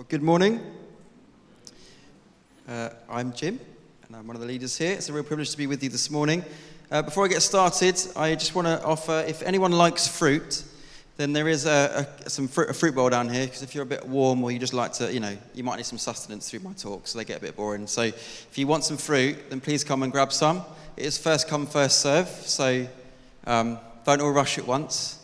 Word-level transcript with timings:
Well, 0.00 0.06
good 0.08 0.22
morning. 0.22 0.62
Uh, 2.66 2.88
I'm 3.06 3.34
Jim, 3.34 3.60
and 4.06 4.16
I'm 4.16 4.26
one 4.26 4.34
of 4.34 4.40
the 4.40 4.48
leaders 4.48 4.78
here. 4.78 4.92
It's 4.92 5.10
a 5.10 5.12
real 5.12 5.22
privilege 5.22 5.50
to 5.50 5.58
be 5.58 5.66
with 5.66 5.82
you 5.82 5.90
this 5.90 6.10
morning. 6.10 6.42
Uh, 6.90 7.02
before 7.02 7.26
I 7.26 7.28
get 7.28 7.42
started, 7.42 8.00
I 8.16 8.34
just 8.34 8.54
want 8.54 8.66
to 8.66 8.82
offer 8.82 9.22
if 9.28 9.42
anyone 9.42 9.72
likes 9.72 10.08
fruit, 10.08 10.64
then 11.18 11.34
there 11.34 11.48
is 11.48 11.66
a, 11.66 12.08
a 12.24 12.30
some 12.30 12.48
fruit, 12.48 12.70
a 12.70 12.72
fruit 12.72 12.94
bowl 12.94 13.10
down 13.10 13.28
here, 13.28 13.44
because 13.44 13.62
if 13.62 13.74
you're 13.74 13.82
a 13.82 13.86
bit 13.86 14.08
warm 14.08 14.42
or 14.42 14.50
you 14.50 14.58
just 14.58 14.72
like 14.72 14.94
to, 14.94 15.12
you 15.12 15.20
know, 15.20 15.36
you 15.52 15.62
might 15.62 15.76
need 15.76 15.84
some 15.84 15.98
sustenance 15.98 16.48
through 16.48 16.60
my 16.60 16.72
talk, 16.72 17.06
so 17.06 17.18
they 17.18 17.26
get 17.26 17.36
a 17.36 17.42
bit 17.42 17.54
boring. 17.54 17.86
So 17.86 18.00
if 18.00 18.56
you 18.56 18.66
want 18.66 18.84
some 18.84 18.96
fruit, 18.96 19.50
then 19.50 19.60
please 19.60 19.84
come 19.84 20.02
and 20.02 20.10
grab 20.10 20.32
some. 20.32 20.62
It 20.96 21.04
is 21.04 21.18
first 21.18 21.46
come, 21.46 21.66
first 21.66 22.00
serve, 22.00 22.26
so 22.26 22.86
um, 23.46 23.78
don't 24.06 24.22
all 24.22 24.32
rush 24.32 24.56
at 24.56 24.66
once. 24.66 25.18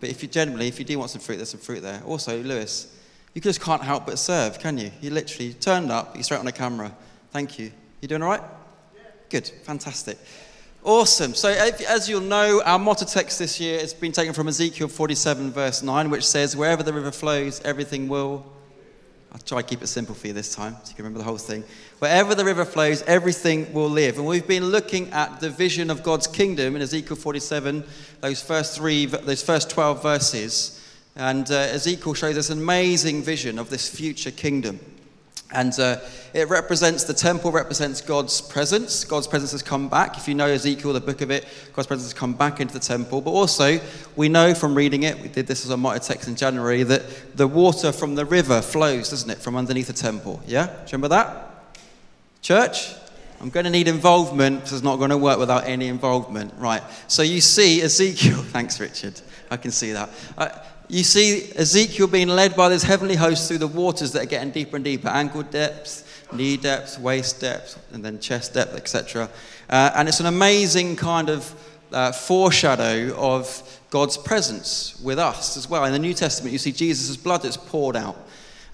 But 0.00 0.10
if 0.10 0.24
you 0.24 0.28
generally, 0.28 0.66
if 0.66 0.80
you 0.80 0.84
do 0.84 0.98
want 0.98 1.12
some 1.12 1.20
fruit, 1.20 1.36
there's 1.36 1.50
some 1.50 1.60
fruit 1.60 1.82
there. 1.82 2.02
Also, 2.04 2.42
Lewis, 2.42 2.88
you 3.34 3.40
just 3.40 3.60
can't 3.60 3.82
help 3.82 4.06
but 4.06 4.18
serve, 4.18 4.58
can 4.58 4.78
you? 4.78 4.90
You 5.00 5.10
literally 5.10 5.54
turned 5.54 5.90
up, 5.90 6.14
you're 6.14 6.22
straight 6.22 6.38
on 6.38 6.44
the 6.44 6.52
camera. 6.52 6.94
Thank 7.30 7.58
you. 7.58 7.72
You 8.00 8.08
doing 8.08 8.22
all 8.22 8.28
right? 8.28 8.42
Good, 9.30 9.48
fantastic. 9.64 10.18
Awesome. 10.84 11.34
So, 11.34 11.48
as 11.48 12.08
you'll 12.08 12.20
know, 12.20 12.60
our 12.64 12.78
motto 12.78 13.04
text 13.04 13.38
this 13.38 13.60
year 13.60 13.78
has 13.78 13.94
been 13.94 14.10
taken 14.10 14.34
from 14.34 14.48
Ezekiel 14.48 14.88
47, 14.88 15.52
verse 15.52 15.82
9, 15.82 16.10
which 16.10 16.26
says, 16.26 16.56
Wherever 16.56 16.82
the 16.82 16.92
river 16.92 17.12
flows, 17.12 17.60
everything 17.64 18.08
will. 18.08 18.44
I'll 19.32 19.40
try 19.40 19.62
to 19.62 19.66
keep 19.66 19.80
it 19.80 19.86
simple 19.86 20.14
for 20.14 20.26
you 20.26 20.32
this 20.34 20.54
time 20.54 20.74
so 20.82 20.90
you 20.90 20.96
can 20.96 21.04
remember 21.04 21.20
the 21.20 21.24
whole 21.24 21.38
thing. 21.38 21.64
Wherever 22.00 22.34
the 22.34 22.44
river 22.44 22.66
flows, 22.66 23.00
everything 23.02 23.72
will 23.72 23.88
live. 23.88 24.18
And 24.18 24.26
we've 24.26 24.46
been 24.46 24.66
looking 24.66 25.10
at 25.12 25.40
the 25.40 25.48
vision 25.48 25.88
of 25.88 26.02
God's 26.02 26.26
kingdom 26.26 26.76
in 26.76 26.82
Ezekiel 26.82 27.16
47, 27.16 27.84
those 28.20 28.42
first 28.42 28.76
three, 28.76 29.06
those 29.06 29.42
first 29.42 29.70
12 29.70 30.02
verses. 30.02 30.81
And 31.16 31.50
uh, 31.50 31.54
Ezekiel 31.54 32.14
shows 32.14 32.38
us 32.38 32.50
an 32.50 32.58
amazing 32.58 33.22
vision 33.22 33.58
of 33.58 33.68
this 33.70 33.88
future 33.88 34.30
kingdom. 34.30 34.80
And 35.54 35.78
uh, 35.78 35.98
it 36.32 36.48
represents, 36.48 37.04
the 37.04 37.12
temple 37.12 37.52
represents 37.52 38.00
God's 38.00 38.40
presence. 38.40 39.04
God's 39.04 39.26
presence 39.26 39.52
has 39.52 39.62
come 39.62 39.88
back. 39.88 40.16
If 40.16 40.26
you 40.26 40.34
know 40.34 40.46
Ezekiel, 40.46 40.94
the 40.94 41.00
book 41.00 41.20
of 41.20 41.30
it, 41.30 41.46
God's 41.74 41.86
presence 41.86 42.10
has 42.10 42.18
come 42.18 42.32
back 42.32 42.60
into 42.60 42.72
the 42.72 42.80
temple. 42.80 43.20
But 43.20 43.32
also, 43.32 43.78
we 44.16 44.30
know 44.30 44.54
from 44.54 44.74
reading 44.74 45.02
it, 45.02 45.18
we 45.18 45.28
did 45.28 45.46
this 45.46 45.66
as 45.66 45.70
a 45.70 45.76
motto 45.76 45.98
text 45.98 46.26
in 46.26 46.36
January, 46.36 46.82
that 46.84 47.36
the 47.36 47.46
water 47.46 47.92
from 47.92 48.14
the 48.14 48.24
river 48.24 48.62
flows, 48.62 49.10
doesn't 49.10 49.28
it, 49.28 49.38
from 49.38 49.56
underneath 49.56 49.88
the 49.88 49.92
temple? 49.92 50.42
Yeah? 50.46 50.66
Do 50.66 50.72
you 50.72 50.86
remember 50.92 51.08
that? 51.08 51.74
Church? 52.40 52.94
I'm 53.42 53.50
going 53.50 53.64
to 53.64 53.70
need 53.70 53.88
involvement 53.88 54.60
because 54.60 54.72
it's 54.72 54.82
not 54.82 54.96
going 54.96 55.10
to 55.10 55.18
work 55.18 55.38
without 55.38 55.66
any 55.66 55.88
involvement. 55.88 56.54
Right. 56.56 56.82
So 57.08 57.22
you 57.22 57.40
see 57.40 57.82
Ezekiel. 57.82 58.36
Thanks, 58.42 58.80
Richard. 58.80 59.20
I 59.50 59.56
can 59.58 59.72
see 59.72 59.92
that. 59.92 60.08
Uh, 60.38 60.48
you 60.88 61.04
see 61.04 61.50
Ezekiel 61.56 62.06
being 62.06 62.28
led 62.28 62.54
by 62.56 62.68
this 62.68 62.82
heavenly 62.82 63.14
host 63.16 63.48
through 63.48 63.58
the 63.58 63.66
waters 63.66 64.12
that 64.12 64.22
are 64.22 64.26
getting 64.26 64.50
deeper 64.50 64.76
and 64.76 64.84
deeper 64.84 65.08
ankle 65.08 65.42
depth, 65.42 66.26
knee 66.32 66.56
depth, 66.56 66.98
waist 66.98 67.40
depth, 67.40 67.78
and 67.92 68.04
then 68.04 68.18
chest 68.18 68.54
depth, 68.54 68.74
etc. 68.74 69.28
Uh, 69.70 69.90
and 69.94 70.08
it's 70.08 70.20
an 70.20 70.26
amazing 70.26 70.96
kind 70.96 71.28
of 71.28 71.54
uh, 71.92 72.12
foreshadow 72.12 73.14
of 73.16 73.80
God's 73.90 74.16
presence 74.16 74.98
with 75.02 75.18
us 75.18 75.56
as 75.56 75.68
well. 75.68 75.84
In 75.84 75.92
the 75.92 75.98
New 75.98 76.14
Testament, 76.14 76.52
you 76.52 76.58
see 76.58 76.72
Jesus' 76.72 77.16
blood 77.16 77.42
that's 77.42 77.56
poured 77.56 77.96
out. 77.96 78.16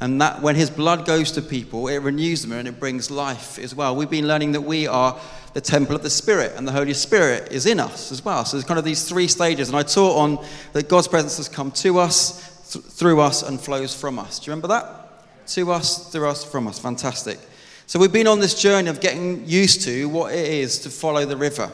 And 0.01 0.21
that 0.21 0.43
when 0.43 0.55
his 0.55 0.71
blood 0.71 1.07
goes 1.07 1.33
to 1.33 1.43
people, 1.43 1.89
it 1.89 1.99
renews 1.99 2.43
them 2.43 2.53
and 2.53 2.69
it 2.69 2.79
brings 2.79 3.11
life 3.11 3.59
as 3.59 3.75
well. 3.75 3.97
We've 3.97 4.09
been 4.09 4.29
learning 4.29 4.53
that 4.53 4.61
we 4.61 4.87
are 4.87 5.19
the 5.55 5.61
temple 5.61 5.97
of 5.97 6.03
the 6.03 6.11
Spirit, 6.11 6.53
and 6.57 6.69
the 6.69 6.73
Holy 6.73 6.95
Spirit 6.95 7.51
is 7.51 7.67
in 7.67 7.81
us 7.81 8.13
as 8.13 8.25
well. 8.25 8.45
So 8.45 8.57
there's 8.57 8.65
kind 8.65 8.79
of 8.79 8.85
these 8.85 9.09
three 9.09 9.27
stages. 9.27 9.69
And 9.69 9.77
I 9.77 9.83
taught 9.83 10.17
on 10.17 10.45
that 10.73 10.89
God's 10.89 11.09
presence 11.09 11.37
has 11.39 11.49
come 11.49 11.73
to 11.73 11.99
us, 11.99 12.73
th- 12.73 12.85
through 12.85 13.21
us, 13.21 13.43
and 13.43 13.61
flows 13.61 13.93
from 13.93 14.21
us. 14.21 14.39
Do 14.39 14.45
you 14.45 14.53
remember 14.53 14.69
that? 14.69 15.47
To 15.49 15.73
us, 15.73 16.13
through 16.13 16.29
us, 16.29 16.45
from 16.45 16.69
us. 16.69 16.79
Fantastic. 16.79 17.41
So 17.87 17.99
we've 17.99 18.13
been 18.13 18.29
on 18.29 18.39
this 18.39 18.61
journey 18.61 18.91
of 18.91 19.01
getting 19.01 19.49
used 19.49 19.83
to 19.83 20.09
what 20.11 20.33
it 20.33 20.47
is 20.47 20.79
to 20.81 20.91
follow 20.91 21.25
the 21.25 21.37
river. 21.37 21.73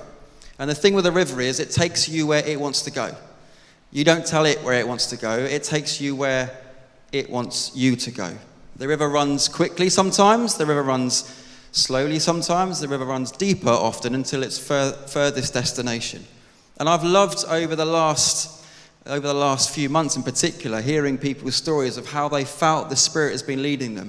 And 0.59 0.71
the 0.71 0.75
thing 0.75 0.95
with 0.95 1.05
the 1.05 1.13
river 1.13 1.41
is 1.41 1.61
it 1.61 1.71
takes 1.71 2.09
you 2.09 2.27
where 2.27 2.47
it 2.47 2.59
wants 2.59 2.83
to 2.83 2.91
go. 2.91 3.15
You 3.91 4.05
don't 4.05 4.25
tell 4.25 4.47
it 4.47 4.63
where 4.63 4.79
it 4.79 4.87
wants 4.89 5.07
to 5.07 5.17
go, 5.17 5.37
it 5.37 5.63
takes 5.63 6.01
you 6.01 6.17
where 6.17 6.57
it 7.15 7.31
wants 7.31 7.71
you 7.75 7.95
to 7.95 8.11
go. 8.11 8.37
The 8.77 8.89
river 8.89 9.09
runs 9.09 9.49
quickly 9.49 9.89
sometimes, 9.89 10.57
the 10.57 10.67
river 10.67 10.83
runs 10.83 11.33
slowly 11.71 12.19
sometimes, 12.19 12.81
the 12.81 12.89
river 12.89 13.05
runs 13.05 13.31
deeper 13.31 13.69
often 13.69 14.17
until 14.17 14.43
its 14.43 14.59
fur- 14.59 14.93
furthest 14.93 15.55
destination. 15.55 16.25
And 16.81 16.89
I've 16.89 17.05
loved 17.05 17.45
over 17.49 17.77
the 17.77 17.85
last 17.85 18.51
over 19.07 19.29
the 19.29 19.35
last 19.35 19.75
few 19.75 19.91
months 19.91 20.17
in 20.17 20.23
particular 20.23 20.81
hearing 20.81 21.19
people's 21.19 21.55
stories 21.55 21.99
of 21.99 22.07
how 22.07 22.27
they 22.27 22.43
felt 22.43 22.89
the 22.89 22.97
spirit 22.97 23.33
has 23.33 23.43
been 23.43 23.63
leading 23.63 23.95
them 23.95 24.09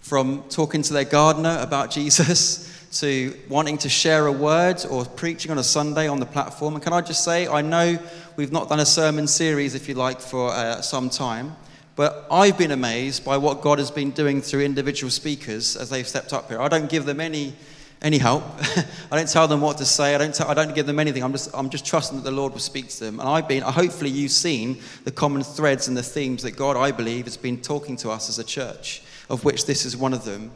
from 0.00 0.44
talking 0.48 0.80
to 0.80 0.92
their 0.92 1.04
gardener 1.04 1.58
about 1.60 1.90
Jesus 1.98 2.70
to 3.00 3.36
wanting 3.48 3.76
to 3.78 3.88
share 3.88 4.26
a 4.26 4.32
word 4.32 4.84
or 4.90 5.04
preaching 5.04 5.50
on 5.50 5.58
a 5.58 5.64
Sunday 5.64 6.06
on 6.08 6.20
the 6.20 6.26
platform. 6.26 6.74
And 6.74 6.82
can 6.82 6.92
I 6.92 7.00
just 7.00 7.24
say, 7.24 7.48
I 7.48 7.62
know 7.62 7.98
we've 8.36 8.52
not 8.52 8.68
done 8.68 8.80
a 8.80 8.86
sermon 8.86 9.26
series, 9.26 9.74
if 9.74 9.88
you 9.88 9.94
like, 9.94 10.20
for 10.20 10.50
uh, 10.50 10.82
some 10.82 11.10
time, 11.10 11.56
but 11.94 12.26
I've 12.30 12.56
been 12.56 12.70
amazed 12.70 13.24
by 13.24 13.36
what 13.36 13.60
God 13.60 13.78
has 13.78 13.90
been 13.90 14.12
doing 14.12 14.40
through 14.40 14.62
individual 14.62 15.10
speakers 15.10 15.76
as 15.76 15.90
they've 15.90 16.08
stepped 16.08 16.32
up 16.32 16.48
here. 16.48 16.60
I 16.60 16.68
don't 16.68 16.88
give 16.88 17.04
them 17.04 17.20
any, 17.20 17.52
any 18.00 18.16
help. 18.16 18.44
I 19.10 19.16
don't 19.16 19.28
tell 19.28 19.46
them 19.46 19.60
what 19.60 19.76
to 19.78 19.84
say. 19.84 20.14
I 20.14 20.18
don't, 20.18 20.34
tell, 20.34 20.48
I 20.48 20.54
don't 20.54 20.74
give 20.74 20.86
them 20.86 20.98
anything. 20.98 21.22
I'm 21.22 21.32
just, 21.32 21.50
I'm 21.54 21.68
just 21.68 21.84
trusting 21.84 22.16
that 22.16 22.24
the 22.24 22.30
Lord 22.30 22.54
will 22.54 22.60
speak 22.60 22.88
to 22.88 23.00
them. 23.00 23.20
And 23.20 23.28
I've 23.28 23.46
been, 23.46 23.62
hopefully, 23.62 24.08
you've 24.08 24.32
seen 24.32 24.80
the 25.04 25.10
common 25.10 25.42
threads 25.42 25.86
and 25.86 25.96
the 25.96 26.02
themes 26.02 26.42
that 26.44 26.52
God, 26.52 26.78
I 26.78 26.92
believe, 26.92 27.26
has 27.26 27.36
been 27.36 27.60
talking 27.60 27.96
to 27.98 28.10
us 28.10 28.30
as 28.30 28.38
a 28.38 28.44
church, 28.44 29.02
of 29.28 29.44
which 29.44 29.66
this 29.66 29.84
is 29.84 29.94
one 29.94 30.14
of 30.14 30.24
them. 30.24 30.50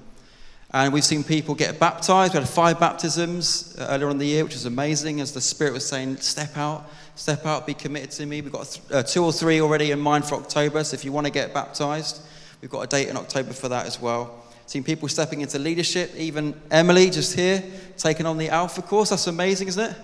And 0.73 0.93
we've 0.93 1.05
seen 1.05 1.23
people 1.23 1.55
get 1.55 1.79
baptized. 1.79 2.33
We 2.33 2.41
had 2.41 2.49
five 2.49 2.81
baptisms 2.81 3.77
uh, 3.79 3.87
earlier 3.91 4.07
on 4.07 4.13
in 4.13 4.19
the 4.19 4.27
year, 4.27 4.43
which 4.43 4.55
was 4.55 4.67
amazing, 4.67 5.21
as 5.21 5.33
the 5.33 5.41
Spirit 5.41 5.75
was 5.75 5.87
saying, 5.87 6.17
step 6.17 6.57
out 6.57 6.91
step 7.17 7.45
out, 7.47 7.67
be 7.67 7.75
committed 7.75 8.11
to 8.13 8.27
me. 8.27 8.41
We've 8.43 8.53
got 8.53 8.67
th- 8.67 8.93
uh, 8.93 9.03
two 9.03 9.25
or 9.25 9.33
three 9.33 9.61
already 9.61 9.91
in 9.91 9.99
mind 9.99 10.25
for 10.25 10.37
October, 10.37 10.85
so 10.85 10.95
if 10.95 11.05
you 11.05 11.13
want 11.13 11.27
to 11.27 11.33
get 11.33 11.53
baptized, 11.53 12.23
we've 12.61 12.71
got 12.71 12.83
a 12.83 12.87
date 12.87 13.09
in 13.09 13.17
October 13.17 13.53
for 13.53 13.69
that 13.69 13.87
as 13.87 14.01
well. 14.01 14.45
Seen 14.67 14.85
people 14.85 15.09
stepping 15.09 15.41
into 15.41 15.59
leadership, 15.59 16.15
even 16.17 16.61
Emily 16.71 17.09
just 17.11 17.35
here, 17.35 17.63
taking 17.97 18.27
on 18.27 18.37
the 18.37 18.51
Alpha 18.51 18.83
course. 18.83 19.11
That's 19.11 19.27
amazing, 19.27 19.69
isn't 19.69 19.91
it? 19.91 19.97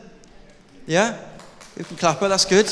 Yeah? 0.87 1.19
You 1.77 1.85
can 1.85 1.97
clap 1.97 2.19
her, 2.19 2.29
that's 2.29 2.45
good. 2.45 2.67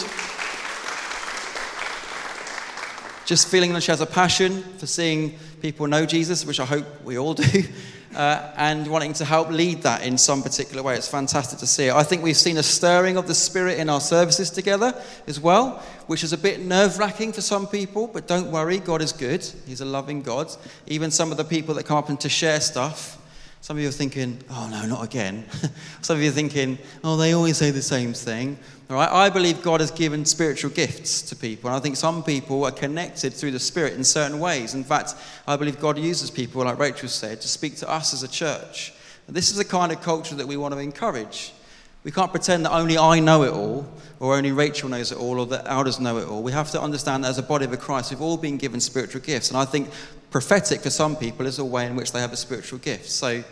Just 3.26 3.48
feeling 3.48 3.72
that 3.74 3.82
she 3.82 3.92
has 3.92 4.00
a 4.00 4.06
passion 4.06 4.62
for 4.78 4.86
seeing 4.86 5.38
people 5.60 5.87
know 5.87 6.06
Jesus, 6.06 6.44
which 6.44 6.60
I 6.60 6.65
hope 6.65 6.87
we 7.04 7.19
all 7.19 7.34
do 7.34 7.44
uh, 8.15 8.53
and 8.56 8.87
wanting 8.87 9.12
to 9.15 9.25
help 9.25 9.50
lead 9.50 9.82
that 9.82 10.03
in 10.03 10.19
some 10.19 10.43
particular 10.43 10.82
way. 10.82 10.97
It's 10.97 11.09
fantastic 11.09 11.59
to 11.60 11.66
see 11.66 11.87
it. 11.87 11.94
I 11.94 12.03
think 12.03 12.22
we've 12.22 12.37
seen 12.37 12.56
a 12.56 12.62
stirring 12.62 13.16
of 13.16 13.26
the 13.26 13.34
Spirit 13.34 13.78
in 13.78 13.88
our 13.88 14.00
services 14.00 14.50
together 14.50 14.94
as 15.26 15.38
well, 15.38 15.82
which 16.06 16.25
is 16.25 16.32
a 16.32 16.38
bit 16.38 16.60
nerve 16.60 16.98
wracking 16.98 17.32
for 17.32 17.41
some 17.41 17.66
people, 17.66 18.06
but 18.06 18.26
don't 18.26 18.50
worry, 18.50 18.78
God 18.78 19.03
is 19.03 19.12
good. 19.12 19.44
He's 19.66 19.81
a 19.81 19.84
loving 19.84 20.22
God. 20.22 20.50
Even 20.87 21.10
some 21.10 21.31
of 21.31 21.37
the 21.37 21.44
people 21.44 21.75
that 21.75 21.87
come 21.87 21.98
up 21.98 22.09
and 22.09 22.21
to 22.21 22.28
share 22.28 22.60
stuff, 22.60 23.19
some 23.62 23.76
of 23.76 23.82
you 23.82 23.88
are 23.88 23.93
thinking, 23.93 24.43
oh 24.48 24.69
no, 24.71 24.87
not 24.87 25.04
again. 25.04 25.44
some 26.00 26.16
of 26.16 26.22
you 26.22 26.31
are 26.31 26.32
thinking, 26.32 26.78
oh, 27.04 27.16
they 27.16 27.32
always 27.32 27.59
say 27.59 27.71
the 27.71 27.82
same 27.82 28.15
thing. 28.15 28.59
All 28.88 28.97
right? 28.97 29.10
I 29.10 29.28
believe 29.28 29.62
God 29.62 29.81
has 29.81 29.91
given 29.91 30.25
spiritual 30.25 30.71
gifts 30.71 31.22
to 31.22 31.37
people, 31.37 31.69
and 31.69 31.76
I 31.76 31.81
think 31.81 31.97
some 31.97 32.22
people 32.22 32.65
are 32.65 32.72
connected 32.72 33.34
through 33.34 33.50
the 33.50 33.60
Spirit 33.60 33.94
in 33.94 34.03
certain 34.03 34.41
ways. 34.41 34.75
In 34.75 34.82
fact, 34.82 35.15
I 35.47 35.56
believe 35.56 35.78
God 35.78 35.98
uses 35.98 36.31
people, 36.31 36.65
like 36.65 36.78
Rachel 36.78 37.09
said, 37.09 37.43
to 37.43 37.48
speak 37.48 37.76
to 37.76 37.91
us 37.91 38.15
as 38.15 38.22
a 38.22 38.28
church. 38.28 38.94
And 39.26 39.37
this 39.37 39.50
is 39.50 39.56
the 39.56 39.65
kind 39.65 39.92
of 39.92 40.00
culture 40.00 40.34
that 40.37 40.48
we 40.48 40.56
want 40.56 40.72
to 40.72 40.81
encourage. 40.81 41.53
We 42.02 42.10
can't 42.10 42.30
pretend 42.30 42.64
that 42.64 42.72
only 42.72 42.96
I 42.96 43.20
know 43.20 43.42
it 43.42 43.52
all, 43.52 43.86
or 44.20 44.36
only 44.36 44.52
Rachel 44.52 44.88
knows 44.88 45.12
it 45.12 45.18
all, 45.18 45.38
or 45.38 45.46
that 45.46 45.66
elders 45.66 46.00
know 46.00 46.16
it 46.16 46.26
all. 46.26 46.42
We 46.42 46.52
have 46.52 46.70
to 46.70 46.80
understand 46.80 47.24
that 47.24 47.28
as 47.28 47.38
a 47.38 47.42
body 47.42 47.66
of 47.66 47.78
Christ, 47.78 48.10
we've 48.10 48.22
all 48.22 48.38
been 48.38 48.56
given 48.56 48.80
spiritual 48.80 49.20
gifts. 49.20 49.50
And 49.50 49.58
I 49.58 49.66
think 49.66 49.90
prophetic 50.30 50.80
for 50.80 50.90
some 50.90 51.14
people 51.14 51.47
is 51.47 51.58
a 51.58 51.64
way 51.64 51.86
in 51.86 51.97
which 51.97 52.12
they 52.12 52.20
have 52.20 52.32
a 52.32 52.36
spiritual 52.36 52.78
gift. 52.78 53.10
So 53.10 53.44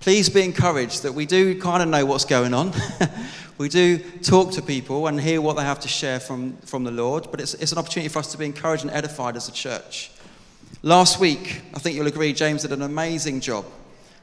please 0.00 0.30
be 0.30 0.42
encouraged 0.42 1.02
that 1.02 1.12
we 1.12 1.26
do 1.26 1.60
kind 1.60 1.82
of 1.82 1.88
know 1.90 2.06
what's 2.06 2.24
going 2.24 2.54
on. 2.54 2.72
we 3.58 3.68
do 3.68 3.98
talk 4.22 4.52
to 4.52 4.62
people 4.62 5.06
and 5.06 5.20
hear 5.20 5.42
what 5.42 5.56
they 5.56 5.62
have 5.62 5.80
to 5.80 5.88
share 5.88 6.18
from, 6.18 6.56
from 6.58 6.84
the 6.84 6.90
Lord, 6.90 7.28
but 7.30 7.42
it's, 7.42 7.52
it's 7.54 7.72
an 7.72 7.78
opportunity 7.78 8.08
for 8.08 8.20
us 8.20 8.32
to 8.32 8.38
be 8.38 8.46
encouraged 8.46 8.84
and 8.84 8.92
edified 8.92 9.36
as 9.36 9.48
a 9.48 9.52
church. 9.52 10.10
Last 10.82 11.20
week, 11.20 11.60
I 11.74 11.78
think 11.78 11.94
you'll 11.94 12.06
agree, 12.06 12.32
James 12.32 12.62
did 12.62 12.72
an 12.72 12.80
amazing 12.80 13.40
job 13.40 13.66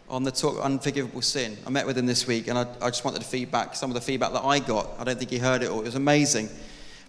on 0.10 0.24
the 0.24 0.32
talk 0.32 0.64
unforgivable 0.64 1.22
sin. 1.22 1.58
I 1.66 1.70
met 1.70 1.86
with 1.86 1.98
him 1.98 2.06
this 2.06 2.26
week 2.28 2.48
and 2.48 2.58
I, 2.58 2.66
I 2.82 2.90
just 2.90 3.04
wanted 3.04 3.22
to 3.22 3.28
feedback 3.28 3.76
some 3.76 3.90
of 3.90 3.96
the 3.96 4.02
feedback 4.02 4.32
that 4.34 4.44
I 4.44 4.60
got. 4.60 4.90
I 5.00 5.04
don't 5.04 5.18
think 5.18 5.32
he 5.32 5.38
heard 5.38 5.64
it 5.64 5.70
all. 5.70 5.82
It 5.82 5.86
was 5.86 5.96
amazing. 5.96 6.50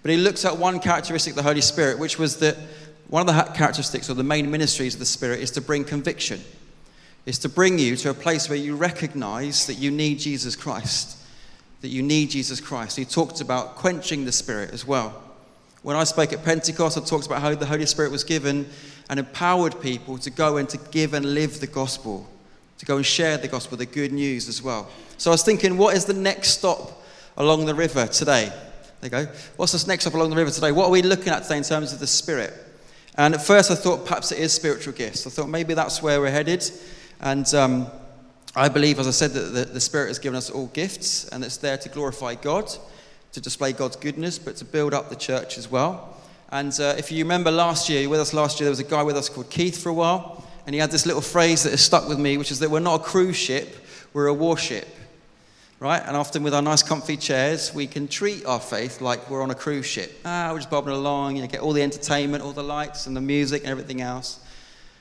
But 0.02 0.10
he 0.10 0.16
looks 0.16 0.44
at 0.44 0.56
one 0.56 0.80
characteristic 0.80 1.32
of 1.32 1.36
the 1.36 1.42
Holy 1.42 1.60
Spirit, 1.60 1.98
which 1.98 2.18
was 2.18 2.38
that 2.38 2.56
one 3.08 3.28
of 3.28 3.34
the 3.34 3.42
characteristics 3.54 4.10
or 4.10 4.14
the 4.14 4.22
main 4.22 4.50
ministries 4.50 4.94
of 4.94 5.00
the 5.00 5.06
Spirit 5.06 5.40
is 5.40 5.50
to 5.52 5.60
bring 5.60 5.84
conviction, 5.84 6.40
is 7.26 7.38
to 7.40 7.48
bring 7.48 7.78
you 7.78 7.96
to 7.96 8.10
a 8.10 8.14
place 8.14 8.48
where 8.48 8.58
you 8.58 8.76
recognize 8.76 9.66
that 9.66 9.74
you 9.74 9.90
need 9.90 10.18
Jesus 10.18 10.54
Christ, 10.56 11.16
that 11.80 11.88
you 11.88 12.02
need 12.02 12.30
Jesus 12.30 12.60
Christ. 12.60 12.96
He 12.96 13.04
talked 13.04 13.40
about 13.40 13.76
quenching 13.76 14.24
the 14.24 14.32
Spirit 14.32 14.72
as 14.72 14.86
well. 14.86 15.22
When 15.82 15.96
I 15.96 16.04
spoke 16.04 16.32
at 16.32 16.44
Pentecost, 16.44 16.98
I 16.98 17.00
talked 17.00 17.26
about 17.26 17.40
how 17.40 17.54
the 17.54 17.66
Holy 17.66 17.86
Spirit 17.86 18.10
was 18.10 18.24
given 18.24 18.68
and 19.08 19.18
empowered 19.18 19.80
people 19.80 20.18
to 20.18 20.30
go 20.30 20.56
and 20.58 20.68
to 20.68 20.78
give 20.90 21.14
and 21.14 21.34
live 21.34 21.60
the 21.60 21.66
gospel, 21.66 22.28
to 22.78 22.86
go 22.86 22.96
and 22.96 23.04
share 23.04 23.36
the 23.36 23.48
gospel, 23.48 23.76
the 23.76 23.86
good 23.86 24.12
news 24.12 24.48
as 24.48 24.62
well. 24.62 24.88
So 25.16 25.30
I 25.30 25.34
was 25.34 25.42
thinking, 25.42 25.76
what 25.76 25.96
is 25.96 26.04
the 26.04 26.14
next 26.14 26.58
stop 26.58 27.02
along 27.36 27.66
the 27.66 27.74
river 27.74 28.06
today? 28.06 28.52
There 29.00 29.20
you 29.20 29.26
go. 29.26 29.32
What's 29.56 29.72
this 29.72 29.86
next 29.86 30.04
stop 30.04 30.14
along 30.14 30.30
the 30.30 30.36
river 30.36 30.50
today? 30.50 30.72
What 30.72 30.86
are 30.86 30.90
we 30.90 31.02
looking 31.02 31.32
at 31.32 31.42
today 31.42 31.58
in 31.58 31.64
terms 31.64 31.92
of 31.92 31.98
the 31.98 32.06
Spirit? 32.06 32.54
And 33.16 33.34
at 33.34 33.44
first 33.44 33.70
I 33.70 33.74
thought 33.74 34.06
perhaps 34.06 34.32
it 34.32 34.38
is 34.38 34.52
spiritual 34.52 34.92
gifts. 34.92 35.26
I 35.26 35.30
thought 35.30 35.48
maybe 35.48 35.74
that's 35.74 36.02
where 36.02 36.20
we're 36.20 36.30
headed. 36.30 36.68
And 37.20 37.52
um, 37.54 37.88
I 38.54 38.68
believe, 38.68 38.98
as 38.98 39.08
I 39.08 39.12
said, 39.12 39.32
that 39.32 39.40
the, 39.40 39.64
the 39.64 39.80
Spirit 39.80 40.08
has 40.08 40.18
given 40.18 40.36
us 40.36 40.50
all 40.50 40.66
gifts 40.68 41.28
and 41.28 41.44
it's 41.44 41.56
there 41.56 41.78
to 41.78 41.88
glorify 41.88 42.34
God 42.34 42.70
to 43.32 43.40
display 43.40 43.72
God's 43.72 43.96
goodness, 43.96 44.38
but 44.38 44.56
to 44.56 44.64
build 44.64 44.94
up 44.94 45.10
the 45.10 45.16
church 45.16 45.58
as 45.58 45.70
well. 45.70 46.16
And 46.50 46.72
uh, 46.80 46.94
if 46.96 47.12
you 47.12 47.24
remember 47.24 47.50
last 47.50 47.88
year, 47.88 48.00
you 48.00 48.08
were 48.08 48.12
with 48.12 48.20
us 48.20 48.32
last 48.32 48.58
year, 48.58 48.64
there 48.64 48.72
was 48.72 48.80
a 48.80 48.84
guy 48.84 49.02
with 49.02 49.16
us 49.16 49.28
called 49.28 49.50
Keith 49.50 49.82
for 49.82 49.90
a 49.90 49.94
while, 49.94 50.44
and 50.68 50.74
he 50.74 50.80
had 50.80 50.90
this 50.90 51.06
little 51.06 51.22
phrase 51.22 51.62
that 51.62 51.70
has 51.70 51.80
stuck 51.80 52.06
with 52.10 52.18
me, 52.18 52.36
which 52.36 52.50
is 52.50 52.58
that 52.58 52.70
we're 52.70 52.78
not 52.78 53.00
a 53.00 53.02
cruise 53.02 53.38
ship, 53.38 53.74
we're 54.12 54.26
a 54.26 54.34
warship. 54.34 54.86
Right? 55.80 56.02
And 56.04 56.14
often 56.14 56.42
with 56.42 56.52
our 56.52 56.60
nice 56.60 56.82
comfy 56.82 57.16
chairs, 57.16 57.72
we 57.72 57.86
can 57.86 58.06
treat 58.06 58.44
our 58.44 58.60
faith 58.60 59.00
like 59.00 59.30
we're 59.30 59.42
on 59.42 59.50
a 59.50 59.54
cruise 59.54 59.86
ship. 59.86 60.20
Ah, 60.26 60.50
we're 60.52 60.58
just 60.58 60.68
bobbing 60.68 60.92
along, 60.92 61.36
you 61.36 61.42
know, 61.42 61.48
get 61.48 61.62
all 61.62 61.72
the 61.72 61.80
entertainment, 61.80 62.44
all 62.44 62.52
the 62.52 62.62
lights 62.62 63.06
and 63.06 63.16
the 63.16 63.20
music 63.22 63.62
and 63.62 63.70
everything 63.70 64.02
else. 64.02 64.40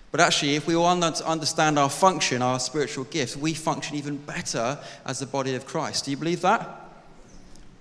But 0.10 0.22
actually, 0.22 0.56
if 0.56 0.68
we 0.68 0.76
all 0.76 1.04
understand 1.04 1.78
our 1.78 1.90
function, 1.90 2.42
our 2.42 2.62
spiritual 2.62 3.04
gifts, 3.04 3.36
we 3.36 3.54
function 3.54 3.98
even 3.98 4.16
better 4.16 4.80
as 5.06 5.20
the 5.20 5.26
body 5.26 5.54
of 5.56 5.66
Christ. 5.66 6.06
Do 6.06 6.12
you 6.12 6.18
believe 6.18 6.40
that? 6.44 6.70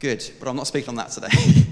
Good, 0.01 0.29
but 0.41 0.49
I'm 0.49 0.57
not 0.57 0.67
speaking 0.67 0.89
on 0.89 0.97
that 0.97 1.11
today. 1.11 1.29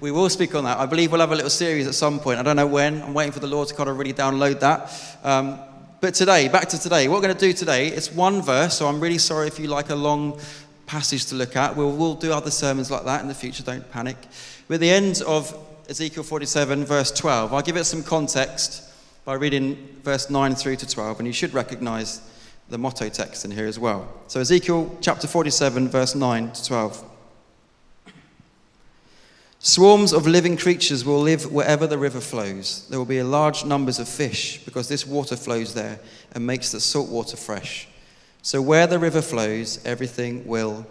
we 0.00 0.12
will 0.12 0.28
speak 0.30 0.54
on 0.54 0.64
that. 0.64 0.78
I 0.78 0.86
believe 0.86 1.10
we'll 1.10 1.20
have 1.20 1.32
a 1.32 1.34
little 1.34 1.50
series 1.50 1.88
at 1.88 1.94
some 1.94 2.20
point. 2.20 2.38
I 2.38 2.42
don't 2.42 2.56
know 2.56 2.66
when. 2.66 3.02
I'm 3.02 3.14
waiting 3.14 3.32
for 3.32 3.40
the 3.40 3.48
Lord 3.48 3.66
to 3.68 3.74
kind 3.74 3.88
of 3.88 3.98
really 3.98 4.12
download 4.12 4.60
that. 4.60 4.92
Um, 5.24 5.58
but 6.00 6.14
today, 6.14 6.46
back 6.46 6.68
to 6.68 6.78
today. 6.78 7.08
What 7.08 7.16
we're 7.16 7.22
going 7.22 7.34
to 7.34 7.40
do 7.40 7.52
today, 7.52 7.88
it's 7.88 8.12
one 8.12 8.40
verse, 8.40 8.78
so 8.78 8.86
I'm 8.86 9.00
really 9.00 9.18
sorry 9.18 9.48
if 9.48 9.58
you 9.58 9.66
like 9.66 9.90
a 9.90 9.96
long 9.96 10.38
passage 10.86 11.26
to 11.26 11.34
look 11.34 11.56
at. 11.56 11.76
We'll, 11.76 11.90
we'll 11.90 12.14
do 12.14 12.32
other 12.32 12.52
sermons 12.52 12.90
like 12.90 13.04
that 13.06 13.22
in 13.22 13.28
the 13.28 13.34
future, 13.34 13.64
don't 13.64 13.90
panic. 13.90 14.16
We're 14.68 14.74
at 14.74 14.80
the 14.80 14.90
end 14.90 15.22
of 15.26 15.52
Ezekiel 15.88 16.22
47, 16.22 16.84
verse 16.84 17.10
12. 17.10 17.52
I'll 17.52 17.62
give 17.62 17.76
it 17.76 17.84
some 17.84 18.04
context 18.04 18.84
by 19.24 19.34
reading 19.34 19.98
verse 20.04 20.30
9 20.30 20.54
through 20.54 20.76
to 20.76 20.88
12, 20.88 21.18
and 21.18 21.26
you 21.26 21.32
should 21.32 21.52
recognize 21.52 22.20
the 22.68 22.78
motto 22.78 23.08
text 23.08 23.44
in 23.44 23.50
here 23.50 23.66
as 23.66 23.78
well. 23.78 24.06
So, 24.28 24.38
Ezekiel 24.40 24.96
chapter 25.00 25.26
47, 25.26 25.88
verse 25.88 26.14
9 26.14 26.52
to 26.52 26.64
12. 26.64 27.04
Swarms 29.68 30.14
of 30.14 30.26
living 30.26 30.56
creatures 30.56 31.04
will 31.04 31.20
live 31.20 31.52
wherever 31.52 31.86
the 31.86 31.98
river 31.98 32.22
flows. 32.22 32.86
There 32.88 32.98
will 32.98 33.04
be 33.04 33.22
large 33.22 33.66
numbers 33.66 33.98
of 33.98 34.08
fish 34.08 34.64
because 34.64 34.88
this 34.88 35.06
water 35.06 35.36
flows 35.36 35.74
there 35.74 36.00
and 36.32 36.46
makes 36.46 36.72
the 36.72 36.80
salt 36.80 37.10
water 37.10 37.36
fresh. 37.36 37.86
So 38.40 38.62
where 38.62 38.86
the 38.86 38.98
river 38.98 39.20
flows, 39.20 39.84
everything 39.84 40.46
will 40.46 40.86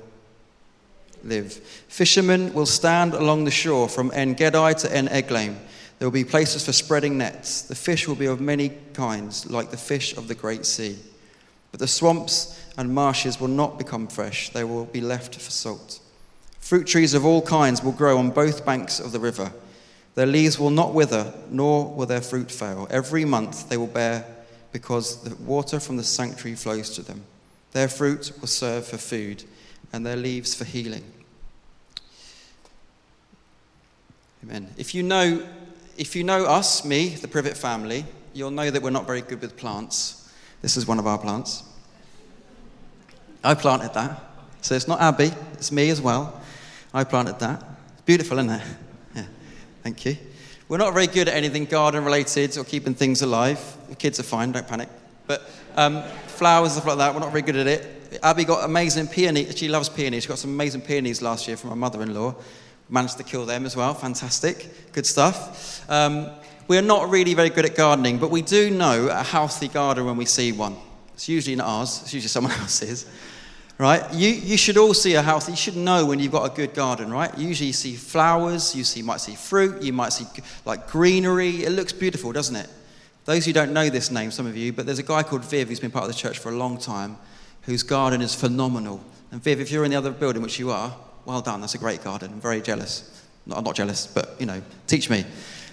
live. 1.24 1.54
Fishermen 1.88 2.54
will 2.54 2.68
stand 2.68 3.16
along 3.16 3.46
the 3.46 3.52
shore 3.52 3.90
from 3.90 4.12
En 4.14 4.36
Gedi 4.36 4.76
to 4.76 4.96
En 4.96 5.08
Eglaim. 5.08 5.58
There 5.98 6.08
will 6.08 6.12
be 6.12 6.24
places 6.24 6.64
for 6.64 6.72
spreading 6.72 7.18
nets. 7.18 7.64
The 7.64 7.74
fish 7.74 8.08
will 8.08 8.14
be 8.14 8.28
of 8.28 8.40
many 8.40 8.74
kinds, 8.94 9.50
like 9.50 9.72
the 9.72 9.78
fish 9.78 10.16
of 10.16 10.28
the 10.28 10.36
great 10.36 10.68
sea. 10.68 11.00
But 11.72 11.80
the 11.80 11.88
swamps 11.88 12.64
and 12.78 12.94
marshes 12.94 13.40
will 13.40 13.48
not 13.48 13.80
become 13.80 14.08
fresh, 14.08 14.52
they 14.52 14.64
will 14.64 14.86
be 14.86 15.02
left 15.02 15.34
for 15.34 15.50
salt. 15.50 16.00
Fruit 16.68 16.86
trees 16.86 17.14
of 17.14 17.26
all 17.26 17.42
kinds 17.42 17.82
will 17.82 17.94
grow 17.94 18.18
on 18.18 18.30
both 18.30 18.66
banks 18.66 19.00
of 19.00 19.14
the 19.14 19.22
river. 19.22 19.54
Their 20.16 20.26
leaves 20.26 20.60
will 20.60 20.70
not 20.70 20.94
wither, 20.94 21.34
nor 21.50 21.90
will 21.94 22.06
their 22.06 22.20
fruit 22.20 22.52
fail. 22.52 22.90
Every 22.92 23.24
month 23.24 23.70
they 23.70 23.78
will 23.78 23.88
bear, 23.88 24.26
because 24.74 25.24
the 25.24 25.34
water 25.38 25.80
from 25.80 25.96
the 25.96 26.04
sanctuary 26.04 26.58
flows 26.58 26.90
to 26.96 27.02
them. 27.02 27.24
Their 27.72 27.88
fruit 27.88 28.34
will 28.42 28.50
serve 28.50 28.86
for 28.86 28.98
food, 28.98 29.46
and 29.94 30.06
their 30.06 30.18
leaves 30.18 30.54
for 30.56 30.66
healing. 30.66 31.06
Amen. 34.44 34.68
If 34.76 34.94
you 34.94 35.04
know, 35.04 35.48
if 35.98 36.18
you 36.18 36.26
know 36.26 36.48
us, 36.48 36.84
me, 36.84 37.16
the 37.16 37.30
Privet 37.30 37.56
family, 37.56 38.04
you'll 38.34 38.52
know 38.52 38.70
that 38.70 38.84
we're 38.84 38.90
not 38.90 39.08
very 39.08 39.22
good 39.22 39.40
with 39.40 39.56
plants. 39.56 40.34
This 40.62 40.76
is 40.76 40.86
one 40.86 41.00
of 41.00 41.08
our 41.08 41.18
plants. 41.18 41.64
I 43.42 43.54
planted 43.54 43.94
that. 43.94 44.22
So 44.60 44.76
it's 44.76 44.90
not 44.90 45.00
Abby, 45.00 45.32
it's 45.54 45.72
me 45.72 45.90
as 45.92 46.02
well. 46.02 46.37
I 46.98 47.04
planted 47.04 47.38
that. 47.38 47.64
It's 47.94 48.02
beautiful, 48.02 48.40
isn't 48.40 48.50
it? 48.50 48.62
Yeah, 49.16 49.26
thank 49.84 50.04
you. 50.04 50.18
We're 50.68 50.80
not 50.80 50.96
very 50.96 51.06
good 51.06 51.28
at 51.28 51.36
anything 51.36 51.66
garden 51.66 52.04
related 52.04 52.58
or 52.58 52.64
keeping 52.64 52.96
things 52.96 53.22
alive. 53.22 53.60
The 53.88 53.96
kids 53.96 54.20
are 54.20 54.24
fine, 54.24 54.52
don't 54.52 54.68
panic. 54.68 54.90
But 55.28 55.48
um, 55.76 56.02
flowers 56.26 56.72
and 56.72 56.82
stuff 56.82 56.88
like 56.88 56.98
that, 56.98 57.14
we're 57.14 57.20
not 57.20 57.30
very 57.30 57.44
good 57.44 57.56
at 57.56 57.68
it. 57.68 58.20
Abby 58.24 58.46
got 58.46 58.66
amazing 58.66 59.10
peonies. 59.10 59.56
She 59.56 59.68
loves 59.68 59.90
peonies. 59.90 60.24
She 60.24 60.30
got 60.30 60.40
some 60.40 60.50
amazing 60.50 60.82
peonies 60.82 61.22
last 61.22 61.48
year 61.48 61.56
from 61.56 61.70
her 61.70 61.76
mother 61.76 62.02
in 62.02 62.16
law. 62.16 62.34
Managed 62.90 63.18
to 63.18 63.24
kill 63.24 63.46
them 63.46 63.68
as 63.68 63.76
well. 63.76 63.94
Fantastic. 63.94 64.92
Good 64.92 65.06
stuff. 65.06 65.88
Um, 65.88 66.32
we're 66.68 66.82
not 66.82 67.12
really 67.12 67.36
very 67.36 67.52
good 67.52 67.66
at 67.66 67.76
gardening, 67.76 68.18
but 68.18 68.32
we 68.32 68.42
do 68.42 68.72
know 68.72 69.08
a 69.10 69.22
healthy 69.22 69.68
garden 69.68 70.08
when 70.08 70.18
we 70.18 70.26
see 70.26 70.52
one. 70.52 70.76
It's 71.14 71.30
usually 71.30 71.58
not 71.58 71.68
ours, 71.68 72.02
it's 72.02 72.14
usually 72.16 72.30
someone 72.30 72.54
else's 72.60 73.06
right? 73.78 74.12
You, 74.14 74.30
you 74.30 74.58
should 74.58 74.78
all 74.78 74.94
see 74.94 75.14
a 75.14 75.22
house. 75.22 75.48
You 75.48 75.56
should 75.56 75.76
know 75.76 76.06
when 76.06 76.20
you've 76.20 76.32
got 76.32 76.52
a 76.52 76.56
good 76.56 76.74
garden, 76.74 77.12
right? 77.12 77.36
Usually 77.38 77.68
you 77.68 77.74
see 77.74 77.96
flowers, 77.96 78.76
you 78.76 78.84
see, 78.84 79.02
might 79.02 79.22
see 79.22 79.36
fruit, 79.36 79.82
you 79.82 79.94
might 79.94 80.14
see 80.14 80.26
like 80.66 80.88
greenery. 80.88 81.64
It 81.64 81.72
looks 81.72 81.94
beautiful, 81.94 82.32
doesn't 82.32 82.56
it? 82.56 82.70
Those 83.26 83.46
who 83.46 83.54
don't 83.54 83.74
know 83.74 83.90
this 83.90 84.10
name, 84.10 84.32
some 84.32 84.48
of 84.48 84.56
you, 84.56 84.72
but 84.72 84.86
there's 84.86 85.00
a 85.00 85.04
guy 85.04 85.22
called 85.22 85.44
Viv 85.46 85.68
who's 85.68 85.80
been 85.80 85.92
part 85.92 86.06
of 86.06 86.12
the 86.12 86.18
church 86.18 86.40
for 86.40 86.50
a 86.50 86.56
long 86.56 86.78
time, 86.78 87.18
whose 87.64 87.84
garden 87.84 88.22
is 88.22 88.34
phenomenal. 88.34 89.04
And 89.32 89.44
Viv, 89.44 89.60
if 89.60 89.70
you're 89.70 89.84
in 89.84 89.92
the 89.92 89.98
other 89.98 90.12
building, 90.12 90.42
which 90.42 90.60
you 90.60 90.72
are, 90.72 90.96
well 91.26 91.42
done. 91.42 91.60
That's 91.60 91.76
a 91.76 91.78
great 91.78 92.04
garden. 92.04 92.32
I'm 92.32 92.42
very 92.42 92.62
jealous. 92.62 93.26
I'm 93.52 93.64
not 93.64 93.76
jealous, 93.76 94.08
but 94.08 94.36
you 94.40 94.46
know, 94.46 94.62
teach 94.88 95.10
me. 95.10 95.26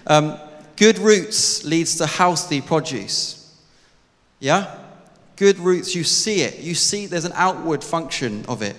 Um, 0.05 0.37
good 0.75 0.99
roots 0.99 1.63
leads 1.63 1.95
to 1.97 2.05
healthy 2.05 2.61
produce. 2.61 3.57
Yeah? 4.39 4.84
Good 5.35 5.59
roots, 5.59 5.95
you 5.95 6.03
see 6.03 6.41
it. 6.41 6.59
You 6.59 6.75
see 6.75 7.07
there's 7.07 7.25
an 7.25 7.33
outward 7.35 7.83
function 7.83 8.45
of 8.47 8.61
it. 8.61 8.75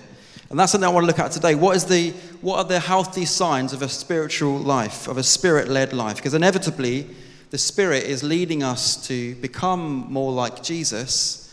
And 0.49 0.57
that's 0.57 0.71
something 0.71 0.87
I 0.87 0.91
want 0.91 1.03
to 1.03 1.07
look 1.07 1.19
at 1.19 1.31
today. 1.31 1.55
What, 1.55 1.75
is 1.75 1.85
the, 1.85 2.11
what 2.41 2.57
are 2.57 2.63
the 2.63 2.79
healthy 2.79 3.25
signs 3.25 3.73
of 3.73 3.81
a 3.81 3.89
spiritual 3.89 4.57
life, 4.57 5.07
of 5.07 5.17
a 5.17 5.23
spirit 5.23 5.67
led 5.67 5.93
life? 5.93 6.15
Because 6.15 6.33
inevitably, 6.33 7.07
the 7.49 7.57
Spirit 7.57 8.03
is 8.03 8.23
leading 8.23 8.61
us 8.61 9.07
to 9.07 9.35
become 9.35 10.11
more 10.11 10.31
like 10.31 10.61
Jesus 10.61 11.43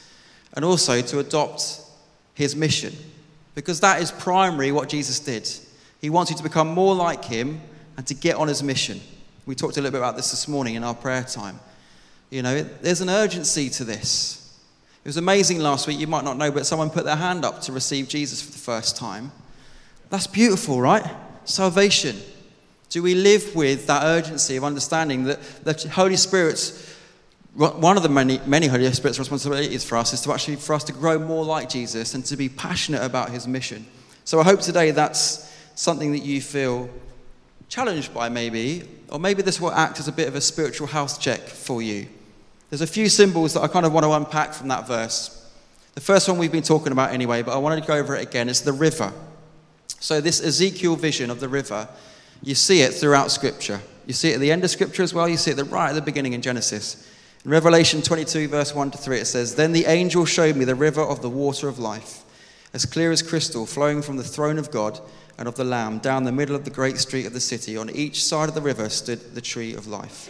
and 0.54 0.64
also 0.64 1.00
to 1.00 1.18
adopt 1.20 1.80
his 2.34 2.56
mission. 2.56 2.92
Because 3.54 3.80
that 3.80 4.02
is 4.02 4.10
primary 4.10 4.72
what 4.72 4.88
Jesus 4.88 5.20
did. 5.20 5.48
He 6.00 6.10
wants 6.10 6.30
you 6.30 6.36
to 6.36 6.42
become 6.42 6.68
more 6.68 6.94
like 6.94 7.24
him 7.24 7.60
and 7.96 8.06
to 8.08 8.14
get 8.14 8.36
on 8.36 8.48
his 8.48 8.62
mission. 8.62 9.00
We 9.46 9.54
talked 9.54 9.76
a 9.76 9.80
little 9.80 9.92
bit 9.92 9.98
about 9.98 10.16
this 10.16 10.30
this 10.32 10.48
morning 10.48 10.74
in 10.74 10.82
our 10.82 10.94
prayer 10.94 11.22
time. 11.22 11.60
You 12.30 12.42
know, 12.42 12.62
there's 12.62 13.00
an 13.00 13.10
urgency 13.10 13.70
to 13.70 13.84
this. 13.84 14.43
It 15.04 15.08
was 15.08 15.18
amazing 15.18 15.58
last 15.58 15.86
week, 15.86 15.98
you 15.98 16.06
might 16.06 16.24
not 16.24 16.38
know, 16.38 16.50
but 16.50 16.64
someone 16.64 16.88
put 16.88 17.04
their 17.04 17.16
hand 17.16 17.44
up 17.44 17.60
to 17.62 17.72
receive 17.72 18.08
Jesus 18.08 18.40
for 18.40 18.50
the 18.50 18.58
first 18.58 18.96
time. 18.96 19.32
That's 20.08 20.26
beautiful, 20.26 20.80
right? 20.80 21.04
Salvation. 21.44 22.16
Do 22.88 23.02
we 23.02 23.14
live 23.14 23.54
with 23.54 23.86
that 23.86 24.02
urgency 24.02 24.56
of 24.56 24.64
understanding 24.64 25.24
that 25.24 25.42
the 25.62 25.90
Holy 25.90 26.16
Spirit's 26.16 26.92
one 27.54 27.96
of 27.96 28.02
the 28.02 28.08
many, 28.08 28.40
many 28.46 28.66
Holy 28.66 28.90
Spirit's 28.92 29.18
responsibilities 29.18 29.84
for 29.84 29.96
us 29.96 30.12
is 30.12 30.20
to 30.22 30.32
actually 30.32 30.56
for 30.56 30.74
us 30.74 30.82
to 30.84 30.92
grow 30.92 31.18
more 31.20 31.44
like 31.44 31.68
Jesus 31.68 32.14
and 32.14 32.24
to 32.24 32.36
be 32.36 32.48
passionate 32.48 33.02
about 33.02 33.30
his 33.30 33.46
mission. 33.46 33.86
So 34.24 34.40
I 34.40 34.44
hope 34.44 34.60
today 34.60 34.90
that's 34.90 35.54
something 35.76 36.12
that 36.12 36.24
you 36.24 36.40
feel 36.40 36.88
challenged 37.68 38.12
by, 38.12 38.28
maybe, 38.28 38.88
or 39.08 39.20
maybe 39.20 39.42
this 39.42 39.60
will 39.60 39.70
act 39.70 40.00
as 40.00 40.08
a 40.08 40.12
bit 40.12 40.26
of 40.26 40.34
a 40.34 40.40
spiritual 40.40 40.88
health 40.88 41.20
check 41.20 41.40
for 41.40 41.80
you. 41.82 42.08
There's 42.74 42.90
a 42.90 42.92
few 42.92 43.08
symbols 43.08 43.54
that 43.54 43.60
I 43.60 43.68
kind 43.68 43.86
of 43.86 43.92
want 43.92 44.02
to 44.02 44.10
unpack 44.10 44.52
from 44.52 44.66
that 44.66 44.88
verse. 44.88 45.48
The 45.94 46.00
first 46.00 46.28
one 46.28 46.38
we've 46.38 46.50
been 46.50 46.64
talking 46.64 46.90
about 46.90 47.12
anyway, 47.12 47.40
but 47.42 47.54
I 47.54 47.58
wanted 47.58 47.80
to 47.82 47.86
go 47.86 47.94
over 47.94 48.16
it 48.16 48.22
again. 48.26 48.48
It's 48.48 48.62
the 48.62 48.72
river. 48.72 49.12
So, 50.00 50.20
this 50.20 50.42
Ezekiel 50.42 50.96
vision 50.96 51.30
of 51.30 51.38
the 51.38 51.48
river, 51.48 51.86
you 52.42 52.56
see 52.56 52.80
it 52.80 52.92
throughout 52.92 53.30
Scripture. 53.30 53.80
You 54.06 54.12
see 54.12 54.30
it 54.30 54.34
at 54.34 54.40
the 54.40 54.50
end 54.50 54.64
of 54.64 54.70
Scripture 54.70 55.04
as 55.04 55.14
well. 55.14 55.28
You 55.28 55.36
see 55.36 55.52
it 55.52 55.62
right 55.70 55.90
at 55.90 55.94
the 55.94 56.02
beginning 56.02 56.32
in 56.32 56.42
Genesis. 56.42 57.08
In 57.44 57.52
Revelation 57.52 58.02
22, 58.02 58.48
verse 58.48 58.74
1 58.74 58.90
to 58.90 58.98
3, 58.98 59.18
it 59.18 59.26
says, 59.26 59.54
Then 59.54 59.70
the 59.70 59.86
angel 59.86 60.24
showed 60.24 60.56
me 60.56 60.64
the 60.64 60.74
river 60.74 61.00
of 61.00 61.22
the 61.22 61.30
water 61.30 61.68
of 61.68 61.78
life, 61.78 62.24
as 62.72 62.84
clear 62.84 63.12
as 63.12 63.22
crystal, 63.22 63.66
flowing 63.66 64.02
from 64.02 64.16
the 64.16 64.24
throne 64.24 64.58
of 64.58 64.72
God 64.72 64.98
and 65.38 65.46
of 65.46 65.54
the 65.54 65.62
Lamb 65.62 66.00
down 66.00 66.24
the 66.24 66.32
middle 66.32 66.56
of 66.56 66.64
the 66.64 66.72
great 66.72 66.98
street 66.98 67.26
of 67.26 67.34
the 67.34 67.38
city. 67.38 67.76
On 67.76 67.88
each 67.88 68.24
side 68.24 68.48
of 68.48 68.56
the 68.56 68.60
river 68.60 68.88
stood 68.88 69.36
the 69.36 69.40
tree 69.40 69.74
of 69.74 69.86
life, 69.86 70.28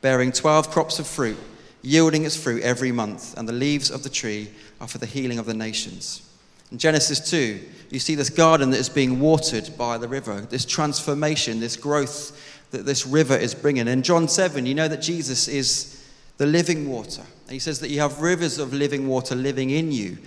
bearing 0.00 0.32
12 0.32 0.70
crops 0.70 0.98
of 0.98 1.06
fruit 1.06 1.36
yielding 1.84 2.24
its 2.24 2.36
fruit 2.36 2.62
every 2.62 2.90
month, 2.90 3.36
and 3.36 3.48
the 3.48 3.52
leaves 3.52 3.90
of 3.90 4.02
the 4.02 4.08
tree 4.08 4.48
are 4.80 4.88
for 4.88 4.98
the 4.98 5.06
healing 5.06 5.38
of 5.38 5.46
the 5.46 5.54
nations. 5.54 6.28
In 6.72 6.78
Genesis 6.78 7.30
2, 7.30 7.60
you 7.90 7.98
see 8.00 8.14
this 8.14 8.30
garden 8.30 8.70
that 8.70 8.78
is 8.78 8.88
being 8.88 9.20
watered 9.20 9.70
by 9.76 9.98
the 9.98 10.08
river, 10.08 10.40
this 10.40 10.64
transformation, 10.64 11.60
this 11.60 11.76
growth 11.76 12.40
that 12.70 12.86
this 12.86 13.06
river 13.06 13.36
is 13.36 13.54
bringing. 13.54 13.86
In 13.86 14.02
John 14.02 14.26
7, 14.26 14.66
you 14.66 14.74
know 14.74 14.88
that 14.88 15.02
Jesus 15.02 15.46
is 15.46 16.04
the 16.38 16.46
living 16.46 16.88
water. 16.88 17.22
And 17.44 17.52
he 17.52 17.58
says 17.58 17.80
that 17.80 17.90
you 17.90 18.00
have 18.00 18.20
rivers 18.20 18.58
of 18.58 18.72
living 18.72 19.06
water 19.06 19.34
living 19.34 19.70
in 19.70 19.92
you, 19.92 20.18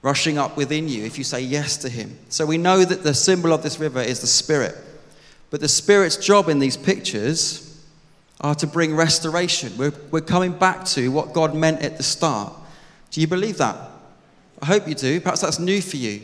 rushing 0.00 0.38
up 0.38 0.56
within 0.56 0.88
you 0.88 1.04
if 1.04 1.18
you 1.18 1.24
say 1.24 1.40
yes 1.40 1.76
to 1.78 1.88
him. 1.88 2.18
So 2.30 2.46
we 2.46 2.58
know 2.58 2.84
that 2.84 3.04
the 3.04 3.14
symbol 3.14 3.52
of 3.52 3.62
this 3.62 3.78
river 3.78 4.00
is 4.00 4.20
the 4.20 4.26
Spirit. 4.26 4.74
But 5.50 5.60
the 5.60 5.68
Spirit's 5.68 6.16
job 6.16 6.48
in 6.48 6.58
these 6.58 6.76
pictures 6.76 7.71
are 8.42 8.54
to 8.56 8.66
bring 8.66 8.94
restoration. 8.94 9.72
We're, 9.76 9.92
we're 10.10 10.20
coming 10.20 10.52
back 10.52 10.84
to 10.86 11.10
what 11.10 11.32
God 11.32 11.54
meant 11.54 11.82
at 11.82 11.96
the 11.96 12.02
start. 12.02 12.52
Do 13.10 13.20
you 13.20 13.26
believe 13.26 13.58
that? 13.58 13.76
I 14.60 14.66
hope 14.66 14.88
you 14.88 14.94
do. 14.94 15.20
Perhaps 15.20 15.40
that's 15.40 15.58
new 15.58 15.80
for 15.80 15.96
you. 15.96 16.22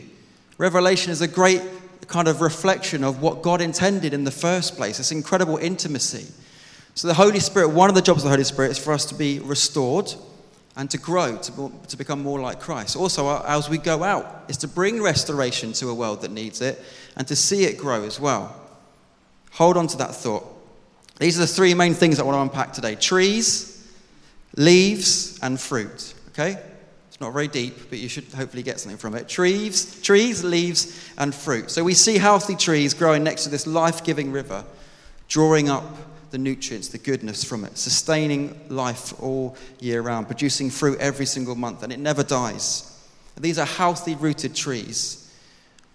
Revelation 0.57 1.11
is 1.11 1.21
a 1.21 1.27
great 1.27 1.61
kind 2.07 2.27
of 2.27 2.41
reflection 2.41 3.03
of 3.03 3.21
what 3.21 3.41
God 3.41 3.61
intended 3.61 4.13
in 4.13 4.23
the 4.23 4.31
first 4.31 4.75
place. 4.75 4.99
It's 4.99 5.11
incredible 5.11 5.57
intimacy. 5.57 6.25
So, 6.95 7.07
the 7.07 7.13
Holy 7.13 7.39
Spirit, 7.39 7.69
one 7.69 7.87
of 7.87 7.95
the 7.95 8.01
jobs 8.01 8.19
of 8.19 8.23
the 8.25 8.31
Holy 8.31 8.43
Spirit 8.43 8.71
is 8.71 8.79
for 8.79 8.91
us 8.91 9.05
to 9.05 9.15
be 9.15 9.39
restored 9.39 10.13
and 10.75 10.89
to 10.91 10.97
grow, 10.97 11.37
to, 11.37 11.71
to 11.87 11.97
become 11.97 12.21
more 12.21 12.39
like 12.39 12.59
Christ. 12.59 12.95
Also, 12.95 13.27
uh, 13.27 13.43
as 13.47 13.69
we 13.69 13.77
go 13.77 14.03
out, 14.03 14.45
is 14.47 14.57
to 14.57 14.67
bring 14.67 15.01
restoration 15.01 15.71
to 15.73 15.89
a 15.89 15.93
world 15.93 16.21
that 16.21 16.31
needs 16.31 16.61
it 16.61 16.81
and 17.15 17.27
to 17.27 17.35
see 17.35 17.65
it 17.65 17.77
grow 17.77 18.03
as 18.03 18.19
well. 18.19 18.55
Hold 19.51 19.77
on 19.77 19.87
to 19.87 19.97
that 19.97 20.15
thought. 20.15 20.45
These 21.19 21.37
are 21.37 21.41
the 21.41 21.47
three 21.47 21.73
main 21.73 21.93
things 21.93 22.19
I 22.19 22.23
want 22.23 22.35
to 22.35 22.41
unpack 22.41 22.73
today 22.73 22.95
trees, 22.95 23.87
leaves, 24.55 25.37
and 25.41 25.59
fruit. 25.59 26.13
Okay? 26.29 26.59
It's 27.09 27.19
not 27.19 27.33
very 27.33 27.49
deep, 27.49 27.89
but 27.89 27.99
you 27.99 28.07
should 28.07 28.23
hopefully 28.33 28.63
get 28.63 28.79
something 28.79 28.97
from 28.97 29.13
it. 29.15 29.27
Trees, 29.27 30.01
trees, 30.01 30.43
leaves, 30.43 31.11
and 31.17 31.35
fruit. 31.35 31.69
So 31.69 31.83
we 31.83 31.93
see 31.93 32.17
healthy 32.17 32.55
trees 32.55 32.93
growing 32.93 33.23
next 33.23 33.43
to 33.43 33.49
this 33.49 33.67
life 33.67 34.03
giving 34.03 34.31
river, 34.31 34.63
drawing 35.27 35.69
up 35.69 35.83
the 36.31 36.37
nutrients, 36.37 36.87
the 36.87 36.97
goodness 36.97 37.43
from 37.43 37.65
it, 37.65 37.77
sustaining 37.77 38.59
life 38.69 39.13
all 39.21 39.57
year 39.79 40.01
round, 40.01 40.27
producing 40.27 40.69
fruit 40.69 40.99
every 40.99 41.25
single 41.25 41.55
month, 41.55 41.83
and 41.83 41.91
it 41.91 41.99
never 41.99 42.23
dies. 42.23 42.85
These 43.37 43.59
are 43.59 43.65
healthy 43.65 44.15
rooted 44.15 44.55
trees. 44.55 45.33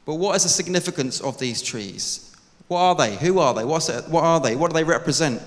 But 0.04 0.16
what 0.16 0.37
is 0.37 0.43
the 0.43 0.49
significance 0.49 1.21
of 1.21 1.38
these 1.38 1.62
trees? 1.62 2.34
What 2.68 2.80
are 2.80 2.94
they? 2.94 3.16
Who 3.16 3.38
are 3.38 3.54
they? 3.54 3.64
What's 3.64 3.88
it, 3.88 4.09
what 4.09 4.25
are 4.25 4.40
they? 4.40 4.56
What 4.56 4.71
do 4.71 4.75
they 4.75 4.85
represent? 4.85 5.42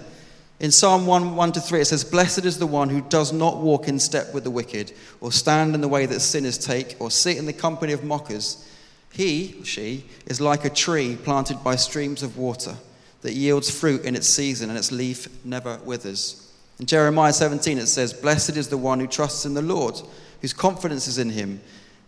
In 0.59 0.71
Psalm 0.71 1.05
1 1.05 1.35
1 1.35 1.51
to 1.53 1.61
3, 1.61 1.81
it 1.81 1.85
says, 1.85 2.03
Blessed 2.03 2.45
is 2.45 2.57
the 2.57 2.67
one 2.67 2.89
who 2.89 3.01
does 3.01 3.31
not 3.31 3.57
walk 3.57 3.87
in 3.87 3.99
step 3.99 4.33
with 4.33 4.43
the 4.43 4.51
wicked, 4.51 4.91
or 5.21 5.31
stand 5.31 5.75
in 5.75 5.81
the 5.81 5.87
way 5.87 6.05
that 6.07 6.19
sinners 6.19 6.57
take, 6.57 6.95
or 6.99 7.11
sit 7.11 7.37
in 7.37 7.45
the 7.45 7.53
company 7.53 7.93
of 7.93 8.03
mockers. 8.03 8.67
He, 9.11 9.63
she, 9.63 10.05
is 10.25 10.41
like 10.41 10.65
a 10.65 10.69
tree 10.69 11.15
planted 11.15 11.63
by 11.63 11.75
streams 11.75 12.23
of 12.23 12.37
water 12.37 12.75
that 13.21 13.33
yields 13.33 13.69
fruit 13.69 14.03
in 14.03 14.15
its 14.15 14.27
season, 14.27 14.69
and 14.69 14.77
its 14.77 14.91
leaf 14.91 15.27
never 15.45 15.77
withers. 15.85 16.51
In 16.79 16.85
Jeremiah 16.85 17.33
17, 17.33 17.77
it 17.77 17.87
says, 17.87 18.13
Blessed 18.13 18.57
is 18.57 18.67
the 18.67 18.77
one 18.77 18.99
who 18.99 19.07
trusts 19.07 19.45
in 19.45 19.53
the 19.53 19.61
Lord, 19.61 19.99
whose 20.41 20.53
confidence 20.53 21.07
is 21.07 21.17
in 21.17 21.29
him. 21.29 21.61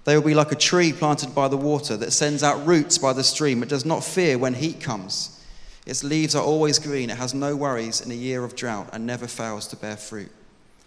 They 0.05 0.15
will 0.15 0.25
be 0.25 0.33
like 0.33 0.51
a 0.51 0.55
tree 0.55 0.93
planted 0.93 1.35
by 1.35 1.47
the 1.47 1.57
water 1.57 1.97
that 1.97 2.13
sends 2.13 2.41
out 2.43 2.65
roots 2.65 2.97
by 2.97 3.13
the 3.13 3.23
stream. 3.23 3.61
It 3.61 3.69
does 3.69 3.85
not 3.85 4.03
fear 4.03 4.37
when 4.37 4.53
heat 4.53 4.79
comes. 4.79 5.43
Its 5.85 6.03
leaves 6.03 6.35
are 6.35 6.43
always 6.43 6.79
green. 6.79 7.09
It 7.09 7.17
has 7.17 7.33
no 7.33 7.55
worries 7.55 8.01
in 8.01 8.11
a 8.11 8.15
year 8.15 8.43
of 8.43 8.55
drought 8.55 8.89
and 8.93 9.05
never 9.05 9.27
fails 9.27 9.67
to 9.67 9.75
bear 9.75 9.97
fruit. 9.97 10.31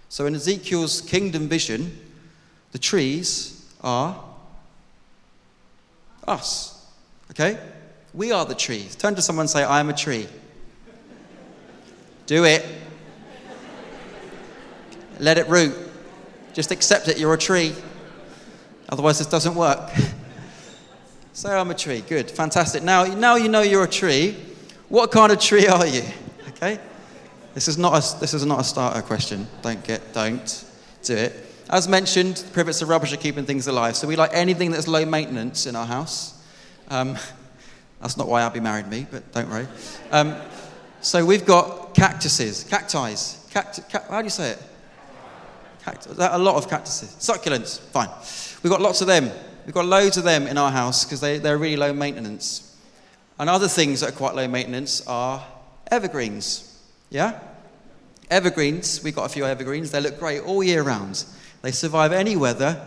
So, 0.08 0.26
in 0.26 0.34
Ezekiel's 0.34 1.00
kingdom 1.00 1.48
vision, 1.48 1.98
the 2.72 2.78
trees 2.78 3.66
are 3.82 4.22
us. 6.26 6.86
Okay? 7.30 7.58
We 8.14 8.30
are 8.30 8.44
the 8.44 8.54
trees. 8.54 8.94
Turn 8.94 9.14
to 9.14 9.22
someone 9.22 9.44
and 9.44 9.50
say, 9.50 9.64
I 9.64 9.80
am 9.80 9.88
a 9.88 9.94
tree. 9.94 10.28
Do 12.26 12.44
it. 12.44 12.64
Let 15.18 15.38
it 15.38 15.48
root. 15.48 15.74
Just 16.52 16.70
accept 16.70 17.08
it. 17.08 17.18
You're 17.18 17.34
a 17.34 17.38
tree. 17.38 17.74
Otherwise, 18.92 19.16
this 19.16 19.26
doesn't 19.26 19.54
work. 19.54 19.90
Say, 21.32 21.50
I'm 21.50 21.70
a 21.70 21.74
tree. 21.74 22.04
Good, 22.06 22.30
fantastic. 22.30 22.82
Now, 22.82 23.04
now 23.04 23.36
you 23.36 23.48
know 23.48 23.62
you're 23.62 23.84
a 23.84 23.88
tree. 23.88 24.36
What 24.90 25.10
kind 25.10 25.32
of 25.32 25.40
tree 25.40 25.66
are 25.66 25.86
you? 25.86 26.04
Okay? 26.48 26.78
This 27.54 27.66
is 27.66 27.76
not 27.76 27.94
a, 27.94 28.20
this 28.20 28.34
is 28.34 28.46
not 28.46 28.60
a 28.60 28.64
starter 28.64 29.02
question. 29.02 29.48
Don't 29.62 29.82
get, 29.82 30.12
don't 30.12 30.64
do 31.02 31.16
it. 31.16 31.34
As 31.68 31.88
mentioned, 31.88 32.44
privets 32.52 32.82
of 32.82 32.88
rubbish 32.88 33.12
are 33.12 33.16
keeping 33.16 33.44
things 33.44 33.66
alive. 33.66 33.96
So 33.96 34.06
we 34.06 34.14
like 34.14 34.30
anything 34.32 34.70
that's 34.70 34.86
low 34.86 35.04
maintenance 35.04 35.66
in 35.66 35.74
our 35.74 35.86
house. 35.86 36.40
Um, 36.88 37.16
that's 38.00 38.16
not 38.16 38.28
why 38.28 38.42
Abby 38.42 38.60
married 38.60 38.86
me, 38.86 39.06
but 39.10 39.32
don't 39.32 39.50
worry. 39.50 39.66
Um, 40.12 40.36
so 41.00 41.24
we've 41.24 41.44
got 41.44 41.94
cactuses, 41.94 42.62
cacti. 42.62 43.14
Cact- 43.50 43.90
ca- 43.90 44.04
how 44.08 44.18
do 44.18 44.24
you 44.24 44.30
say 44.30 44.50
it? 44.50 44.62
A 46.18 46.38
lot 46.38 46.56
of 46.56 46.68
cactuses. 46.68 47.08
Succulents, 47.18 47.80
fine. 47.80 48.10
We've 48.62 48.70
got 48.70 48.80
lots 48.80 49.00
of 49.00 49.06
them. 49.06 49.30
We've 49.64 49.74
got 49.74 49.86
loads 49.86 50.16
of 50.16 50.24
them 50.24 50.46
in 50.46 50.58
our 50.58 50.70
house 50.70 51.04
because 51.04 51.20
they, 51.20 51.38
they're 51.38 51.58
really 51.58 51.76
low 51.76 51.92
maintenance. 51.92 52.76
And 53.38 53.48
other 53.48 53.68
things 53.68 54.00
that 54.00 54.10
are 54.10 54.16
quite 54.16 54.34
low 54.34 54.46
maintenance 54.48 55.06
are 55.06 55.44
evergreens. 55.90 56.80
Yeah? 57.10 57.38
Evergreens, 58.30 59.02
we've 59.02 59.14
got 59.14 59.26
a 59.26 59.28
few 59.28 59.44
evergreens. 59.44 59.90
They 59.90 60.00
look 60.00 60.18
great 60.18 60.42
all 60.42 60.62
year 60.62 60.82
round. 60.82 61.24
They 61.62 61.70
survive 61.70 62.12
any 62.12 62.36
weather. 62.36 62.86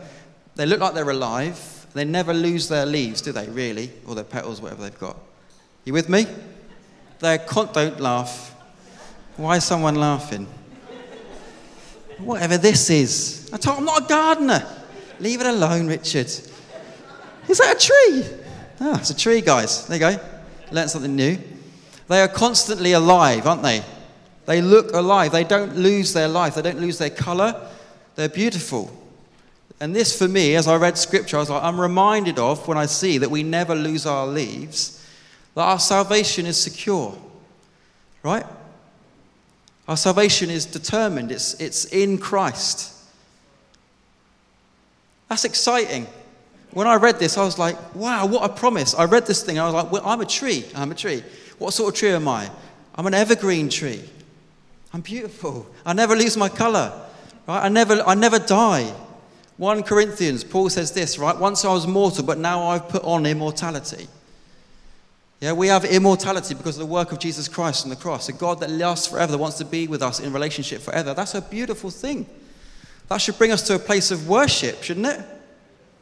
They 0.55 0.65
look 0.65 0.79
like 0.79 0.94
they're 0.94 1.10
alive. 1.10 1.88
They 1.94 2.05
never 2.05 2.34
lose 2.34 2.67
their 2.67 2.86
leaves, 2.86 3.22
do 3.22 3.32
they, 3.32 3.48
really? 3.48 3.91
Or 4.08 4.15
their 4.15 4.24
petals, 4.24 4.62
whatever 4.62 4.84
they've 4.84 5.00
got. 5.00 5.17
You 5.86 5.94
with 5.94 6.10
me? 6.10 6.25
They're 7.20 7.38
con- 7.38 7.70
don't 7.72 8.00
laugh. 8.00 8.53
Why 9.38 9.58
is 9.58 9.63
someone 9.63 9.96
laughing? 9.96 10.48
Whatever 12.17 12.58
this 12.58 12.89
is. 12.89 13.50
I 13.53 13.58
told, 13.58 13.79
I'm 13.79 13.86
not 13.86 14.05
a 14.05 14.08
gardener. 14.08 14.65
Leave 15.19 15.41
it 15.41 15.48
alone, 15.48 15.88
Richard. 15.88 16.27
Is 16.27 17.57
that 17.60 17.75
a 17.75 17.79
tree? 17.79 18.38
Ah, 18.81 19.00
it's 19.00 19.10
a 19.10 19.17
tree, 19.17 19.41
guys. 19.41 19.88
There 19.88 19.98
you 19.98 20.17
go. 20.17 20.24
Learn 20.72 20.88
something 20.88 21.15
new. 21.15 21.38
They 22.07 22.22
are 22.22 22.27
constantly 22.27 22.93
alive, 22.93 23.48
aren't 23.48 23.63
they? 23.63 23.84
They 24.45 24.62
look 24.62 24.93
alive. 24.93 25.31
They 25.31 25.43
don't 25.43 25.75
lose 25.75 26.13
their 26.13 26.27
life. 26.27 26.55
They 26.55 26.62
don't 26.62 26.79
lose 26.79 26.98
their 26.98 27.10
color. 27.10 27.69
They're 28.15 28.29
beautiful. 28.29 28.91
And 29.79 29.95
this, 29.95 30.17
for 30.17 30.27
me, 30.27 30.55
as 30.55 30.67
I 30.67 30.75
read 30.77 30.98
scripture, 30.98 31.38
I 31.38 31.39
was 31.41 31.50
like, 31.50 31.63
I'm 31.63 31.79
reminded 31.79 32.39
of 32.39 32.67
when 32.67 32.77
I 32.77 32.86
see 32.86 33.17
that 33.17 33.29
we 33.29 33.43
never 33.43 33.75
lose 33.75 34.05
our 34.05 34.25
leaves, 34.25 35.05
that 35.55 35.63
our 35.63 35.79
salvation 35.79 36.45
is 36.45 36.62
secure. 36.62 37.17
Right? 38.24 38.45
Our 39.88 39.98
salvation 39.98 40.50
is 40.50 40.65
determined, 40.65 41.31
it's, 41.31 41.60
it's 41.60 41.86
in 41.86 42.17
Christ. 42.17 42.94
That's 45.29 45.46
exciting. 45.46 46.08
When 46.72 46.88
I 46.88 46.96
read 46.96 47.20
this, 47.20 47.38
I 47.38 47.46
was 47.46 47.58
like, 47.58 47.96
wow, 47.96 48.25
what 48.25 48.50
a 48.50 48.53
promise. 48.53 48.94
I 48.94 49.05
read 49.05 49.25
this 49.25 49.44
thing, 49.44 49.60
I 49.60 49.65
was 49.65 49.74
like, 49.74 49.91
well, 49.91 50.03
I'm 50.05 50.22
a 50.22 50.25
tree. 50.25 50.65
I'm 50.75 50.91
a 50.91 50.96
tree. 50.96 51.24
What 51.58 51.74
sort 51.74 51.94
of 51.94 52.00
tree 52.00 52.10
am 52.10 52.27
I? 52.27 52.50
I'm 52.96 53.08
an 53.08 53.13
evergreen 53.13 53.70
tree. 53.70 54.03
I'm 54.94 55.01
beautiful. 55.01 55.67
I 55.86 55.94
never 55.94 56.15
lose 56.15 56.38
my 56.38 56.50
color. 56.50 56.91
Right? 57.48 57.65
I 57.65 57.70
never, 57.70 58.01
I 58.05 58.13
never 58.13 58.39
die. 58.39 58.94
1 59.58 59.84
Corinthians, 59.84 60.44
Paul 60.44 60.70
says 60.70 60.91
this, 60.91 61.17
right? 61.17 61.38
Once 61.38 61.63
I 61.63 61.72
was 61.72 61.88
mortal, 61.88 62.25
but 62.25 62.38
now 62.38 62.67
I've 62.67 62.89
put 62.89 63.03
on 63.03 63.25
immortality. 63.25 64.08
Yeah, 65.39 65.53
we 65.53 65.67
have 65.67 65.86
immortality 65.86 66.55
because 66.55 66.77
of 66.77 66.88
the 66.88 66.94
work 66.94 67.12
of 67.12 67.20
Jesus 67.20 67.48
Christ 67.48 67.86
on 67.86 67.89
the 67.89 67.96
cross. 67.96 68.29
A 68.29 68.34
God 68.34 68.60
that 68.60 68.70
lasts 68.70 69.08
forever, 69.08 69.32
that 69.32 69.38
wants 69.38 69.58
to 69.60 69.65
be 69.65 69.88
with 69.88 70.01
us 70.01 70.20
in 70.20 70.34
relationship 70.34 70.82
forever. 70.82 71.13
That's 71.13 71.36
a 71.36 71.41
beautiful 71.41 71.89
thing. 71.89 72.25
That 73.07 73.17
should 73.17 73.38
bring 73.38 73.51
us 73.51 73.62
to 73.67 73.75
a 73.75 73.79
place 73.79 74.12
of 74.12 74.27
worship, 74.27 74.83
shouldn't 74.83 75.05
it? 75.05 75.19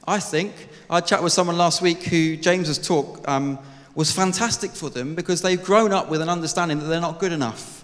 I 0.08 0.20
think. 0.20 0.54
I 0.90 1.02
chatted 1.02 1.24
with 1.24 1.34
someone 1.34 1.58
last 1.58 1.82
week 1.82 2.04
who 2.04 2.36
James's 2.38 2.78
talk 2.78 3.28
um, 3.28 3.60
was 3.96 4.12
fantastic 4.12 4.72
for 4.72 4.90
them 4.90 5.16
because 5.16 5.42
they've 5.42 5.62
grown 5.62 5.92
up 5.92 6.10
with 6.10 6.22
an 6.22 6.30
understanding 6.30 6.80
that 6.80 6.86
they're 6.86 7.02
not 7.02 7.20
good 7.20 7.32
enough. 7.32 7.84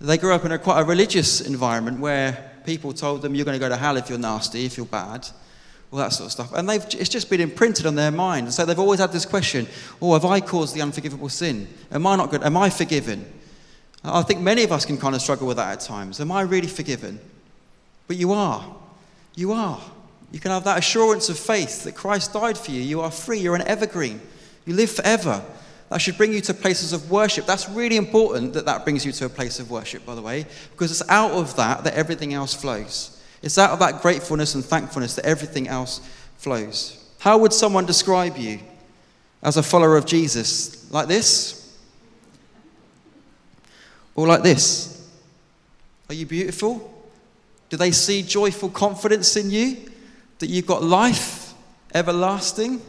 They 0.00 0.18
grew 0.18 0.34
up 0.34 0.44
in 0.44 0.52
a 0.52 0.58
quite 0.58 0.80
a 0.80 0.84
religious 0.84 1.40
environment 1.40 2.00
where 2.00 2.52
people 2.64 2.92
told 2.92 3.22
them 3.22 3.34
you're 3.34 3.44
going 3.44 3.58
to 3.58 3.60
go 3.60 3.68
to 3.68 3.76
hell 3.76 3.96
if 3.96 4.08
you're 4.08 4.18
nasty, 4.18 4.64
if 4.64 4.76
you're 4.76 4.86
bad, 4.86 5.26
all 5.90 5.98
that 5.98 6.12
sort 6.12 6.26
of 6.26 6.32
stuff. 6.32 6.52
And 6.52 6.68
it's 6.70 7.08
just 7.08 7.30
been 7.30 7.40
imprinted 7.40 7.86
on 7.86 7.94
their 7.94 8.10
mind. 8.10 8.52
So 8.52 8.64
they've 8.64 8.78
always 8.78 9.00
had 9.00 9.12
this 9.12 9.26
question 9.26 9.66
oh, 10.02 10.12
have 10.14 10.24
I 10.24 10.40
caused 10.40 10.74
the 10.74 10.82
unforgivable 10.82 11.28
sin? 11.28 11.68
Am 11.90 12.06
I 12.06 12.16
not 12.16 12.30
good? 12.30 12.42
Am 12.42 12.56
I 12.56 12.70
forgiven? 12.70 13.24
I 14.02 14.22
think 14.22 14.40
many 14.40 14.64
of 14.64 14.72
us 14.72 14.84
can 14.84 14.98
kind 14.98 15.14
of 15.14 15.22
struggle 15.22 15.46
with 15.46 15.56
that 15.56 15.72
at 15.72 15.80
times. 15.80 16.20
Am 16.20 16.30
I 16.30 16.42
really 16.42 16.68
forgiven? 16.68 17.18
But 18.06 18.16
you 18.16 18.32
are. 18.32 18.76
You 19.34 19.52
are. 19.52 19.80
You 20.30 20.40
can 20.40 20.50
have 20.50 20.64
that 20.64 20.78
assurance 20.78 21.28
of 21.28 21.38
faith 21.38 21.84
that 21.84 21.94
Christ 21.94 22.32
died 22.32 22.58
for 22.58 22.70
you. 22.70 22.80
You 22.80 23.00
are 23.00 23.10
free. 23.10 23.38
You're 23.38 23.54
an 23.54 23.62
evergreen. 23.62 24.20
You 24.66 24.74
live 24.74 24.90
forever. 24.90 25.44
That 25.90 26.00
should 26.00 26.16
bring 26.16 26.32
you 26.32 26.40
to 26.42 26.54
places 26.54 26.92
of 26.92 27.10
worship. 27.10 27.46
That's 27.46 27.68
really 27.68 27.96
important 27.96 28.52
that 28.54 28.64
that 28.66 28.84
brings 28.84 29.04
you 29.04 29.12
to 29.12 29.26
a 29.26 29.28
place 29.28 29.60
of 29.60 29.70
worship, 29.70 30.04
by 30.04 30.14
the 30.14 30.22
way, 30.22 30.46
because 30.72 30.90
it's 30.90 31.08
out 31.08 31.32
of 31.32 31.54
that 31.56 31.84
that 31.84 31.94
everything 31.94 32.34
else 32.34 32.54
flows. 32.54 33.22
It's 33.42 33.58
out 33.58 33.70
of 33.70 33.78
that 33.80 34.00
gratefulness 34.00 34.54
and 34.54 34.64
thankfulness 34.64 35.14
that 35.16 35.26
everything 35.26 35.68
else 35.68 36.00
flows. 36.38 37.04
How 37.20 37.38
would 37.38 37.52
someone 37.52 37.86
describe 37.86 38.36
you 38.36 38.60
as 39.42 39.56
a 39.56 39.62
follower 39.62 39.96
of 39.96 40.06
Jesus? 40.06 40.90
Like 40.90 41.08
this? 41.08 41.78
Or 44.14 44.26
like 44.26 44.42
this 44.42 45.10
Are 46.08 46.14
you 46.14 46.26
beautiful? 46.26 46.93
Do 47.74 47.78
they 47.78 47.90
see 47.90 48.22
joyful 48.22 48.70
confidence 48.70 49.34
in 49.34 49.50
you? 49.50 49.76
That 50.38 50.46
you've 50.46 50.64
got 50.64 50.84
life 50.84 51.54
everlasting? 51.92 52.80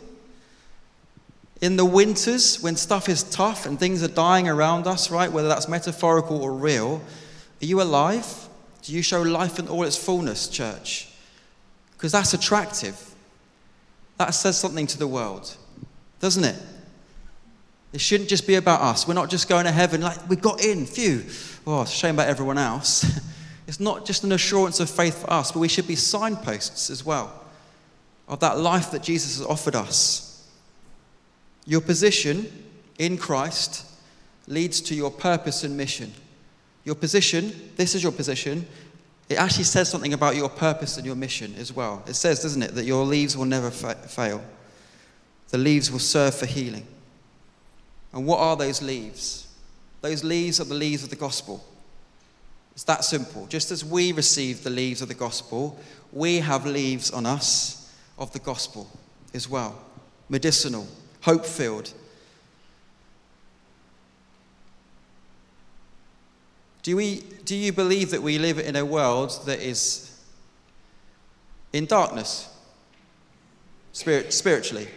In 1.60 1.76
the 1.76 1.84
winters, 1.84 2.62
when 2.62 2.76
stuff 2.76 3.10
is 3.10 3.24
tough 3.24 3.66
and 3.66 3.80
things 3.80 4.04
are 4.04 4.08
dying 4.08 4.48
around 4.48 4.86
us, 4.86 5.10
right, 5.10 5.32
whether 5.32 5.48
that's 5.48 5.68
metaphorical 5.68 6.40
or 6.40 6.54
real, 6.54 7.02
are 7.64 7.66
you 7.66 7.82
alive? 7.82 8.48
Do 8.84 8.94
you 8.94 9.02
show 9.02 9.24
life 9.24 9.58
in 9.58 9.68
all 9.70 9.82
its 9.86 9.98
fullness, 9.98 10.48
church? 10.50 11.10
Because 11.94 12.12
that's 12.12 12.36
attractive. 12.36 13.16
That 14.20 14.36
says 14.36 14.56
something 14.56 14.86
to 14.86 15.00
the 15.00 15.08
world, 15.08 15.58
doesn't 16.20 16.44
it? 16.44 16.62
It 17.92 18.02
shouldn't 18.02 18.30
just 18.30 18.46
be 18.46 18.54
about 18.54 18.82
us. 18.82 19.08
We're 19.08 19.16
not 19.16 19.32
just 19.32 19.50
going 19.50 19.66
to 19.66 19.72
heaven 19.72 20.02
like 20.02 20.30
we 20.30 20.36
got 20.36 20.64
in, 20.64 20.86
phew. 20.86 21.26
Oh, 21.66 21.86
shame 21.86 22.14
about 22.14 22.28
everyone 22.28 22.60
else. 22.60 23.20
It's 23.68 23.80
not 23.80 24.06
just 24.06 24.24
an 24.24 24.32
assurance 24.32 24.80
of 24.80 24.90
faith 24.90 25.22
for 25.22 25.32
us, 25.32 25.52
but 25.52 25.60
we 25.60 25.68
should 25.68 25.88
be 25.88 25.96
signposts 25.96 26.90
as 26.90 27.04
well 27.04 27.42
of 28.28 28.40
that 28.40 28.58
life 28.58 28.92
that 28.92 29.04
Jesus 29.04 29.38
has 29.38 29.46
offered 29.46 29.76
us. 29.76 30.50
Your 31.66 31.82
position 31.82 32.48
in 32.98 33.18
Christ 33.18 33.86
leads 34.48 34.82
to 34.82 34.96
your 34.96 35.12
purpose 35.12 35.64
and 35.64 35.76
mission. 35.76 36.14
Your 36.84 36.96
position, 36.96 37.72
this 37.76 37.96
is 37.96 38.04
your 38.04 38.12
position, 38.12 38.68
it 39.28 39.36
actually 39.36 39.64
says 39.64 39.90
something 39.90 40.14
about 40.14 40.36
your 40.36 40.50
purpose 40.50 40.98
and 40.98 41.06
your 41.06 41.16
mission 41.16 41.56
as 41.58 41.74
well. 41.74 42.04
It 42.08 42.14
says, 42.14 42.44
doesn't 42.44 42.62
it, 42.62 42.76
that 42.76 42.86
your 42.86 43.04
leaves 43.04 43.36
will 43.36 43.46
never 43.46 43.72
fa- 43.72 43.96
fail. 43.96 44.44
The 45.50 45.58
leaves 45.58 45.92
will 45.92 46.00
serve 46.00 46.36
for 46.36 46.46
healing. 46.46 46.86
And 48.14 48.28
what 48.28 48.40
are 48.40 48.56
those 48.56 48.84
leaves? 48.84 49.48
Those 50.02 50.24
leaves 50.24 50.60
are 50.60 50.66
the 50.66 50.76
leaves 50.76 51.04
of 51.04 51.10
the 51.10 51.16
gospel. 51.16 51.66
It's 52.76 52.84
that 52.84 53.06
simple. 53.06 53.48
Just 53.48 53.72
as 53.72 53.84
we 53.84 54.12
receive 54.12 54.64
the 54.64 54.70
leaves 54.70 55.02
of 55.02 55.08
the 55.08 55.14
gospel, 55.14 55.80
we 56.12 56.40
have 56.40 56.66
leaves 56.66 57.10
on 57.10 57.26
us 57.26 57.94
of 58.20 58.32
the 58.34 58.40
gospel 58.40 58.90
as 59.34 59.50
well 59.50 59.82
medicinal, 60.28 60.88
hope 61.22 61.46
filled. 61.46 61.94
Do, 66.82 66.96
we, 66.96 67.22
do 67.46 67.56
you 67.56 67.72
believe 67.72 68.12
that 68.12 68.22
we 68.22 68.38
live 68.38 68.60
in 68.60 68.76
a 68.76 68.86
world 68.86 69.40
that 69.46 69.60
is 69.60 70.20
in 71.74 71.86
darkness, 71.86 72.50
spirit, 73.94 74.34
spiritually? 74.34 74.88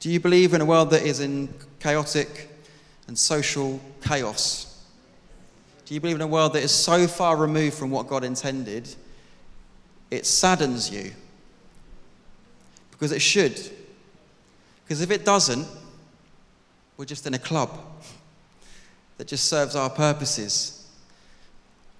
Do 0.00 0.10
you 0.10 0.18
believe 0.18 0.54
in 0.54 0.60
a 0.60 0.64
world 0.64 0.90
that 0.90 1.02
is 1.02 1.20
in 1.20 1.52
chaotic 1.78 2.48
and 3.06 3.18
social 3.18 3.80
chaos? 4.02 4.69
Do 5.90 5.94
you 5.94 6.00
believe 6.00 6.14
in 6.14 6.22
a 6.22 6.26
world 6.28 6.52
that 6.52 6.62
is 6.62 6.70
so 6.70 7.08
far 7.08 7.36
removed 7.36 7.76
from 7.76 7.90
what 7.90 8.06
God 8.06 8.22
intended, 8.22 8.94
it 10.08 10.24
saddens 10.24 10.88
you? 10.88 11.10
Because 12.92 13.10
it 13.10 13.20
should. 13.20 13.60
Because 14.84 15.00
if 15.00 15.10
it 15.10 15.24
doesn't, 15.24 15.66
we're 16.96 17.06
just 17.06 17.26
in 17.26 17.34
a 17.34 17.40
club 17.40 17.76
that 19.18 19.26
just 19.26 19.46
serves 19.46 19.74
our 19.74 19.90
purposes. 19.90 20.88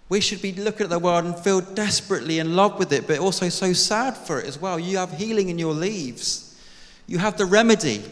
We 0.09 0.21
should 0.21 0.41
be 0.41 0.53
looking 0.53 0.85
at 0.85 0.91
the 0.91 1.01
world 1.01 1.25
and 1.25 1.37
feel 1.37 1.61
desperately 1.61 2.39
in 2.39 2.55
love 2.55 2.79
with 2.79 2.93
it, 2.93 3.09
but 3.09 3.19
also 3.19 3.49
so 3.49 3.73
sad 3.73 4.17
for 4.17 4.39
it 4.39 4.47
as 4.47 4.57
well. 4.57 4.79
You 4.79 4.99
have 4.99 5.11
healing 5.11 5.49
in 5.49 5.59
your 5.59 5.75
leaves. 5.75 6.57
You 7.09 7.19
have 7.19 7.37
the 7.37 7.45
remedy. 7.45 8.05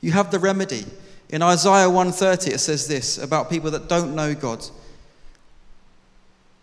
You 0.00 0.10
have 0.10 0.32
the 0.32 0.40
remedy. 0.40 0.84
In 1.28 1.42
Isaiah 1.42 1.88
130 1.88 2.50
it 2.50 2.58
says 2.58 2.88
this 2.88 3.18
about 3.18 3.48
people 3.48 3.70
that 3.70 3.88
don't 3.88 4.16
know 4.16 4.34
God. 4.34 4.68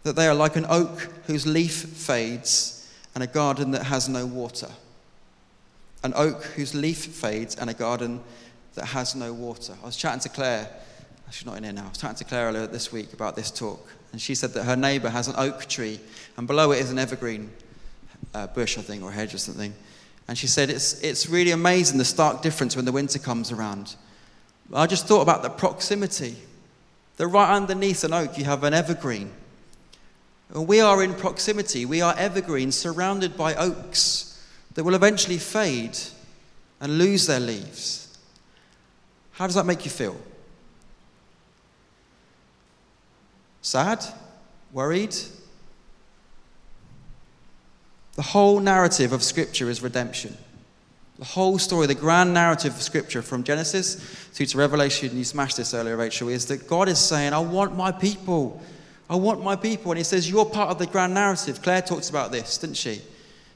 That 0.03 0.15
they 0.15 0.27
are 0.27 0.35
like 0.35 0.55
an 0.55 0.65
oak 0.69 1.09
whose 1.27 1.47
leaf 1.47 1.73
fades 1.73 2.91
and 3.15 3.23
a 3.23 3.27
garden 3.27 3.71
that 3.71 3.83
has 3.83 4.09
no 4.09 4.25
water. 4.25 4.69
An 6.03 6.13
oak 6.15 6.43
whose 6.43 6.75
leaf 6.75 7.05
fades 7.05 7.55
and 7.55 7.69
a 7.69 7.73
garden 7.73 8.21
that 8.75 8.85
has 8.85 9.15
no 9.15 9.33
water. 9.33 9.73
I 9.81 9.85
was 9.85 9.95
chatting 9.95 10.19
to 10.21 10.29
Claire, 10.29 10.69
she's 11.31 11.45
not 11.45 11.57
in 11.57 11.63
here 11.63 11.73
now, 11.73 11.85
I 11.85 11.89
was 11.89 11.97
chatting 11.97 12.17
to 12.17 12.23
Claire 12.23 12.47
earlier 12.47 12.67
this 12.67 12.91
week 12.91 13.13
about 13.13 13.35
this 13.35 13.51
talk, 13.51 13.87
and 14.11 14.21
she 14.21 14.35
said 14.35 14.51
that 14.53 14.63
her 14.63 14.75
neighbour 14.75 15.09
has 15.09 15.27
an 15.27 15.35
oak 15.37 15.65
tree, 15.65 15.99
and 16.37 16.47
below 16.47 16.71
it 16.71 16.79
is 16.79 16.91
an 16.91 16.99
evergreen 16.99 17.51
uh, 18.33 18.47
bush, 18.47 18.77
I 18.77 18.81
think, 18.81 19.03
or 19.03 19.11
hedge 19.11 19.33
or 19.33 19.37
something. 19.37 19.73
And 20.27 20.37
she 20.37 20.47
said, 20.47 20.69
it's, 20.69 21.01
it's 21.01 21.29
really 21.29 21.51
amazing 21.51 21.97
the 21.97 22.05
stark 22.05 22.41
difference 22.41 22.75
when 22.75 22.85
the 22.85 22.91
winter 22.91 23.19
comes 23.19 23.51
around. 23.51 23.95
I 24.73 24.87
just 24.87 25.05
thought 25.05 25.21
about 25.21 25.43
the 25.43 25.49
proximity. 25.49 26.35
That 27.17 27.27
right 27.27 27.53
underneath 27.53 28.03
an 28.03 28.13
oak, 28.13 28.37
you 28.37 28.45
have 28.45 28.63
an 28.63 28.73
evergreen. 28.73 29.31
We 30.53 30.81
are 30.81 31.03
in 31.03 31.15
proximity. 31.15 31.85
We 31.85 32.01
are 32.01 32.13
evergreens 32.15 32.75
surrounded 32.75 33.35
by 33.35 33.55
oaks 33.55 34.29
that 34.75 34.83
will 34.83 34.93
eventually 34.93 35.39
fade 35.39 35.97
and 36.79 36.97
lose 36.97 37.25
their 37.25 37.39
leaves. 37.39 38.17
How 39.31 39.47
does 39.47 39.55
that 39.55 39.65
make 39.65 39.83
you 39.83 39.91
feel? 39.91 40.15
Sad? 43.63 44.05
Worried? 44.71 45.15
The 48.15 48.21
whole 48.21 48.59
narrative 48.59 49.11
of 49.11 49.23
Scripture 49.23 49.69
is 49.69 49.81
redemption. 49.81 50.37
The 51.17 51.25
whole 51.25 51.57
story, 51.57 51.87
the 51.87 51.95
grand 51.95 52.33
narrative 52.33 52.75
of 52.75 52.81
Scripture 52.81 53.21
from 53.21 53.43
Genesis 53.43 53.95
through 54.33 54.47
to 54.47 54.57
Revelation, 54.57 55.17
you 55.17 55.23
smashed 55.23 55.57
this 55.57 55.73
earlier, 55.73 55.95
Rachel, 55.97 56.29
is 56.29 56.45
that 56.47 56.67
God 56.67 56.89
is 56.89 56.99
saying, 56.99 57.33
I 57.33 57.39
want 57.39 57.75
my 57.75 57.91
people. 57.91 58.61
I 59.09 59.15
want 59.15 59.43
my 59.43 59.55
people. 59.55 59.91
And 59.91 59.97
He 59.97 60.03
says, 60.03 60.29
You're 60.29 60.45
part 60.45 60.69
of 60.69 60.79
the 60.79 60.87
grand 60.87 61.13
narrative. 61.13 61.61
Claire 61.61 61.81
talks 61.81 62.09
about 62.09 62.31
this, 62.31 62.57
didn't 62.57 62.77
she? 62.77 63.01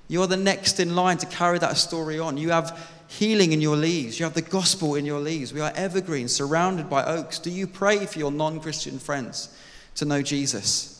You're 0.07 0.27
the 0.27 0.37
next 0.37 0.79
in 0.79 0.95
line 0.95 1.17
to 1.17 1.25
carry 1.25 1.59
that 1.59 1.77
story 1.77 2.19
on. 2.19 2.37
You 2.37 2.51
have 2.51 2.89
healing 3.07 3.53
in 3.53 3.61
your 3.61 3.75
leaves, 3.75 4.19
you 4.19 4.25
have 4.25 4.33
the 4.33 4.41
gospel 4.41 4.95
in 4.95 5.05
your 5.05 5.19
leaves. 5.19 5.53
We 5.53 5.61
are 5.61 5.71
evergreens 5.75 6.33
surrounded 6.33 6.89
by 6.89 7.03
oaks. 7.05 7.39
Do 7.39 7.49
you 7.49 7.67
pray 7.67 8.05
for 8.05 8.19
your 8.19 8.31
non 8.31 8.59
Christian 8.59 8.99
friends 8.99 9.55
to 9.95 10.05
know 10.05 10.21
Jesus? 10.21 10.93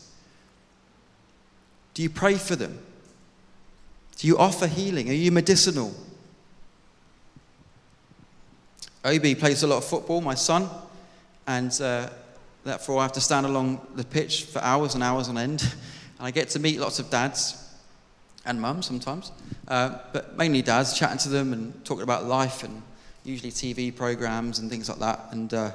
Do 1.94 2.02
you 2.02 2.10
pray 2.10 2.34
for 2.34 2.56
them? 2.56 2.78
Do 4.16 4.26
you 4.26 4.38
offer 4.38 4.66
healing? 4.66 5.10
Are 5.10 5.14
you 5.14 5.30
medicinal? 5.30 5.94
Obi 9.04 9.34
plays 9.34 9.62
a 9.62 9.66
lot 9.66 9.78
of 9.78 9.84
football, 9.84 10.20
my 10.20 10.34
son, 10.34 10.68
and 11.46 11.80
uh, 11.80 12.10
therefore 12.68 13.00
I 13.00 13.02
have 13.02 13.12
to 13.12 13.20
stand 13.20 13.46
along 13.46 13.86
the 13.94 14.04
pitch 14.04 14.44
for 14.44 14.60
hours 14.60 14.94
and 14.94 15.02
hours 15.02 15.28
on 15.28 15.38
end. 15.38 15.62
And 16.18 16.26
I 16.26 16.30
get 16.30 16.50
to 16.50 16.58
meet 16.58 16.78
lots 16.78 16.98
of 16.98 17.10
dads 17.10 17.64
and 18.44 18.60
mums 18.60 18.86
sometimes, 18.86 19.30
uh, 19.68 19.98
but 20.12 20.36
mainly 20.36 20.62
dads, 20.62 20.98
chatting 20.98 21.18
to 21.18 21.28
them 21.28 21.52
and 21.52 21.84
talking 21.84 22.02
about 22.02 22.24
life 22.24 22.62
and 22.62 22.82
usually 23.24 23.50
TV 23.50 23.94
programs 23.94 24.58
and 24.58 24.70
things 24.70 24.88
like 24.88 24.98
that. 24.98 25.20
And 25.30 25.52
uh, 25.52 25.70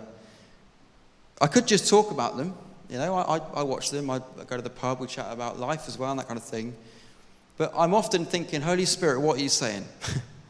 I 1.39 1.47
could 1.47 1.67
just 1.67 1.89
talk 1.89 2.11
about 2.11 2.37
them. 2.37 2.55
You 2.89 2.97
know, 2.97 3.15
I, 3.15 3.37
I, 3.37 3.41
I 3.55 3.63
watch 3.63 3.91
them, 3.91 4.09
I 4.09 4.19
go 4.47 4.55
to 4.55 4.61
the 4.61 4.69
pub, 4.69 4.99
we 4.99 5.07
chat 5.07 5.31
about 5.31 5.59
life 5.59 5.87
as 5.87 5.97
well 5.97 6.11
and 6.11 6.19
that 6.19 6.27
kind 6.27 6.37
of 6.37 6.43
thing. 6.43 6.75
But 7.57 7.71
I'm 7.77 7.93
often 7.93 8.25
thinking, 8.25 8.61
Holy 8.61 8.85
Spirit, 8.85 9.21
what 9.21 9.37
are 9.37 9.41
you 9.41 9.49
saying? 9.49 9.85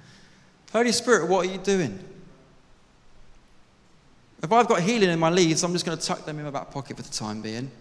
Holy 0.71 0.91
Spirit, 0.91 1.29
what 1.29 1.45
are 1.45 1.51
you 1.51 1.57
doing? 1.57 1.99
If 4.43 4.51
I've 4.51 4.67
got 4.67 4.81
healing 4.81 5.09
in 5.09 5.19
my 5.19 5.29
leaves, 5.29 5.63
I'm 5.63 5.71
just 5.71 5.85
going 5.85 5.97
to 5.97 6.05
tuck 6.05 6.25
them 6.25 6.37
in 6.37 6.43
my 6.43 6.51
back 6.51 6.69
pocket 6.69 6.97
for 6.97 7.03
the 7.03 7.09
time 7.09 7.41
being. 7.41 7.71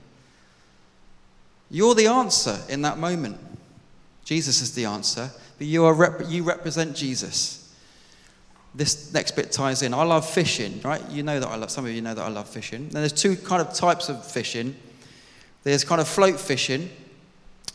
You're 1.70 1.96
the 1.96 2.06
answer 2.06 2.56
in 2.68 2.82
that 2.82 2.98
moment. 2.98 3.38
Jesus 4.24 4.62
is 4.62 4.72
the 4.72 4.84
answer, 4.84 5.30
but 5.58 5.66
you, 5.66 5.84
are 5.84 5.92
rep- 5.92 6.22
you 6.28 6.44
represent 6.44 6.94
Jesus. 6.94 7.58
This 8.74 9.12
next 9.12 9.32
bit 9.32 9.50
ties 9.50 9.82
in. 9.82 9.92
I 9.92 10.04
love 10.04 10.28
fishing, 10.28 10.80
right? 10.82 11.02
You 11.10 11.24
know 11.24 11.40
that 11.40 11.48
I 11.48 11.56
love, 11.56 11.70
some 11.70 11.84
of 11.84 11.90
you 11.90 12.00
know 12.00 12.14
that 12.14 12.24
I 12.24 12.28
love 12.28 12.48
fishing. 12.48 12.82
And 12.82 12.92
there's 12.92 13.12
two 13.12 13.36
kind 13.36 13.60
of 13.60 13.74
types 13.74 14.08
of 14.08 14.24
fishing. 14.24 14.76
There's 15.64 15.82
kind 15.82 16.00
of 16.00 16.06
float 16.06 16.38
fishing, 16.38 16.90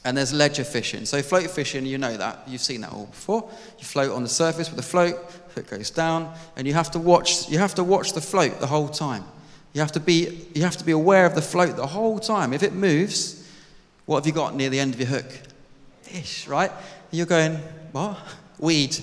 and 0.05 0.15
there's 0.15 0.31
ledger 0.31 0.63
fishing. 0.63 1.05
So 1.05 1.21
float 1.21 1.49
fishing, 1.49 1.85
you 1.85 1.97
know 1.97 2.15
that. 2.15 2.43
You've 2.47 2.61
seen 2.61 2.81
that 2.81 2.93
all 2.93 3.07
before. 3.07 3.49
You 3.77 3.83
float 3.83 4.11
on 4.11 4.23
the 4.23 4.29
surface 4.29 4.69
with 4.69 4.79
a 4.79 4.83
float, 4.83 5.17
it 5.57 5.67
goes 5.67 5.89
down, 5.89 6.33
and 6.55 6.67
you 6.67 6.73
have 6.73 6.91
to 6.91 6.99
watch 6.99 7.49
you 7.49 7.57
have 7.57 7.75
to 7.75 7.83
watch 7.83 8.13
the 8.13 8.21
float 8.21 8.59
the 8.59 8.67
whole 8.67 8.87
time. 8.87 9.23
You 9.73 9.81
have 9.81 9.91
to 9.93 9.99
be 9.99 10.47
you 10.53 10.63
have 10.63 10.77
to 10.77 10.85
be 10.85 10.91
aware 10.91 11.25
of 11.25 11.35
the 11.35 11.41
float 11.41 11.75
the 11.75 11.87
whole 11.87 12.19
time. 12.19 12.53
If 12.53 12.63
it 12.63 12.73
moves, 12.73 13.47
what 14.05 14.19
have 14.19 14.27
you 14.27 14.33
got 14.33 14.55
near 14.55 14.69
the 14.69 14.79
end 14.79 14.93
of 14.93 14.99
your 14.99 15.09
hook? 15.09 15.31
Fish, 16.03 16.47
right? 16.47 16.71
You're 17.11 17.25
going, 17.25 17.55
what? 17.91 18.17
Weed. 18.59 18.97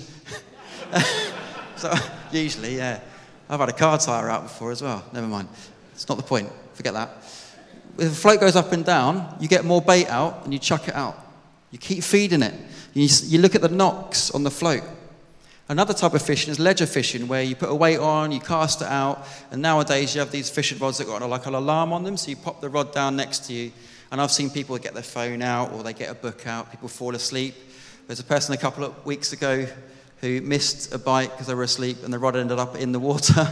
so 1.75 1.93
usually, 2.31 2.77
yeah. 2.77 2.99
I've 3.47 3.59
had 3.59 3.69
a 3.69 3.73
car 3.73 3.97
tire 3.99 4.29
out 4.29 4.43
before 4.43 4.71
as 4.71 4.81
well. 4.81 5.03
Never 5.13 5.27
mind. 5.27 5.47
It's 5.93 6.09
not 6.09 6.17
the 6.17 6.23
point. 6.23 6.49
Forget 6.73 6.93
that 6.93 7.09
if 7.97 8.09
the 8.09 8.15
float 8.15 8.39
goes 8.39 8.55
up 8.55 8.71
and 8.71 8.83
down, 8.83 9.37
you 9.39 9.47
get 9.47 9.63
more 9.63 9.81
bait 9.81 10.07
out 10.07 10.43
and 10.43 10.53
you 10.53 10.59
chuck 10.59 10.87
it 10.87 10.95
out. 10.95 11.17
You 11.71 11.77
keep 11.77 12.03
feeding 12.03 12.43
it. 12.43 12.53
You, 12.93 13.07
you 13.23 13.39
look 13.39 13.55
at 13.55 13.61
the 13.61 13.69
knocks 13.69 14.31
on 14.31 14.43
the 14.43 14.51
float. 14.51 14.83
Another 15.67 15.95
type 15.95 16.13
of 16.13 16.21
fishing 16.21 16.51
is 16.51 16.59
ledger 16.59 16.85
fishing, 16.85 17.27
where 17.27 17.41
you 17.41 17.55
put 17.55 17.69
a 17.69 17.75
weight 17.75 17.97
on, 17.97 18.31
you 18.31 18.39
cast 18.39 18.81
it 18.81 18.87
out, 18.87 19.25
and 19.49 19.61
nowadays 19.61 20.13
you 20.13 20.19
have 20.19 20.31
these 20.31 20.49
fishing 20.49 20.77
rods 20.77 20.99
that 20.99 21.07
got 21.07 21.27
like 21.27 21.47
an 21.47 21.55
alarm 21.55 21.91
on 21.91 22.03
them, 22.03 22.17
so 22.17 22.29
you 22.29 22.35
pop 22.35 22.61
the 22.61 22.69
rod 22.69 22.93
down 22.93 23.15
next 23.15 23.45
to 23.45 23.53
you. 23.53 23.71
And 24.11 24.21
I've 24.21 24.31
seen 24.31 24.51
people 24.51 24.77
get 24.77 24.93
their 24.93 25.03
phone 25.03 25.41
out 25.41 25.73
or 25.73 25.81
they 25.81 25.93
get 25.93 26.11
a 26.11 26.13
book 26.13 26.45
out, 26.45 26.69
people 26.69 26.87
fall 26.87 27.15
asleep. 27.15 27.55
There's 28.07 28.19
a 28.19 28.23
person 28.23 28.53
a 28.53 28.57
couple 28.57 28.83
of 28.83 29.05
weeks 29.05 29.33
ago 29.33 29.65
who 30.21 30.41
missed 30.41 30.93
a 30.93 30.99
bite 30.99 31.31
because 31.31 31.47
they 31.47 31.55
were 31.55 31.63
asleep 31.63 31.97
and 32.03 32.13
the 32.13 32.19
rod 32.19 32.35
ended 32.35 32.59
up 32.59 32.75
in 32.75 32.91
the 32.91 32.99
water. 32.99 33.47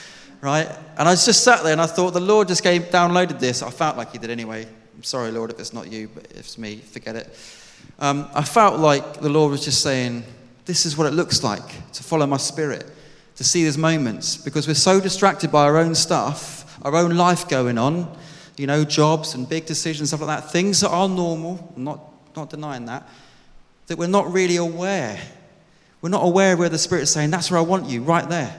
right? 0.40 0.68
And 0.96 1.08
I 1.08 1.12
just 1.12 1.42
sat 1.42 1.64
there 1.64 1.72
and 1.72 1.80
I 1.80 1.86
thought, 1.86 2.12
the 2.12 2.20
Lord 2.20 2.46
just 2.46 2.62
gave, 2.62 2.84
downloaded 2.84 3.40
this. 3.40 3.62
I 3.62 3.70
felt 3.70 3.96
like 3.96 4.12
He 4.12 4.18
did 4.18 4.30
anyway. 4.30 4.66
I'm 4.96 5.02
sorry, 5.02 5.32
Lord, 5.32 5.50
if 5.50 5.58
it's 5.58 5.72
not 5.72 5.90
you, 5.90 6.08
but 6.14 6.26
if 6.30 6.38
it's 6.38 6.58
me, 6.58 6.76
forget 6.76 7.16
it. 7.16 7.36
Um, 7.98 8.28
I 8.32 8.42
felt 8.42 8.78
like 8.78 9.20
the 9.20 9.28
Lord 9.28 9.50
was 9.50 9.64
just 9.64 9.82
saying, 9.82 10.24
this 10.70 10.86
is 10.86 10.96
what 10.96 11.08
it 11.08 11.12
looks 11.12 11.42
like 11.42 11.90
to 11.90 12.04
follow 12.04 12.24
my 12.28 12.36
spirit, 12.36 12.88
to 13.34 13.42
see 13.42 13.64
these 13.64 13.76
moments, 13.76 14.36
because 14.36 14.68
we're 14.68 14.74
so 14.74 15.00
distracted 15.00 15.50
by 15.50 15.64
our 15.64 15.76
own 15.76 15.96
stuff, 15.96 16.78
our 16.84 16.94
own 16.94 17.16
life 17.16 17.48
going 17.48 17.76
on, 17.76 18.16
you 18.56 18.68
know, 18.68 18.84
jobs 18.84 19.34
and 19.34 19.48
big 19.48 19.66
decisions, 19.66 20.10
stuff 20.10 20.20
like 20.20 20.40
that, 20.40 20.52
things 20.52 20.80
that 20.82 20.90
are 20.90 21.08
normal, 21.08 21.72
I'm 21.74 21.82
not, 21.82 22.00
not 22.36 22.50
denying 22.50 22.84
that, 22.84 23.08
that 23.88 23.98
we're 23.98 24.06
not 24.06 24.32
really 24.32 24.58
aware. 24.58 25.20
We're 26.02 26.10
not 26.10 26.24
aware 26.24 26.56
where 26.56 26.68
the 26.68 26.78
Spirit's 26.78 27.10
saying, 27.10 27.32
That's 27.32 27.50
where 27.50 27.58
I 27.58 27.64
want 27.64 27.86
you, 27.86 28.02
right 28.02 28.28
there. 28.28 28.54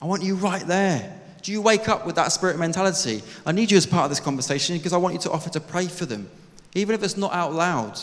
I 0.00 0.06
want 0.06 0.22
you 0.22 0.36
right 0.36 0.64
there. 0.64 1.20
Do 1.42 1.50
you 1.50 1.60
wake 1.60 1.88
up 1.88 2.06
with 2.06 2.14
that 2.14 2.30
spirit 2.30 2.56
mentality? 2.56 3.20
I 3.44 3.50
need 3.50 3.72
you 3.72 3.76
as 3.76 3.84
part 3.84 4.04
of 4.04 4.10
this 4.12 4.20
conversation 4.20 4.76
because 4.76 4.92
I 4.92 4.96
want 4.96 5.14
you 5.14 5.20
to 5.22 5.32
offer 5.32 5.50
to 5.50 5.60
pray 5.60 5.88
for 5.88 6.06
them. 6.06 6.30
Even 6.76 6.94
if 6.94 7.02
it's 7.02 7.16
not 7.16 7.32
out 7.32 7.52
loud, 7.52 7.98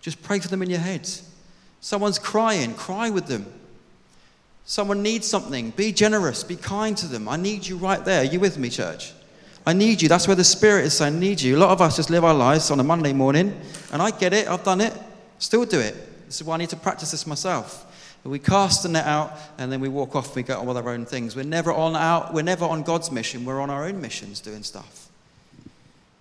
just 0.00 0.22
pray 0.22 0.38
for 0.38 0.48
them 0.48 0.62
in 0.62 0.70
your 0.70 0.78
head. 0.78 1.06
Someone's 1.80 2.18
crying, 2.18 2.74
cry 2.74 3.10
with 3.10 3.26
them. 3.26 3.46
Someone 4.64 5.02
needs 5.02 5.26
something, 5.26 5.70
be 5.70 5.92
generous, 5.92 6.44
be 6.44 6.56
kind 6.56 6.96
to 6.98 7.06
them. 7.06 7.28
I 7.28 7.36
need 7.36 7.66
you 7.66 7.76
right 7.76 8.04
there. 8.04 8.20
Are 8.20 8.24
you 8.24 8.38
with 8.38 8.58
me, 8.58 8.68
church? 8.68 9.12
I 9.66 9.72
need 9.72 10.00
you. 10.00 10.08
That's 10.08 10.26
where 10.26 10.36
the 10.36 10.44
Spirit 10.44 10.84
is 10.86 10.94
saying, 10.94 11.16
I 11.16 11.18
need 11.18 11.40
you. 11.40 11.56
A 11.56 11.58
lot 11.58 11.70
of 11.70 11.80
us 11.80 11.96
just 11.96 12.10
live 12.10 12.24
our 12.24 12.34
lives 12.34 12.70
on 12.70 12.80
a 12.80 12.84
Monday 12.84 13.12
morning, 13.12 13.58
and 13.92 14.00
I 14.00 14.10
get 14.10 14.32
it, 14.32 14.48
I've 14.48 14.64
done 14.64 14.80
it, 14.80 14.96
still 15.38 15.64
do 15.64 15.80
it. 15.80 16.26
This 16.26 16.40
is 16.40 16.44
why 16.44 16.54
I 16.54 16.58
need 16.58 16.70
to 16.70 16.76
practice 16.76 17.10
this 17.10 17.26
myself. 17.26 17.86
We 18.22 18.38
cast 18.38 18.82
the 18.82 18.90
net 18.90 19.06
out 19.06 19.36
and 19.56 19.72
then 19.72 19.80
we 19.80 19.88
walk 19.88 20.14
off 20.14 20.28
and 20.28 20.36
we 20.36 20.42
go 20.42 20.60
on 20.60 20.66
with 20.66 20.76
our 20.76 20.90
own 20.90 21.06
things. 21.06 21.34
We're 21.34 21.42
never 21.42 21.72
on 21.72 21.96
out, 21.96 22.34
we're 22.34 22.42
never 22.42 22.66
on 22.66 22.82
God's 22.82 23.10
mission, 23.10 23.44
we're 23.44 23.60
on 23.60 23.70
our 23.70 23.86
own 23.86 24.00
missions 24.00 24.40
doing 24.40 24.62
stuff. 24.62 25.08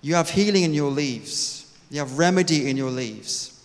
You 0.01 0.15
have 0.15 0.29
healing 0.29 0.63
in 0.63 0.73
your 0.73 0.91
leaves. 0.91 1.77
You 1.91 1.99
have 1.99 2.17
remedy 2.17 2.69
in 2.69 2.77
your 2.77 2.89
leaves. 2.89 3.58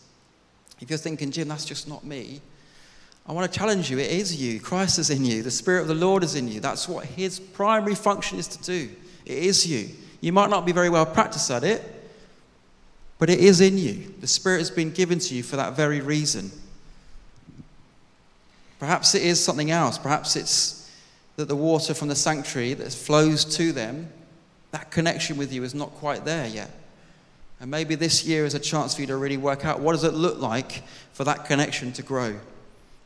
If 0.81 0.91
you're 0.91 0.99
thinking, 0.99 1.31
Jim, 1.31 1.49
that's 1.49 1.65
just 1.65 1.89
not 1.89 2.05
me, 2.05 2.41
I 3.27 3.33
want 3.33 3.51
to 3.51 3.59
challenge 3.59 3.91
you. 3.91 3.99
It 3.99 4.11
is 4.11 4.41
you. 4.41 4.61
Christ 4.61 4.99
is 4.99 5.09
in 5.09 5.25
you. 5.25 5.43
The 5.43 5.51
Spirit 5.51 5.83
of 5.83 5.89
the 5.89 5.95
Lord 5.95 6.23
is 6.23 6.35
in 6.35 6.47
you. 6.47 6.61
That's 6.61 6.89
what 6.89 7.07
His 7.07 7.41
primary 7.41 7.95
function 7.95 8.39
is 8.39 8.47
to 8.49 8.63
do. 8.63 8.91
It 9.25 9.39
is 9.39 9.67
you. 9.67 9.89
You 10.21 10.33
might 10.33 10.51
not 10.51 10.67
be 10.67 10.73
very 10.73 10.91
well 10.91 11.07
practiced 11.07 11.51
at 11.51 11.65
it, 11.65 11.83
but 13.19 13.31
it 13.31 13.39
is 13.39 13.61
in 13.61 13.79
you. 13.79 14.15
The 14.21 14.27
Spirit 14.27 14.59
has 14.59 14.71
been 14.71 14.91
given 14.91 15.19
to 15.21 15.35
you 15.35 15.43
for 15.43 15.57
that 15.57 15.75
very 15.75 16.01
reason. 16.01 16.51
Perhaps 18.79 19.15
it 19.15 19.23
is 19.23 19.43
something 19.43 19.71
else. 19.71 19.97
Perhaps 19.97 20.37
it's 20.37 20.91
that 21.37 21.49
the 21.49 21.57
water 21.57 21.95
from 21.95 22.09
the 22.09 22.15
sanctuary 22.15 22.75
that 22.75 22.93
flows 22.93 23.45
to 23.57 23.73
them, 23.73 24.11
that 24.73 24.91
connection 24.91 25.37
with 25.37 25.53
you 25.53 25.63
is 25.65 25.75
not 25.75 25.91
quite 25.93 26.25
there 26.25 26.47
yet. 26.47 26.71
And 27.65 27.71
maybe 27.71 27.95
this 27.95 28.27
year 28.27 28.45
is 28.45 28.53
a 28.53 28.59
chance 28.59 28.95
for 28.95 29.01
you 29.01 29.07
to 29.07 29.17
really 29.17 29.39
work 29.39 29.65
out 29.65 29.81
what 29.81 29.93
does 29.93 30.05
it 30.05 30.13
look 30.13 30.39
like 30.39 30.83
for 31.15 31.25
that 31.25 31.47
connection 31.47 31.93
to 31.93 32.03
grow. 32.03 32.39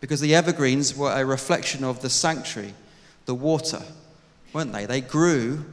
Because 0.00 0.20
the 0.20 0.34
evergreens 0.34 0.96
were 0.96 1.12
a 1.12 1.24
reflection 1.24 1.84
of 1.84 2.02
the 2.02 2.10
sanctuary, 2.10 2.74
the 3.26 3.36
water, 3.36 3.80
weren't 4.52 4.72
they? 4.72 4.84
They 4.84 5.00
grew 5.00 5.64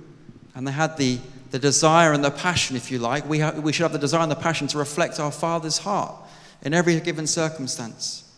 and 0.54 0.68
they 0.68 0.72
had 0.72 0.98
the, 0.98 1.18
the 1.50 1.58
desire 1.58 2.14
and 2.14 2.24
the 2.24 2.30
passion, 2.30 2.76
if 2.76 2.92
you 2.92 3.00
like. 3.00 3.28
We, 3.28 3.40
ha- 3.40 3.54
we 3.60 3.74
should 3.74 3.82
have 3.82 3.92
the 3.92 3.98
desire 3.98 4.22
and 4.22 4.30
the 4.30 4.36
passion 4.36 4.68
to 4.68 4.78
reflect 4.78 5.20
our 5.20 5.32
Father's 5.32 5.80
heart 5.80 6.14
in 6.62 6.76
every 6.76 7.00
given 7.00 7.26
circumstance. 7.26 8.32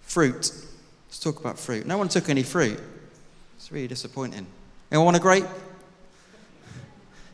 Fruit. 0.00 0.50
Let's 1.06 1.20
talk 1.20 1.38
about 1.38 1.56
fruit. 1.56 1.86
No 1.86 1.98
one 1.98 2.08
took 2.08 2.28
any 2.28 2.42
fruit. 2.42 2.80
It's 3.58 3.70
really 3.70 3.86
disappointing. 3.86 4.48
Anyone 4.90 5.04
want 5.04 5.16
a 5.18 5.20
grape? 5.20 5.46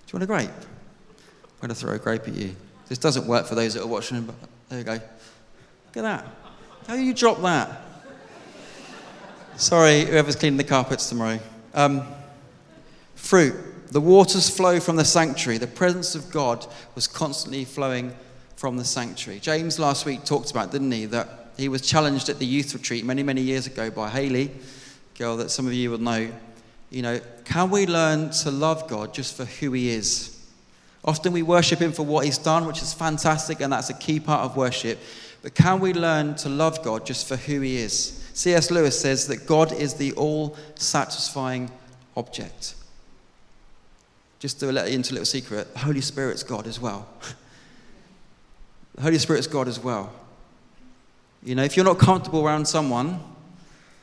Do 0.08 0.16
you 0.16 0.20
want 0.20 0.22
a 0.22 0.46
grape? 0.46 0.64
I'm 0.64 1.60
going 1.60 1.68
to 1.68 1.74
throw 1.74 1.92
a 1.92 1.98
grape 1.98 2.22
at 2.22 2.32
you. 2.32 2.56
This 2.88 2.96
doesn't 2.96 3.26
work 3.26 3.44
for 3.44 3.54
those 3.54 3.74
that 3.74 3.82
are 3.82 3.86
watching, 3.86 4.22
but 4.22 4.36
there 4.70 4.78
you 4.78 4.84
go. 4.84 4.92
Look 4.92 5.96
at 5.96 6.02
that. 6.02 6.26
How 6.86 6.96
do 6.96 7.02
you 7.02 7.12
drop 7.12 7.42
that? 7.42 7.82
Sorry, 9.56 10.06
whoever's 10.06 10.34
cleaning 10.34 10.56
the 10.56 10.64
carpets 10.64 11.10
tomorrow. 11.10 11.38
Um, 11.74 12.06
fruit. 13.16 13.54
The 13.88 14.00
waters 14.00 14.48
flow 14.48 14.80
from 14.80 14.96
the 14.96 15.04
sanctuary. 15.04 15.58
The 15.58 15.66
presence 15.66 16.14
of 16.14 16.30
God 16.30 16.66
was 16.94 17.06
constantly 17.06 17.66
flowing 17.66 18.14
from 18.56 18.78
the 18.78 18.86
sanctuary. 18.86 19.40
James 19.40 19.78
last 19.78 20.06
week 20.06 20.24
talked 20.24 20.50
about, 20.50 20.72
didn't 20.72 20.90
he, 20.90 21.04
that 21.04 21.50
he 21.58 21.68
was 21.68 21.82
challenged 21.82 22.30
at 22.30 22.38
the 22.38 22.46
youth 22.46 22.72
retreat 22.72 23.04
many, 23.04 23.22
many 23.22 23.42
years 23.42 23.66
ago 23.66 23.90
by 23.90 24.08
Haley, 24.08 24.52
girl 25.18 25.36
that 25.36 25.50
some 25.50 25.66
of 25.66 25.74
you 25.74 25.90
will 25.90 25.98
know, 25.98 26.30
you 26.90 27.03
know, 27.03 27.20
can 27.44 27.70
we 27.70 27.87
learn 27.87 28.31
to 28.31 28.51
love 28.51 28.88
God 28.88 29.12
just 29.12 29.37
for 29.37 29.44
who 29.44 29.72
He 29.72 29.90
is? 29.90 30.35
Often 31.05 31.33
we 31.33 31.42
worship 31.42 31.81
Him 31.81 31.92
for 31.92 32.05
what 32.05 32.24
He's 32.24 32.38
done, 32.38 32.66
which 32.66 32.83
is 32.83 32.94
fantastic, 32.94 33.61
and 33.61 33.72
that's 33.72 33.90
a 33.90 33.94
key 33.94 34.20
part 34.20 34.42
of 34.42 34.57
worship. 34.57 34.98
But 35.42 35.55
can 35.55 35.81
we 35.81 35.92
learn 35.92 36.35
to 36.37 36.48
love 36.48 36.83
God 36.83 37.07
just 37.07 37.29
for 37.29 37.37
who 37.37 37.61
He 37.61 37.77
is? 37.77 38.24
C.S. 38.35 38.70
Lewis 38.70 38.98
says 38.98 39.27
that 39.27 39.46
God 39.46 39.72
is 39.72 39.94
the 39.94 40.12
all 40.12 40.57
satisfying 40.77 41.70
object. 42.16 42.74
Just 44.38 44.61
to 44.61 44.70
let 44.70 44.88
you 44.88 44.94
into 44.94 45.12
a 45.12 45.14
little 45.14 45.27
secret, 45.27 45.72
the 45.72 45.81
Holy 45.81 46.01
Spirit's 46.01 46.42
God 46.42 46.66
as 46.66 46.81
well. 46.81 47.09
the 48.94 49.03
Holy 49.03 49.18
Spirit's 49.18 49.48
God 49.48 49.66
as 49.66 49.81
well. 49.81 50.12
You 51.42 51.55
know, 51.55 51.64
if 51.64 51.77
you're 51.77 51.85
not 51.85 51.98
comfortable 51.98 52.44
around 52.44 52.66
someone, 52.66 53.20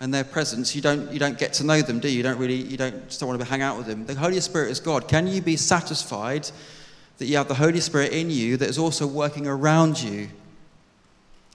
and 0.05 0.13
their 0.13 0.23
presence, 0.23 0.75
you 0.75 0.83
don't, 0.83 1.11
you 1.11 1.17
don't 1.17 1.39
get 1.39 1.51
to 1.51 1.63
know 1.63 1.81
them, 1.81 1.99
do 1.99 2.07
you? 2.07 2.17
You 2.17 2.21
don't 2.21 2.37
really, 2.37 2.61
you 2.61 2.77
don't 2.77 3.07
just 3.07 3.19
don't 3.19 3.27
want 3.27 3.41
to 3.41 3.45
hang 3.47 3.63
out 3.63 3.75
with 3.75 3.87
them. 3.87 4.05
The 4.05 4.13
Holy 4.13 4.39
Spirit 4.39 4.69
is 4.69 4.79
God. 4.79 5.07
Can 5.07 5.25
you 5.25 5.41
be 5.41 5.55
satisfied 5.55 6.47
that 7.17 7.25
you 7.25 7.37
have 7.37 7.47
the 7.47 7.55
Holy 7.55 7.79
Spirit 7.79 8.13
in 8.13 8.29
you 8.29 8.55
that 8.57 8.69
is 8.69 8.77
also 8.77 9.07
working 9.07 9.47
around 9.47 9.99
you? 9.99 10.29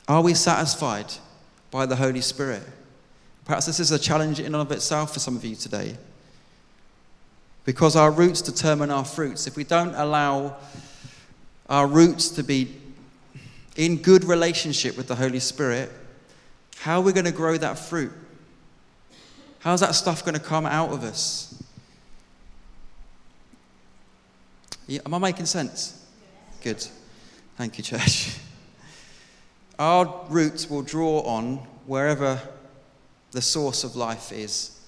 Are 0.08 0.20
we 0.20 0.34
satisfied 0.34 1.06
by 1.70 1.86
the 1.86 1.94
Holy 1.94 2.20
Spirit? 2.20 2.64
Perhaps 3.44 3.66
this 3.66 3.78
is 3.78 3.92
a 3.92 4.00
challenge 4.00 4.40
in 4.40 4.46
and 4.46 4.56
of 4.56 4.72
itself 4.72 5.12
for 5.12 5.20
some 5.20 5.36
of 5.36 5.44
you 5.44 5.54
today. 5.54 5.96
Because 7.64 7.94
our 7.94 8.10
roots 8.10 8.42
determine 8.42 8.90
our 8.90 9.04
fruits. 9.04 9.46
If 9.46 9.54
we 9.54 9.62
don't 9.62 9.94
allow 9.94 10.56
our 11.68 11.86
roots 11.86 12.30
to 12.30 12.42
be 12.42 12.76
in 13.76 13.98
good 13.98 14.24
relationship 14.24 14.96
with 14.96 15.06
the 15.06 15.14
Holy 15.14 15.38
Spirit, 15.38 15.92
how 16.78 16.98
are 16.98 17.04
we 17.04 17.12
going 17.12 17.26
to 17.26 17.30
grow 17.30 17.56
that 17.56 17.78
fruit? 17.78 18.10
How's 19.60 19.80
that 19.80 19.94
stuff 19.94 20.24
going 20.24 20.34
to 20.34 20.40
come 20.40 20.66
out 20.66 20.90
of 20.90 21.04
us? 21.04 21.62
Am 24.88 25.14
I 25.14 25.18
making 25.18 25.46
sense? 25.46 26.04
Good. 26.62 26.84
Thank 27.56 27.78
you, 27.78 27.84
church. 27.84 28.36
Our 29.78 30.26
roots 30.28 30.68
will 30.68 30.82
draw 30.82 31.20
on 31.20 31.56
wherever 31.86 32.40
the 33.32 33.42
source 33.42 33.84
of 33.84 33.96
life 33.96 34.32
is. 34.32 34.78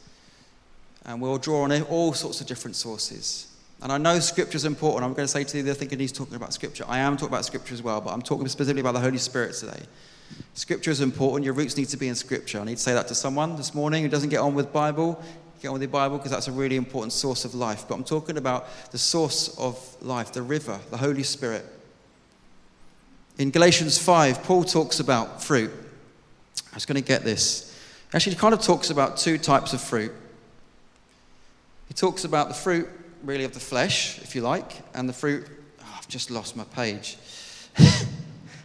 And 1.05 1.21
we'll 1.21 1.39
draw 1.39 1.63
on 1.63 1.83
all 1.83 2.13
sorts 2.15 2.41
of 2.41 2.47
different 2.47 2.77
sources. 2.77 3.49
And 3.83 3.93
I 3.93 3.99
know 3.99 4.19
scripture 4.21 4.57
is 4.57 4.65
important. 4.65 5.05
I'm 5.05 5.13
going 5.13 5.25
to 5.27 5.33
say 5.33 5.45
to 5.45 5.57
you, 5.57 5.63
they're 5.63 5.75
thinking 5.75 5.99
he's 5.99 6.13
talking 6.13 6.37
about 6.37 6.55
scripture. 6.55 6.85
I 6.89 6.99
am 6.99 7.17
talking 7.17 7.33
about 7.33 7.45
scripture 7.45 7.75
as 7.75 7.83
well, 7.83 8.01
but 8.01 8.13
I'm 8.13 8.23
talking 8.23 8.47
specifically 8.49 8.81
about 8.81 8.95
the 8.95 9.01
Holy 9.01 9.19
Spirit 9.19 9.55
today. 9.55 9.83
Scripture 10.55 10.91
is 10.91 11.01
important. 11.01 11.45
Your 11.45 11.55
roots 11.55 11.77
need 11.77 11.89
to 11.89 11.97
be 11.97 12.09
in 12.09 12.15
Scripture. 12.15 12.61
I 12.61 12.65
need 12.65 12.77
to 12.77 12.83
say 12.83 12.93
that 12.93 13.09
to 13.09 13.15
someone 13.15 13.57
this 13.57 13.75
morning 13.75 14.03
who 14.03 14.09
doesn't 14.09 14.29
get 14.29 14.39
on 14.39 14.55
with 14.55 14.73
Bible. 14.73 15.23
Get 15.63 15.69
on 15.69 15.75
with 15.75 15.83
the 15.83 15.89
Bible 15.89 16.19
because 16.19 16.31
that's 16.33 16.49
a 16.49 16.53
really 16.53 16.77
important 16.77 17.13
source 17.13 17.45
of 17.45 17.55
life. 17.55 17.85
But 17.89 17.95
I'm 17.95 18.05
talking 18.05 18.37
about 18.37 18.69
the 18.91 18.99
source 18.99 19.57
of 19.59 19.79
life, 20.03 20.33
the 20.33 20.43
river, 20.43 20.79
the 20.91 20.97
Holy 20.97 21.23
Spirit. 21.23 21.65
In 23.39 23.51
Galatians 23.51 23.97
5, 23.97 24.43
Paul 24.43 24.65
talks 24.65 25.01
about 25.01 25.43
fruit. 25.43 25.71
I 26.73 26.75
was 26.75 26.85
going 26.85 27.01
to 27.01 27.07
get 27.07 27.23
this. 27.23 27.69
Actually, 28.13 28.35
he 28.35 28.39
kind 28.39 28.53
of 28.53 28.61
talks 28.61 28.91
about 28.91 29.17
two 29.17 29.39
types 29.39 29.73
of 29.73 29.81
fruit. 29.81 30.13
He 31.89 31.95
talks 31.95 32.25
about 32.25 32.49
the 32.49 32.55
fruit, 32.55 32.89
really, 33.23 33.45
of 33.45 33.55
the 33.55 33.61
flesh, 33.61 34.19
if 34.19 34.35
you 34.35 34.43
like, 34.43 34.81
and 34.95 35.09
the 35.09 35.13
fruit. 35.13 35.47
Oh, 35.81 35.95
I've 35.97 36.09
just 36.09 36.31
lost 36.31 36.57
my 36.57 36.65
page. 36.65 37.17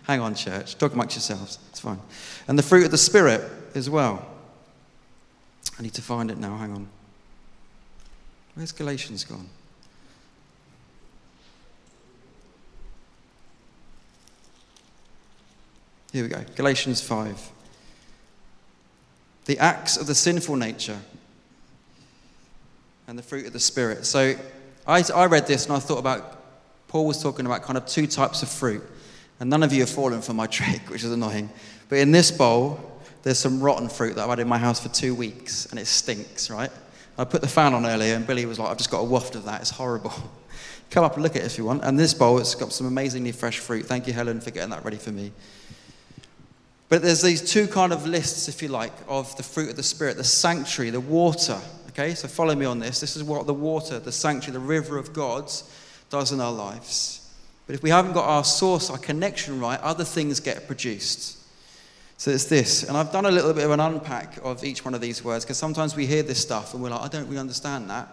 Hang 0.08 0.22
on, 0.22 0.36
church. 0.36 0.78
Talk 0.78 0.94
amongst 0.94 1.18
yourselves. 1.18 1.60
It's 1.70 1.82
fine. 1.82 2.00
And 2.48 2.58
the 2.58 2.64
fruit 2.64 2.86
of 2.86 2.92
the 2.92 2.98
Spirit 2.98 3.42
as 3.76 3.90
well. 3.90 4.26
I 5.78 5.82
need 5.82 5.94
to 5.96 6.02
find 6.02 6.32
it 6.32 6.38
now. 6.38 6.56
Hang 6.56 6.72
on. 6.72 6.88
Where's 8.56 8.72
Galatians 8.72 9.26
gone? 9.26 9.50
Here 16.14 16.24
we 16.24 16.30
go. 16.30 16.42
Galatians 16.56 17.02
5. 17.02 17.52
the 19.46 19.60
acts 19.60 19.98
of 19.98 20.08
the 20.08 20.16
sinful 20.16 20.56
nature, 20.56 21.00
and 23.08 23.20
the 23.20 23.24
fruit 23.24 23.46
of 23.46 23.54
the 23.54 23.60
Spirit. 23.60 24.06
So 24.06 24.36
I, 24.88 25.04
I 25.14 25.26
read 25.26 25.48
this 25.48 25.66
and 25.66 25.76
I 25.76 25.80
thought 25.80 26.00
about, 26.00 26.88
Paul 26.88 27.08
was 27.08 27.22
talking 27.22 27.46
about 27.46 27.64
kind 27.64 27.78
of 27.78 27.86
two 27.86 28.08
types 28.08 28.42
of 28.42 28.50
fruit. 28.50 28.84
And 29.40 29.50
none 29.50 29.64
of 29.64 29.72
you 29.72 29.82
have 29.82 29.90
fallen 29.90 30.22
for 30.22 30.34
my 30.34 30.48
trick, 30.58 30.90
which 30.90 31.04
is 31.04 31.12
annoying. 31.12 31.50
But 31.90 32.00
in 32.00 32.12
this 32.12 32.32
bowl, 32.32 32.80
there's 33.24 33.40
some 33.40 33.60
rotten 33.62 33.90
fruit 33.90 34.16
that 34.16 34.24
I've 34.24 34.30
had 34.30 34.40
in 34.40 34.48
my 34.48 34.58
house 34.58 34.80
for 34.80 34.90
two 34.90 35.14
weeks 35.14 35.66
and 35.68 35.80
it 35.80 35.86
stinks, 35.86 36.50
right? 36.50 36.72
I 37.18 37.24
put 37.26 37.42
the 37.42 37.48
fan 37.48 37.74
on 37.74 37.86
earlier 37.86 38.16
and 38.16 38.26
Billy 38.26 38.46
was 38.46 38.60
like, 38.60 38.70
I've 38.70 38.78
just 38.78 38.92
got 38.92 39.00
a 39.00 39.04
waft 39.04 39.36
of 39.36 39.46
that. 39.46 39.62
It's 39.62 39.72
horrible. 39.72 40.14
Come 40.92 41.04
up 41.04 41.16
and 41.16 41.24
look 41.24 41.36
at 41.36 41.42
it 41.42 41.46
if 41.46 41.58
you 41.58 41.66
want. 41.66 41.84
And 41.84 42.00
this 42.00 42.14
bowl, 42.14 42.38
it's 42.40 42.56
got 42.56 42.72
some 42.72 42.88
amazingly 42.88 43.32
fresh 43.32 43.60
fruit. 43.60 43.86
Thank 43.86 44.08
you, 44.08 44.14
Helen, 44.14 44.40
for 44.40 44.52
getting 44.52 44.70
that 44.70 44.86
ready 44.86 44.98
for 44.98 45.12
me. 45.12 45.32
But 46.90 47.02
there's 47.02 47.22
these 47.22 47.42
two 47.42 47.68
kind 47.68 47.92
of 47.92 48.08
lists, 48.08 48.48
if 48.48 48.62
you 48.62 48.70
like, 48.70 48.94
of 49.10 49.36
the 49.36 49.44
fruit 49.44 49.70
of 49.70 49.76
the 49.76 49.84
Spirit 49.84 50.16
the 50.16 50.24
sanctuary, 50.24 50.90
the 50.90 51.02
water. 51.02 51.60
Okay, 51.90 52.16
so 52.16 52.28
follow 52.28 52.56
me 52.56 52.66
on 52.66 52.80
this. 52.80 53.02
This 53.02 53.18
is 53.18 53.24
what 53.24 53.46
the 53.46 53.54
water, 53.54 54.00
the 54.00 54.12
sanctuary, 54.12 54.54
the 54.54 54.66
river 54.66 54.98
of 54.98 55.12
God's 55.12 55.70
does 56.10 56.32
in 56.32 56.40
our 56.40 56.54
lives. 56.54 57.27
But 57.68 57.76
if 57.76 57.84
we 57.84 57.90
haven't 57.90 58.14
got 58.14 58.26
our 58.26 58.46
source, 58.46 58.90
our 58.90 58.98
connection 58.98 59.60
right, 59.60 59.80
other 59.82 60.06
things 60.06 60.40
get 60.40 60.66
produced. 60.66 61.38
So 62.18 62.32
it's 62.32 62.46
this. 62.46 62.84
And 62.84 62.98
I've 62.98 63.12
done 63.12 63.26
a 63.26 63.32
little 63.32 63.54
bit 63.54 63.66
of 63.66 63.72
an 63.72 63.82
unpack 63.82 64.40
of 64.42 64.64
each 64.64 64.84
one 64.84 64.96
of 64.96 65.02
these 65.02 65.24
words 65.24 65.46
because 65.46 65.58
sometimes 65.58 65.96
we 65.96 66.08
hear 66.08 66.24
this 66.24 66.42
stuff 66.42 66.74
and 66.74 66.82
we're 66.82 66.90
like, 66.90 67.02
I 67.02 67.10
don't 67.10 67.26
really 67.26 67.38
understand 67.38 67.90
that. 67.90 68.08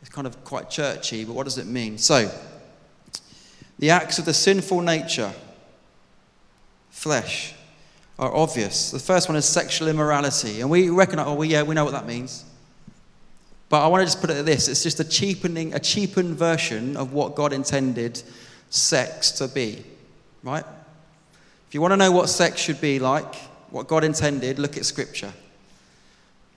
It's 0.00 0.10
kind 0.10 0.26
of 0.26 0.42
quite 0.44 0.70
churchy, 0.70 1.24
but 1.24 1.34
what 1.34 1.44
does 1.44 1.58
it 1.58 1.66
mean? 1.66 1.98
So, 1.98 2.30
the 3.80 3.90
acts 3.90 4.18
of 4.18 4.24
the 4.24 4.34
sinful 4.34 4.80
nature, 4.80 5.32
flesh, 6.90 7.54
are 8.18 8.34
obvious. 8.34 8.92
The 8.92 8.98
first 8.98 9.28
one 9.28 9.36
is 9.36 9.44
sexual 9.44 9.88
immorality. 9.88 10.60
And 10.60 10.70
we 10.70 10.88
recognize, 10.88 11.26
oh, 11.26 11.34
well, 11.34 11.44
yeah, 11.44 11.62
we 11.62 11.74
know 11.74 11.84
what 11.84 11.92
that 11.92 12.06
means. 12.06 12.44
But 13.68 13.84
I 13.84 13.88
want 13.88 14.02
to 14.02 14.06
just 14.06 14.20
put 14.20 14.30
it 14.30 14.36
at 14.38 14.46
this 14.46 14.68
it's 14.68 14.82
just 14.82 15.00
a 15.00 15.04
cheapening, 15.04 15.74
a 15.74 15.78
cheapened 15.78 16.36
version 16.36 16.96
of 16.96 17.12
what 17.12 17.34
God 17.34 17.52
intended 17.52 18.22
sex 18.70 19.30
to 19.32 19.48
be, 19.48 19.84
right? 20.42 20.64
If 21.68 21.74
you 21.74 21.80
want 21.80 21.92
to 21.92 21.96
know 21.96 22.12
what 22.12 22.28
sex 22.28 22.60
should 22.60 22.80
be 22.80 22.98
like, 22.98 23.34
what 23.70 23.88
God 23.88 24.04
intended, 24.04 24.58
look 24.58 24.76
at 24.76 24.84
Scripture. 24.84 25.32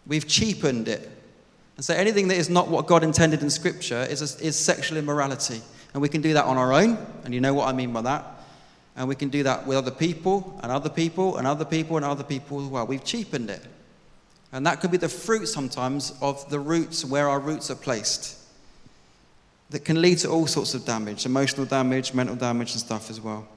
We've 0.08 0.28
cheapened 0.28 0.88
it. 0.88 1.10
And 1.76 1.86
so 1.86 1.94
anything 1.94 2.28
that 2.30 2.38
is 2.38 2.50
not 2.50 2.68
what 2.68 2.88
God 2.88 3.04
intended 3.04 3.42
in 3.42 3.50
Scripture 3.50 4.06
is, 4.10 4.22
a, 4.22 4.46
is 4.46 4.56
sexual 4.56 4.98
immorality. 4.98 5.62
And 5.94 6.02
we 6.02 6.10
can 6.10 6.22
do 6.22 6.34
that 6.34 6.46
on 6.46 6.58
our 6.58 6.74
own, 6.74 6.98
and 7.26 7.34
you 7.34 7.42
know 7.42 7.54
what 7.54 7.68
I 7.68 7.74
mean 7.74 7.92
by 7.92 8.02
that. 8.02 8.26
And 8.96 9.08
we 9.08 9.16
can 9.16 9.30
do 9.30 9.44
that 9.44 9.66
with 9.68 9.78
other 9.78 9.92
people, 9.92 10.60
and 10.64 10.72
other 10.72 10.90
people, 10.90 11.38
and 11.38 11.48
other 11.48 11.66
people, 11.66 11.98
and 11.98 12.06
other 12.06 12.24
people 12.24 12.62
as 12.64 12.68
well. 12.68 12.86
We've 12.88 13.04
cheapened 13.04 13.50
it. 13.50 13.66
And 14.54 14.66
that 14.66 14.82
could 14.82 14.92
be 14.92 14.98
the 14.98 15.10
fruit 15.10 15.48
sometimes 15.48 16.14
of 16.22 16.50
the 16.50 16.60
roots, 16.60 17.04
where 17.04 17.30
our 17.30 17.40
roots 17.40 17.72
are 17.72 17.76
placed, 17.76 18.38
that 19.72 19.86
can 19.86 20.02
lead 20.02 20.18
to 20.20 20.30
all 20.30 20.48
sorts 20.48 20.74
of 20.74 20.86
damage 20.86 21.26
emotional 21.26 21.66
damage, 21.66 22.14
mental 22.14 22.36
damage, 22.36 22.74
and 22.74 22.80
stuff 22.80 23.10
as 23.10 23.20
well. 23.20 23.48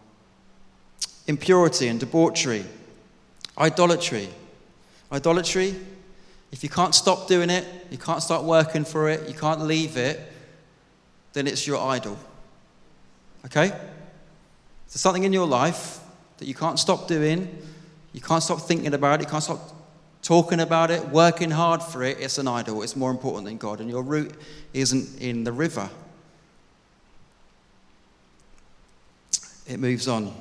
Impurity 1.26 1.88
and 1.88 2.00
debauchery, 2.00 2.64
idolatry. 3.58 4.28
Idolatry, 5.12 5.74
if 6.50 6.62
you 6.62 6.68
can't 6.68 6.94
stop 6.94 7.28
doing 7.28 7.50
it, 7.50 7.64
you 7.90 7.98
can't 7.98 8.22
start 8.22 8.42
working 8.42 8.84
for 8.84 9.08
it, 9.08 9.28
you 9.28 9.34
can't 9.34 9.60
leave 9.60 9.96
it, 9.96 10.20
then 11.34 11.46
it's 11.46 11.66
your 11.66 11.78
idol. 11.78 12.16
Okay? 13.46 13.68
There's 13.68 15.00
something 15.00 15.24
in 15.24 15.32
your 15.32 15.46
life 15.46 16.00
that 16.38 16.48
you 16.48 16.54
can't 16.54 16.78
stop 16.78 17.06
doing, 17.06 17.48
you 18.12 18.20
can't 18.20 18.42
stop 18.42 18.60
thinking 18.60 18.94
about 18.94 19.20
it, 19.20 19.24
you 19.24 19.30
can't 19.30 19.42
stop 19.42 19.60
talking 20.22 20.60
about 20.60 20.90
it, 20.90 21.06
working 21.10 21.50
hard 21.50 21.82
for 21.82 22.02
it, 22.02 22.18
it's 22.18 22.38
an 22.38 22.48
idol. 22.48 22.82
It's 22.82 22.96
more 22.96 23.10
important 23.10 23.44
than 23.44 23.58
God. 23.58 23.80
And 23.80 23.90
your 23.90 24.02
root 24.02 24.34
isn't 24.72 25.20
in 25.20 25.44
the 25.44 25.52
river. 25.52 25.88
It 29.74 29.80
moves 29.80 30.06
on. 30.06 30.32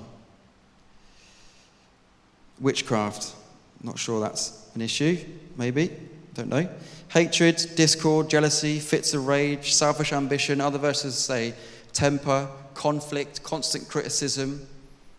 Witchcraft. 2.59 3.33
Not 3.81 3.97
sure 3.97 4.21
that's 4.21 4.69
an 4.75 4.81
issue. 4.81 5.17
Maybe. 5.57 5.89
Don't 6.35 6.49
know. 6.49 6.69
Hatred, 7.09 7.57
discord, 7.75 8.29
jealousy, 8.29 8.79
fits 8.79 9.15
of 9.15 9.25
rage, 9.25 9.73
selfish 9.73 10.13
ambition. 10.13 10.61
Other 10.61 10.77
verses 10.77 11.17
say 11.17 11.55
temper, 11.93 12.47
conflict, 12.75 13.41
constant 13.41 13.89
criticism. 13.89 14.67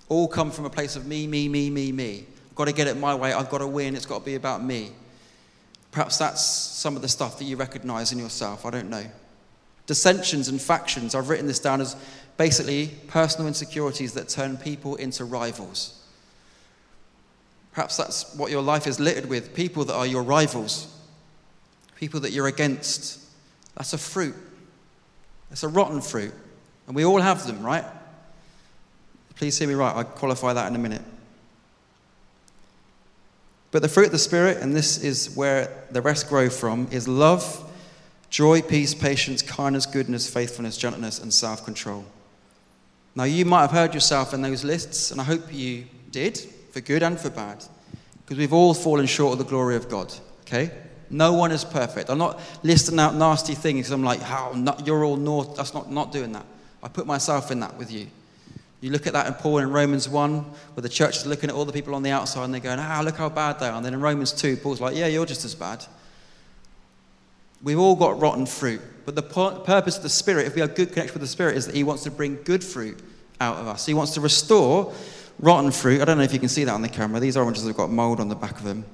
All 0.08 0.28
come 0.28 0.52
from 0.52 0.64
a 0.64 0.70
place 0.70 0.94
of 0.94 1.06
me, 1.06 1.26
me, 1.26 1.48
me, 1.48 1.68
me, 1.68 1.90
me. 1.90 2.24
I've 2.50 2.54
got 2.54 2.66
to 2.66 2.72
get 2.72 2.86
it 2.86 2.96
my 2.96 3.16
way. 3.16 3.32
I've 3.32 3.50
got 3.50 3.58
to 3.58 3.66
win. 3.66 3.96
It's 3.96 4.06
got 4.06 4.20
to 4.20 4.24
be 4.24 4.36
about 4.36 4.62
me. 4.62 4.92
Perhaps 5.90 6.18
that's 6.18 6.40
some 6.44 6.94
of 6.94 7.02
the 7.02 7.08
stuff 7.08 7.36
that 7.38 7.46
you 7.46 7.56
recognize 7.56 8.12
in 8.12 8.20
yourself. 8.20 8.64
I 8.64 8.70
don't 8.70 8.90
know. 8.90 9.06
Dissensions 9.86 10.46
and 10.46 10.62
factions. 10.62 11.16
I've 11.16 11.28
written 11.28 11.48
this 11.48 11.58
down 11.58 11.80
as 11.80 11.96
basically 12.36 12.90
personal 13.08 13.46
insecurities 13.46 14.14
that 14.14 14.28
turn 14.28 14.56
people 14.56 14.96
into 14.96 15.24
rivals. 15.24 16.00
Perhaps 17.72 17.96
that's 17.96 18.34
what 18.36 18.50
your 18.50 18.62
life 18.62 18.86
is 18.86 19.00
littered 19.00 19.26
with 19.26 19.54
people 19.54 19.84
that 19.84 19.94
are 19.94 20.06
your 20.06 20.22
rivals, 20.22 20.96
people 21.96 22.20
that 22.20 22.32
you're 22.32 22.46
against. 22.46 23.20
That's 23.76 23.92
a 23.92 23.98
fruit. 23.98 24.34
It's 25.50 25.62
a 25.62 25.68
rotten 25.68 26.00
fruit. 26.00 26.32
And 26.86 26.94
we 26.94 27.04
all 27.04 27.20
have 27.20 27.46
them, 27.46 27.62
right? 27.62 27.84
Please 29.36 29.58
hear 29.58 29.66
me 29.66 29.74
right. 29.74 29.94
I'll 29.94 30.04
qualify 30.04 30.52
that 30.52 30.68
in 30.68 30.76
a 30.76 30.78
minute. 30.78 31.02
But 33.72 33.82
the 33.82 33.88
fruit 33.88 34.06
of 34.06 34.12
the 34.12 34.18
Spirit, 34.18 34.58
and 34.58 34.74
this 34.74 35.02
is 35.02 35.34
where 35.34 35.84
the 35.90 36.00
rest 36.00 36.28
grow 36.28 36.48
from, 36.48 36.86
is 36.92 37.08
love, 37.08 37.72
joy, 38.30 38.62
peace, 38.62 38.94
patience, 38.94 39.42
kindness, 39.42 39.86
goodness, 39.86 40.32
faithfulness, 40.32 40.76
gentleness, 40.76 41.18
and 41.18 41.34
self 41.34 41.64
control. 41.64 42.04
Now, 43.16 43.24
you 43.24 43.44
might 43.44 43.62
have 43.62 43.70
heard 43.70 43.94
yourself 43.94 44.34
in 44.34 44.42
those 44.42 44.64
lists, 44.64 45.10
and 45.10 45.20
I 45.20 45.24
hope 45.24 45.52
you 45.52 45.84
did, 46.10 46.36
for 46.72 46.80
good 46.80 47.02
and 47.02 47.18
for 47.18 47.30
bad, 47.30 47.64
because 48.24 48.38
we've 48.38 48.52
all 48.52 48.74
fallen 48.74 49.06
short 49.06 49.32
of 49.32 49.38
the 49.38 49.44
glory 49.44 49.76
of 49.76 49.88
God, 49.88 50.12
okay? 50.42 50.70
No 51.10 51.34
one 51.34 51.52
is 51.52 51.64
perfect. 51.64 52.10
I'm 52.10 52.18
not 52.18 52.40
listing 52.64 52.98
out 52.98 53.14
nasty 53.14 53.54
things 53.54 53.90
I'm 53.90 54.02
like, 54.02 54.20
how, 54.20 54.52
not, 54.52 54.86
you're 54.86 55.04
all 55.04 55.16
north. 55.16 55.54
That's 55.56 55.74
not, 55.74 55.92
not 55.92 56.10
doing 56.10 56.32
that. 56.32 56.44
I 56.82 56.88
put 56.88 57.06
myself 57.06 57.50
in 57.50 57.60
that 57.60 57.76
with 57.76 57.92
you. 57.92 58.08
You 58.80 58.90
look 58.90 59.06
at 59.06 59.12
that 59.12 59.26
in 59.26 59.34
Paul 59.34 59.58
in 59.58 59.70
Romans 59.70 60.08
1, 60.08 60.32
where 60.40 60.82
the 60.82 60.88
church 60.88 61.18
is 61.18 61.26
looking 61.26 61.48
at 61.48 61.56
all 61.56 61.64
the 61.64 61.72
people 61.72 61.94
on 61.94 62.02
the 62.02 62.10
outside 62.10 62.44
and 62.44 62.52
they're 62.52 62.60
going, 62.60 62.78
ah, 62.78 63.00
look 63.02 63.16
how 63.16 63.28
bad 63.28 63.58
they 63.60 63.68
are. 63.68 63.76
And 63.76 63.86
then 63.86 63.94
in 63.94 64.00
Romans 64.00 64.32
2, 64.32 64.56
Paul's 64.56 64.80
like, 64.80 64.96
yeah, 64.96 65.06
you're 65.06 65.24
just 65.24 65.44
as 65.44 65.54
bad. 65.54 65.84
We've 67.64 67.78
all 67.78 67.96
got 67.96 68.20
rotten 68.20 68.46
fruit. 68.46 68.82
But 69.06 69.16
the 69.16 69.22
purpose 69.22 69.96
of 69.96 70.02
the 70.02 70.08
Spirit, 70.08 70.46
if 70.46 70.54
we 70.54 70.60
have 70.60 70.74
good 70.74 70.92
connection 70.92 71.14
with 71.14 71.22
the 71.22 71.28
Spirit, 71.28 71.56
is 71.56 71.66
that 71.66 71.74
He 71.74 71.82
wants 71.82 72.04
to 72.04 72.10
bring 72.10 72.38
good 72.44 72.62
fruit 72.62 73.00
out 73.40 73.56
of 73.56 73.66
us. 73.66 73.84
He 73.84 73.94
wants 73.94 74.14
to 74.14 74.20
restore 74.20 74.94
rotten 75.40 75.72
fruit. 75.72 76.00
I 76.00 76.04
don't 76.04 76.16
know 76.16 76.24
if 76.24 76.32
you 76.32 76.38
can 76.38 76.48
see 76.48 76.64
that 76.64 76.72
on 76.72 76.82
the 76.82 76.88
camera. 76.88 77.20
These 77.20 77.36
oranges 77.36 77.66
have 77.66 77.76
got 77.76 77.90
mold 77.90 78.20
on 78.20 78.28
the 78.28 78.34
back 78.34 78.58
of 78.58 78.64
them. 78.64 78.84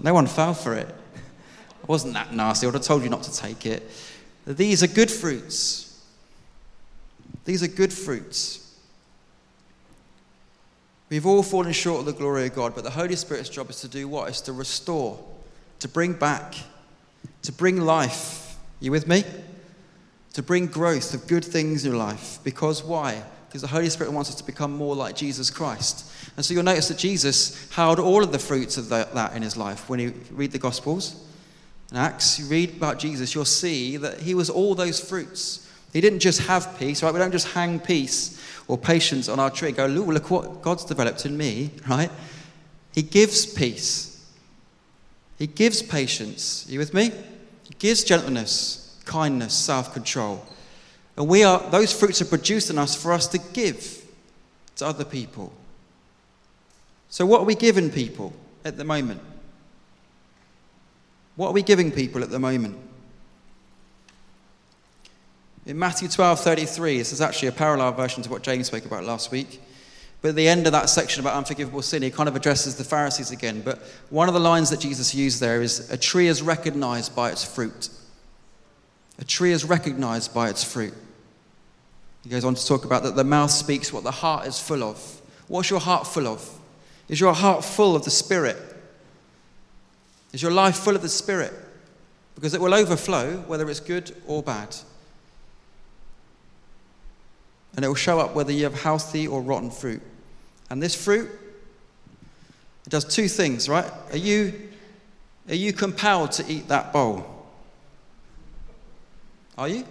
No 0.00 0.12
one 0.12 0.26
fell 0.26 0.52
for 0.52 0.74
it. 0.74 0.88
It 0.88 1.88
wasn't 1.88 2.14
that 2.14 2.34
nasty. 2.34 2.66
I 2.66 2.68
would 2.68 2.74
have 2.74 2.84
told 2.84 3.02
you 3.02 3.08
not 3.08 3.22
to 3.22 3.34
take 3.34 3.64
it. 3.66 3.88
These 4.46 4.82
are 4.82 4.88
good 4.88 5.10
fruits. 5.10 6.04
These 7.44 7.62
are 7.62 7.68
good 7.68 7.92
fruits. 7.92 8.62
We've 11.08 11.26
all 11.26 11.42
fallen 11.42 11.72
short 11.72 12.00
of 12.00 12.06
the 12.06 12.12
glory 12.12 12.46
of 12.46 12.54
God, 12.54 12.74
but 12.74 12.84
the 12.84 12.90
Holy 12.90 13.16
Spirit's 13.16 13.48
job 13.48 13.70
is 13.70 13.80
to 13.80 13.88
do 13.88 14.08
what? 14.08 14.28
Is 14.28 14.40
to 14.42 14.52
restore, 14.52 15.18
to 15.78 15.88
bring 15.88 16.12
back, 16.12 16.56
to 17.42 17.52
bring 17.52 17.80
life. 17.80 18.56
You 18.80 18.90
with 18.90 19.06
me? 19.06 19.24
To 20.34 20.42
bring 20.42 20.66
growth 20.66 21.14
of 21.14 21.26
good 21.26 21.44
things 21.44 21.84
in 21.84 21.92
your 21.92 21.98
life. 21.98 22.38
Because 22.44 22.84
why? 22.84 23.22
Because 23.48 23.62
the 23.62 23.68
Holy 23.68 23.88
Spirit 23.88 24.12
wants 24.12 24.30
us 24.30 24.36
to 24.36 24.44
become 24.44 24.72
more 24.72 24.94
like 24.94 25.16
Jesus 25.16 25.50
Christ. 25.50 26.10
And 26.36 26.44
so 26.44 26.52
you'll 26.52 26.62
notice 26.62 26.88
that 26.88 26.98
Jesus 26.98 27.70
held 27.72 27.98
all 27.98 28.22
of 28.22 28.32
the 28.32 28.38
fruits 28.38 28.76
of 28.76 28.88
that 28.90 29.34
in 29.34 29.42
his 29.42 29.56
life. 29.56 29.88
When 29.88 29.98
you 29.98 30.12
read 30.30 30.52
the 30.52 30.58
Gospels 30.58 31.24
and 31.90 31.98
Acts, 31.98 32.38
you 32.38 32.46
read 32.46 32.76
about 32.76 32.98
Jesus, 32.98 33.34
you'll 33.34 33.44
see 33.44 33.96
that 33.96 34.20
he 34.20 34.34
was 34.34 34.50
all 34.50 34.74
those 34.74 35.00
fruits. 35.00 35.70
He 35.92 36.00
didn't 36.00 36.18
just 36.18 36.40
have 36.42 36.78
peace, 36.78 37.02
right? 37.02 37.12
We 37.12 37.18
don't 37.18 37.32
just 37.32 37.48
hang 37.48 37.80
peace 37.80 38.42
or 38.68 38.76
patience 38.76 39.28
on 39.28 39.38
our 39.38 39.50
tree 39.50 39.72
go, 39.72 39.86
look, 39.86 40.06
look 40.06 40.30
what 40.30 40.62
God's 40.62 40.84
developed 40.84 41.24
in 41.24 41.36
me, 41.36 41.70
right? 41.88 42.10
He 42.92 43.02
gives 43.02 43.46
peace. 43.46 44.15
He 45.38 45.46
gives 45.46 45.82
patience. 45.82 46.66
Are 46.68 46.72
you 46.72 46.78
with 46.78 46.94
me? 46.94 47.10
He 47.64 47.74
gives 47.78 48.04
gentleness, 48.04 48.98
kindness, 49.04 49.54
self 49.54 49.92
control. 49.92 50.44
And 51.16 51.28
we 51.28 51.44
are, 51.44 51.58
those 51.70 51.92
fruits 51.92 52.20
are 52.22 52.26
produced 52.26 52.70
in 52.70 52.78
us 52.78 52.94
for 52.94 53.12
us 53.12 53.26
to 53.28 53.38
give 53.38 54.04
to 54.76 54.86
other 54.86 55.04
people. 55.04 55.52
So, 57.08 57.24
what 57.24 57.40
are 57.40 57.44
we 57.44 57.54
giving 57.54 57.90
people 57.90 58.32
at 58.64 58.76
the 58.76 58.84
moment? 58.84 59.20
What 61.36 61.48
are 61.48 61.52
we 61.52 61.62
giving 61.62 61.90
people 61.90 62.22
at 62.22 62.30
the 62.30 62.38
moment? 62.38 62.76
In 65.66 65.78
Matthew 65.78 66.08
12 66.08 66.40
33, 66.40 66.98
this 66.98 67.12
is 67.12 67.20
actually 67.20 67.48
a 67.48 67.52
parallel 67.52 67.92
version 67.92 68.22
to 68.22 68.30
what 68.30 68.42
James 68.42 68.68
spoke 68.68 68.84
about 68.84 69.04
last 69.04 69.30
week. 69.30 69.60
But 70.26 70.30
at 70.30 70.34
the 70.34 70.48
end 70.48 70.66
of 70.66 70.72
that 70.72 70.90
section 70.90 71.20
about 71.20 71.36
unforgivable 71.36 71.82
sin, 71.82 72.02
he 72.02 72.10
kind 72.10 72.28
of 72.28 72.34
addresses 72.34 72.74
the 72.74 72.82
Pharisees 72.82 73.30
again. 73.30 73.60
But 73.60 73.78
one 74.10 74.26
of 74.26 74.34
the 74.34 74.40
lines 74.40 74.70
that 74.70 74.80
Jesus 74.80 75.14
used 75.14 75.40
there 75.40 75.62
is 75.62 75.88
a 75.88 75.96
tree 75.96 76.26
is 76.26 76.42
recognized 76.42 77.14
by 77.14 77.30
its 77.30 77.44
fruit. 77.44 77.90
A 79.20 79.24
tree 79.24 79.52
is 79.52 79.64
recognized 79.64 80.34
by 80.34 80.48
its 80.48 80.64
fruit. 80.64 80.94
He 82.24 82.28
goes 82.28 82.44
on 82.44 82.56
to 82.56 82.66
talk 82.66 82.84
about 82.84 83.04
that 83.04 83.14
the 83.14 83.22
mouth 83.22 83.52
speaks 83.52 83.92
what 83.92 84.02
the 84.02 84.10
heart 84.10 84.48
is 84.48 84.58
full 84.58 84.82
of. 84.82 85.22
What's 85.46 85.70
your 85.70 85.78
heart 85.78 86.08
full 86.08 86.26
of? 86.26 86.58
Is 87.08 87.20
your 87.20 87.32
heart 87.32 87.64
full 87.64 87.94
of 87.94 88.04
the 88.04 88.10
Spirit? 88.10 88.56
Is 90.32 90.42
your 90.42 90.50
life 90.50 90.74
full 90.78 90.96
of 90.96 91.02
the 91.02 91.08
Spirit? 91.08 91.52
Because 92.34 92.52
it 92.52 92.60
will 92.60 92.74
overflow, 92.74 93.36
whether 93.46 93.70
it's 93.70 93.78
good 93.78 94.12
or 94.26 94.42
bad. 94.42 94.74
And 97.76 97.84
it 97.84 97.88
will 97.88 97.94
show 97.94 98.18
up 98.18 98.34
whether 98.34 98.50
you 98.50 98.64
have 98.64 98.82
healthy 98.82 99.28
or 99.28 99.40
rotten 99.40 99.70
fruit. 99.70 100.02
And 100.70 100.82
this 100.82 100.94
fruit, 100.94 101.30
it 102.86 102.90
does 102.90 103.04
two 103.04 103.28
things, 103.28 103.68
right? 103.68 103.90
Are 104.10 104.16
you, 104.16 104.52
are 105.48 105.54
you 105.54 105.72
compelled 105.72 106.32
to 106.32 106.44
eat 106.50 106.68
that 106.68 106.92
bowl? 106.92 107.24
Are 109.56 109.68
you? 109.68 109.84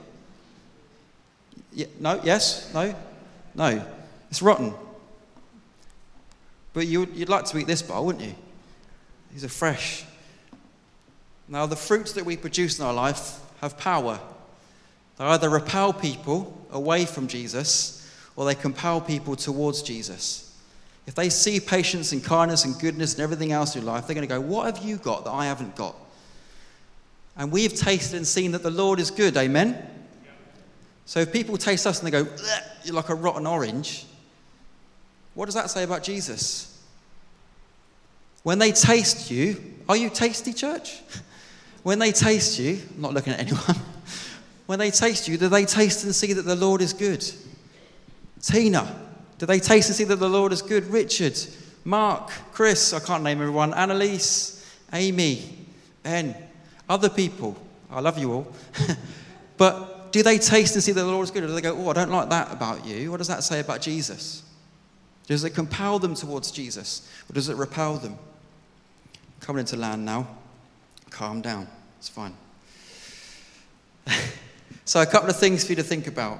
Yeah, 1.73 1.87
no? 1.99 2.21
Yes? 2.23 2.73
No? 2.73 2.95
No. 3.53 3.85
It's 4.29 4.41
rotten. 4.41 4.73
But 6.73 6.87
you, 6.87 7.07
you'd 7.13 7.29
like 7.29 7.45
to 7.45 7.57
eat 7.57 7.67
this 7.67 7.81
bowl, 7.81 8.05
wouldn't 8.05 8.23
you? 8.23 8.35
These 9.31 9.43
are 9.43 9.49
fresh. 9.49 10.05
Now, 11.47 11.65
the 11.65 11.75
fruits 11.75 12.13
that 12.13 12.25
we 12.25 12.37
produce 12.37 12.79
in 12.79 12.85
our 12.85 12.93
life 12.93 13.39
have 13.61 13.77
power. 13.77 14.19
They 15.17 15.25
either 15.25 15.49
repel 15.49 15.93
people 15.93 16.57
away 16.71 17.05
from 17.05 17.27
Jesus 17.27 18.09
or 18.35 18.45
they 18.45 18.55
compel 18.55 18.99
people 18.99 19.35
towards 19.35 19.81
Jesus. 19.81 20.54
If 21.07 21.13
they 21.13 21.29
see 21.29 21.59
patience 21.59 22.11
and 22.11 22.23
kindness 22.23 22.65
and 22.65 22.79
goodness 22.79 23.13
and 23.13 23.21
everything 23.21 23.51
else 23.51 23.75
in 23.75 23.85
life, 23.85 24.07
they're 24.07 24.15
going 24.15 24.27
to 24.27 24.33
go, 24.33 24.41
What 24.41 24.75
have 24.75 24.83
you 24.83 24.97
got 24.97 25.25
that 25.25 25.31
I 25.31 25.45
haven't 25.45 25.75
got? 25.75 25.95
And 27.37 27.51
we've 27.51 27.73
tasted 27.73 28.17
and 28.17 28.25
seen 28.25 28.51
that 28.53 28.63
the 28.63 28.71
Lord 28.71 28.99
is 28.99 29.11
good. 29.11 29.37
Amen? 29.37 29.77
So 31.05 31.19
if 31.19 31.31
people 31.31 31.57
taste 31.57 31.85
us 31.85 32.01
and 32.01 32.07
they 32.07 32.23
go, 32.23 32.27
You're 32.83 32.95
like 32.95 33.09
a 33.09 33.15
rotten 33.15 33.45
orange, 33.45 34.05
what 35.35 35.45
does 35.45 35.55
that 35.55 35.69
say 35.69 35.83
about 35.83 36.01
Jesus? 36.01 36.71
When 38.43 38.57
they 38.57 38.71
taste 38.71 39.29
you, 39.29 39.73
are 39.87 39.97
you 39.97 40.09
tasty, 40.09 40.53
church? 40.53 41.01
When 41.83 41.99
they 41.99 42.11
taste 42.11 42.57
you, 42.57 42.79
I'm 42.95 43.01
not 43.01 43.13
looking 43.13 43.33
at 43.33 43.39
anyone, 43.41 43.61
when 44.65 44.79
they 44.79 44.89
taste 44.89 45.27
you, 45.27 45.37
do 45.37 45.49
they 45.49 45.65
taste 45.65 46.03
and 46.03 46.15
see 46.15 46.33
that 46.33 46.41
the 46.41 46.55
Lord 46.55 46.81
is 46.81 46.93
good? 46.93 47.23
Tina, 48.41 49.04
do 49.37 49.45
they 49.45 49.59
taste 49.59 49.89
and 49.89 49.95
see 49.95 50.03
that 50.05 50.15
the 50.17 50.29
Lord 50.29 50.51
is 50.51 50.61
good? 50.61 50.85
Richard, 50.87 51.37
Mark, 51.83 52.31
Chris, 52.51 52.93
I 52.93 52.99
can't 52.99 53.23
name 53.23 53.41
everyone, 53.41 53.73
Annalise, 53.73 54.65
Amy, 54.93 55.67
Ben, 56.03 56.35
other 56.87 57.09
people. 57.09 57.57
I 57.91 57.99
love 57.99 58.17
you 58.17 58.31
all. 58.31 58.53
but 59.57 60.11
do 60.11 60.23
they 60.23 60.37
taste 60.37 60.75
and 60.75 60.83
see 60.83 60.91
that 60.93 61.01
the 61.01 61.07
Lord 61.07 61.25
is 61.25 61.31
good? 61.31 61.43
Or 61.43 61.47
do 61.47 61.53
they 61.53 61.61
go, 61.61 61.75
oh, 61.75 61.89
I 61.89 61.93
don't 61.93 62.11
like 62.11 62.29
that 62.29 62.51
about 62.51 62.85
you? 62.85 63.11
What 63.11 63.17
does 63.17 63.27
that 63.27 63.43
say 63.43 63.59
about 63.59 63.81
Jesus? 63.81 64.43
Does 65.27 65.43
it 65.43 65.51
compel 65.51 65.99
them 65.99 66.15
towards 66.15 66.51
Jesus? 66.51 67.09
Or 67.29 67.33
does 67.33 67.49
it 67.49 67.57
repel 67.57 67.97
them? 67.97 68.17
Coming 69.41 69.61
into 69.61 69.75
land 69.75 70.05
now. 70.05 70.27
Calm 71.09 71.41
down. 71.41 71.67
It's 71.97 72.09
fine. 72.09 72.33
so, 74.85 75.01
a 75.01 75.05
couple 75.05 75.29
of 75.29 75.37
things 75.37 75.63
for 75.63 75.71
you 75.71 75.75
to 75.77 75.83
think 75.83 76.07
about. 76.07 76.39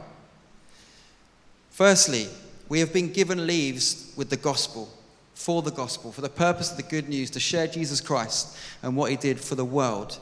Firstly, 1.72 2.28
we 2.70 2.80
have 2.80 2.92
been 2.94 3.12
given 3.12 3.46
leaves 3.46 4.14
with 4.16 4.30
the 4.30 4.38
gospel, 4.38 4.90
for 5.34 5.62
the 5.62 5.72
gospel, 5.72 6.12
for 6.12 6.22
the 6.22 6.30
purpose 6.30 6.72
of 6.72 6.78
the 6.78 6.84
good 6.84 7.10
news, 7.10 7.30
to 7.32 7.40
share 7.40 7.68
Jesus 7.68 8.02
Christ 8.02 8.58
and 8.82 8.96
what 8.96 9.12
he 9.12 9.18
did 9.18 9.40
for 9.40 9.56
the 9.56 9.66
world. 9.66 10.18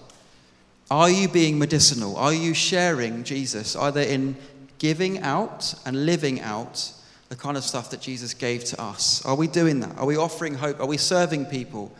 Are 0.91 1.10
you 1.10 1.27
being 1.27 1.58
medicinal? 1.58 2.17
Are 2.17 2.34
you 2.34 2.53
sharing 2.53 3.23
Jesus, 3.23 3.75
either 3.75 4.01
in 4.01 4.36
giving 4.77 5.19
out 5.19 5.73
and 5.86 6.06
living 6.06 6.41
out 6.41 6.91
the 7.29 7.36
kind 7.36 7.58
of 7.58 7.63
stuff 7.63 7.89
that 7.91 8.01
Jesus 8.01 8.34
gave 8.34 8.63
to 8.65 8.82
us? 8.82 9.25
Are 9.25 9.36
we 9.36 9.47
doing 9.47 9.79
that? 9.79 9.97
Are 9.97 10.06
we 10.06 10.17
offering 10.17 10.56
hope? 10.56 10.79
Are 10.79 10.86
we 10.86 10.97
serving 10.97 11.45
people? 11.45 11.91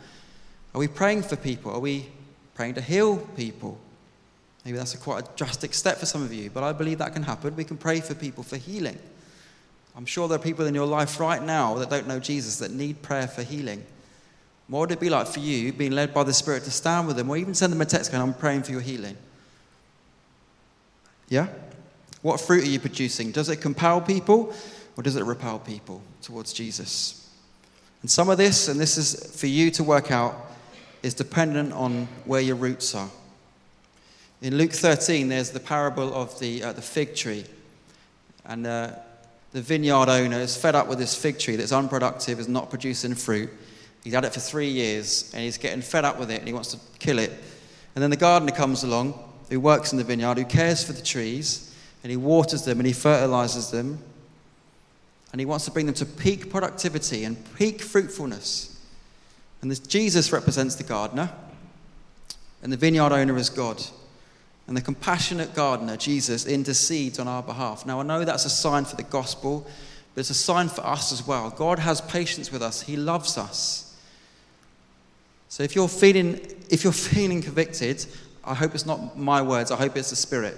Are 0.74 0.78
we 0.78 0.88
praying 0.88 1.22
for 1.22 1.36
people? 1.36 1.72
Are 1.72 1.80
we 1.80 2.06
praying 2.54 2.74
to 2.74 2.80
heal 2.80 3.16
people? 3.36 3.78
Maybe 4.64 4.76
that's 4.76 4.94
a 4.94 4.98
quite 4.98 5.24
a 5.24 5.36
drastic 5.36 5.74
step 5.74 5.98
for 5.98 6.06
some 6.06 6.22
of 6.22 6.32
you, 6.32 6.50
but 6.50 6.62
I 6.62 6.72
believe 6.72 6.98
that 6.98 7.12
can 7.12 7.22
happen. 7.22 7.54
We 7.56 7.64
can 7.64 7.76
pray 7.76 8.00
for 8.00 8.14
people 8.14 8.42
for 8.42 8.56
healing. 8.56 8.98
I'm 9.96 10.06
sure 10.06 10.26
there 10.26 10.36
are 10.36 10.42
people 10.42 10.66
in 10.66 10.74
your 10.74 10.86
life 10.86 11.20
right 11.20 11.42
now 11.42 11.74
that 11.74 11.90
don't 11.90 12.08
know 12.08 12.18
Jesus 12.18 12.58
that 12.58 12.72
need 12.72 13.00
prayer 13.02 13.28
for 13.28 13.42
healing. 13.42 13.84
What 14.66 14.80
would 14.80 14.92
it 14.92 15.00
be 15.00 15.10
like 15.10 15.26
for 15.26 15.40
you, 15.40 15.72
being 15.72 15.92
led 15.92 16.14
by 16.14 16.24
the 16.24 16.32
Spirit, 16.32 16.64
to 16.64 16.70
stand 16.70 17.06
with 17.06 17.16
them 17.16 17.30
or 17.30 17.36
even 17.36 17.54
send 17.54 17.72
them 17.72 17.80
a 17.80 17.84
text 17.84 18.10
going, 18.10 18.22
I'm 18.22 18.34
praying 18.34 18.62
for 18.62 18.72
your 18.72 18.80
healing? 18.80 19.16
Yeah? 21.28 21.48
What 22.22 22.40
fruit 22.40 22.64
are 22.64 22.68
you 22.68 22.80
producing? 22.80 23.30
Does 23.30 23.48
it 23.50 23.56
compel 23.56 24.00
people 24.00 24.54
or 24.96 25.02
does 25.02 25.16
it 25.16 25.24
repel 25.24 25.58
people 25.58 26.00
towards 26.22 26.52
Jesus? 26.52 27.30
And 28.00 28.10
some 28.10 28.28
of 28.28 28.38
this, 28.38 28.68
and 28.68 28.80
this 28.80 28.96
is 28.96 29.38
for 29.38 29.46
you 29.46 29.70
to 29.72 29.84
work 29.84 30.10
out, 30.10 30.34
is 31.02 31.14
dependent 31.14 31.72
on 31.72 32.08
where 32.24 32.40
your 32.40 32.56
roots 32.56 32.94
are. 32.94 33.10
In 34.40 34.56
Luke 34.56 34.72
13, 34.72 35.28
there's 35.28 35.50
the 35.50 35.60
parable 35.60 36.12
of 36.14 36.38
the, 36.38 36.62
uh, 36.62 36.72
the 36.72 36.82
fig 36.82 37.14
tree. 37.14 37.44
And 38.44 38.66
uh, 38.66 38.92
the 39.54 39.62
vineyard 39.62 40.08
owner 40.08 40.40
is 40.40 40.56
fed 40.56 40.74
up 40.74 40.88
with 40.88 40.98
this 40.98 41.14
fig 41.14 41.38
tree 41.38 41.54
that's 41.54 41.70
unproductive, 41.70 42.40
is 42.40 42.48
not 42.48 42.70
producing 42.70 43.14
fruit. 43.14 43.48
He's 44.02 44.12
had 44.12 44.24
it 44.24 44.34
for 44.34 44.40
three 44.40 44.68
years 44.68 45.30
and 45.32 45.44
he's 45.44 45.58
getting 45.58 45.80
fed 45.80 46.04
up 46.04 46.18
with 46.18 46.32
it 46.32 46.40
and 46.40 46.48
he 46.48 46.52
wants 46.52 46.72
to 46.72 46.78
kill 46.98 47.20
it. 47.20 47.30
And 47.94 48.02
then 48.02 48.10
the 48.10 48.16
gardener 48.16 48.50
comes 48.50 48.82
along 48.82 49.16
who 49.48 49.60
works 49.60 49.92
in 49.92 49.98
the 49.98 50.02
vineyard, 50.02 50.38
who 50.38 50.44
cares 50.44 50.82
for 50.82 50.92
the 50.92 51.00
trees, 51.00 51.72
and 52.02 52.10
he 52.10 52.16
waters 52.16 52.64
them 52.64 52.80
and 52.80 52.86
he 52.86 52.92
fertilizes 52.92 53.70
them. 53.70 54.00
And 55.30 55.40
he 55.40 55.44
wants 55.44 55.66
to 55.66 55.70
bring 55.70 55.86
them 55.86 55.94
to 55.96 56.06
peak 56.06 56.50
productivity 56.50 57.22
and 57.22 57.36
peak 57.54 57.80
fruitfulness. 57.80 58.76
And 59.62 59.70
this 59.70 59.78
Jesus 59.78 60.32
represents 60.32 60.74
the 60.74 60.82
gardener, 60.82 61.30
and 62.60 62.72
the 62.72 62.76
vineyard 62.76 63.12
owner 63.12 63.36
is 63.36 63.50
God. 63.50 63.80
And 64.66 64.76
the 64.76 64.80
compassionate 64.80 65.54
gardener, 65.54 65.96
Jesus, 65.96 66.46
intercedes 66.46 67.18
on 67.18 67.28
our 67.28 67.42
behalf. 67.42 67.84
Now, 67.84 68.00
I 68.00 68.02
know 68.02 68.24
that's 68.24 68.46
a 68.46 68.50
sign 68.50 68.84
for 68.84 68.96
the 68.96 69.02
gospel, 69.02 69.66
but 70.14 70.20
it's 70.20 70.30
a 70.30 70.34
sign 70.34 70.68
for 70.68 70.86
us 70.86 71.12
as 71.12 71.26
well. 71.26 71.50
God 71.50 71.78
has 71.78 72.00
patience 72.00 72.50
with 72.50 72.62
us, 72.62 72.82
He 72.82 72.96
loves 72.96 73.36
us. 73.36 73.96
So 75.48 75.62
if 75.62 75.76
you're 75.76 75.88
feeling, 75.88 76.40
if 76.70 76.82
you're 76.82 76.92
feeling 77.14 77.42
convicted, 77.42 78.04
I 78.42 78.54
hope 78.54 78.74
it's 78.74 78.86
not 78.86 79.18
my 79.18 79.42
words, 79.42 79.70
I 79.70 79.76
hope 79.76 79.96
it's 79.96 80.10
the 80.10 80.16
Spirit. 80.16 80.56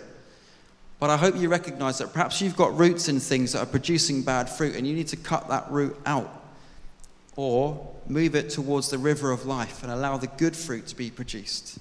But 0.99 1.11
I 1.11 1.17
hope 1.17 1.37
you 1.37 1.49
recognize 1.49 1.99
that 1.99 2.13
perhaps 2.13 2.41
you've 2.41 2.57
got 2.57 2.77
roots 2.79 3.09
in 3.09 3.21
things 3.21 3.53
that 3.53 3.61
are 3.61 3.67
producing 3.67 4.23
bad 4.23 4.49
fruit 4.49 4.75
and 4.75 4.87
you 4.87 4.95
need 4.95 5.09
to 5.09 5.17
cut 5.17 5.49
that 5.49 5.71
root 5.71 5.97
out 6.07 6.45
or 7.37 7.95
move 8.09 8.35
it 8.35 8.49
towards 8.49 8.89
the 8.89 8.97
river 8.97 9.31
of 9.31 9.45
life 9.45 9.83
and 9.83 9.93
allow 9.93 10.17
the 10.17 10.27
good 10.27 10.57
fruit 10.57 10.87
to 10.87 10.97
be 10.97 11.11
produced. 11.11 11.79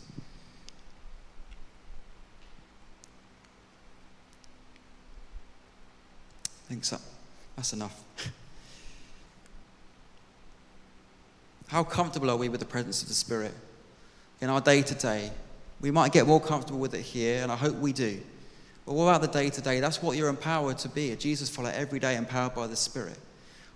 I 6.66 6.68
think 6.68 6.84
so. 6.84 6.98
That's 7.56 7.74
enough. 7.74 8.04
How 11.68 11.84
comfortable 11.84 12.30
are 12.30 12.38
we 12.38 12.50
with 12.50 12.60
the 12.60 12.66
presence 12.66 13.02
of 13.04 13.08
the 13.08 13.14
Spirit 13.14 13.54
in 14.42 14.50
our 14.50 14.62
day 14.62 14.82
to 14.82 14.96
day? 14.96 15.32
We 15.82 15.92
might 15.92 16.12
get 16.12 16.26
more 16.26 16.42
comfortable 16.42 16.80
with 16.80 16.96
it 16.96 17.02
here, 17.02 17.44
and 17.44 17.52
I 17.52 17.56
hope 17.56 17.76
we 17.76 17.94
do. 17.94 18.20
But 18.86 18.94
what 18.94 19.04
about 19.04 19.22
the 19.22 19.40
day 19.40 19.50
to 19.50 19.62
day? 19.62 19.80
That's 19.80 20.02
what 20.02 20.18
you're 20.18 20.30
empowered 20.30 20.78
to 20.80 20.90
be 20.90 21.12
a 21.12 21.16
Jesus 21.16 21.50
follower 21.50 21.74
every 21.76 22.00
day, 22.00 22.16
empowered 22.16 22.56
by 22.56 22.68
the 22.68 22.76
Spirit. 22.76 23.18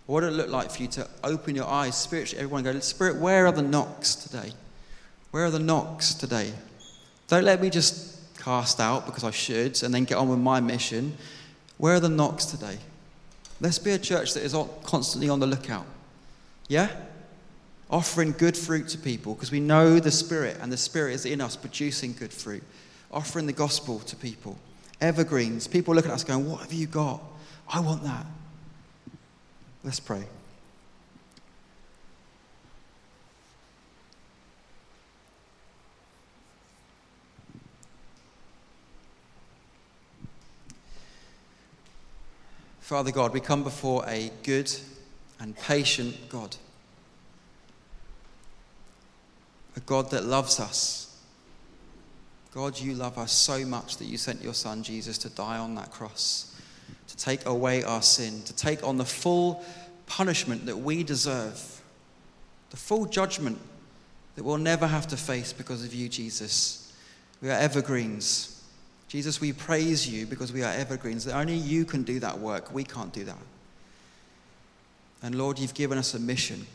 What 0.05 0.23
would 0.23 0.33
it 0.33 0.35
look 0.35 0.49
like 0.49 0.71
for 0.71 0.81
you 0.81 0.87
to 0.89 1.07
open 1.23 1.55
your 1.55 1.67
eyes 1.67 1.95
spiritually? 1.95 2.43
Everyone 2.43 2.63
go, 2.63 2.79
Spirit, 2.79 3.17
where 3.17 3.45
are 3.45 3.51
the 3.51 3.61
knocks 3.61 4.15
today? 4.15 4.53
Where 5.31 5.45
are 5.45 5.51
the 5.51 5.59
knocks 5.59 6.15
today? 6.15 6.53
Don't 7.27 7.43
let 7.43 7.61
me 7.61 7.69
just 7.69 8.17
cast 8.39 8.79
out 8.79 9.05
because 9.05 9.23
I 9.23 9.31
should 9.31 9.83
and 9.83 9.93
then 9.93 10.05
get 10.05 10.17
on 10.17 10.29
with 10.29 10.39
my 10.39 10.59
mission. 10.59 11.15
Where 11.79 11.95
are 11.95 11.99
the 12.01 12.09
knocks 12.09 12.45
today? 12.45 12.77
Let's 13.61 13.79
be 13.79 13.91
a 13.91 13.97
church 13.97 14.33
that 14.33 14.43
is 14.43 14.53
constantly 14.83 15.29
on 15.29 15.39
the 15.39 15.47
lookout. 15.47 15.85
Yeah? 16.67 16.89
Offering 17.89 18.33
good 18.33 18.55
fruit 18.55 18.89
to 18.89 18.97
people 18.97 19.33
because 19.33 19.51
we 19.51 19.61
know 19.61 19.99
the 19.99 20.11
Spirit 20.11 20.57
and 20.61 20.71
the 20.71 20.77
Spirit 20.77 21.13
is 21.13 21.25
in 21.25 21.39
us 21.39 21.55
producing 21.55 22.13
good 22.13 22.33
fruit. 22.33 22.63
Offering 23.11 23.45
the 23.45 23.53
gospel 23.53 23.99
to 23.99 24.15
people. 24.17 24.57
Evergreens. 24.99 25.67
People 25.67 25.95
look 25.95 26.05
at 26.05 26.11
us 26.11 26.25
going, 26.25 26.47
What 26.49 26.59
have 26.59 26.73
you 26.73 26.85
got? 26.85 27.21
I 27.67 27.79
want 27.79 28.03
that. 28.03 28.25
Let's 29.83 30.01
pray. 30.01 30.25
Father 42.89 43.11
God, 43.11 43.33
we 43.33 43.39
come 43.39 43.61
before 43.61 44.03
a 44.07 44.31
good 44.41 44.71
and 45.39 45.55
patient 45.55 46.27
God. 46.27 46.55
A 49.77 49.79
God 49.81 50.09
that 50.09 50.25
loves 50.25 50.59
us. 50.59 51.15
God, 52.51 52.79
you 52.79 52.95
love 52.95 53.19
us 53.19 53.31
so 53.31 53.63
much 53.63 53.97
that 53.97 54.05
you 54.05 54.17
sent 54.17 54.43
your 54.43 54.55
Son 54.55 54.81
Jesus 54.81 55.19
to 55.19 55.29
die 55.29 55.59
on 55.59 55.75
that 55.75 55.91
cross, 55.91 56.59
to 57.09 57.15
take 57.15 57.45
away 57.45 57.83
our 57.83 58.01
sin, 58.01 58.41
to 58.45 58.55
take 58.55 58.83
on 58.83 58.97
the 58.97 59.05
full 59.05 59.63
punishment 60.07 60.65
that 60.65 60.79
we 60.79 61.03
deserve, 61.03 61.83
the 62.71 62.77
full 62.77 63.05
judgment 63.05 63.59
that 64.33 64.43
we'll 64.43 64.57
never 64.57 64.87
have 64.87 65.05
to 65.09 65.15
face 65.15 65.53
because 65.53 65.85
of 65.85 65.93
you, 65.93 66.09
Jesus. 66.09 66.91
We 67.39 67.49
are 67.51 67.59
evergreens. 67.59 68.58
Jesus, 69.09 69.41
we 69.41 69.51
praise 69.51 70.07
you 70.07 70.27
because 70.27 70.53
we 70.53 70.63
are 70.63 70.71
evergreens. 70.71 71.27
Only 71.27 71.55
you 71.55 71.83
can 71.83 72.03
do 72.03 72.19
that 72.19 72.37
work. 72.37 72.71
We 72.71 72.83
can't 72.83 73.11
do 73.11 73.25
that. 73.25 73.39
And 75.23 75.33
Lord, 75.35 75.57
you've 75.57 75.73
given 75.73 75.97
us 75.97 76.13
a 76.13 76.19
mission 76.19 76.67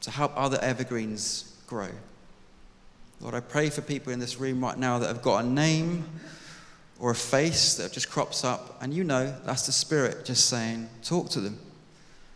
to 0.00 0.10
help 0.10 0.32
other 0.34 0.58
evergreens 0.62 1.54
grow. 1.66 1.90
Lord, 3.20 3.34
I 3.34 3.40
pray 3.40 3.68
for 3.68 3.82
people 3.82 4.10
in 4.10 4.18
this 4.18 4.40
room 4.40 4.62
right 4.62 4.78
now 4.78 4.98
that 4.98 5.06
have 5.06 5.20
got 5.20 5.44
a 5.44 5.46
name 5.46 6.04
or 6.98 7.10
a 7.10 7.14
face 7.14 7.76
that 7.76 7.92
just 7.92 8.10
crops 8.10 8.42
up, 8.42 8.82
and 8.82 8.94
you 8.94 9.04
know 9.04 9.34
that's 9.44 9.66
the 9.66 9.72
Spirit 9.72 10.24
just 10.24 10.48
saying, 10.48 10.88
talk 11.02 11.28
to 11.30 11.40
them. 11.40 11.58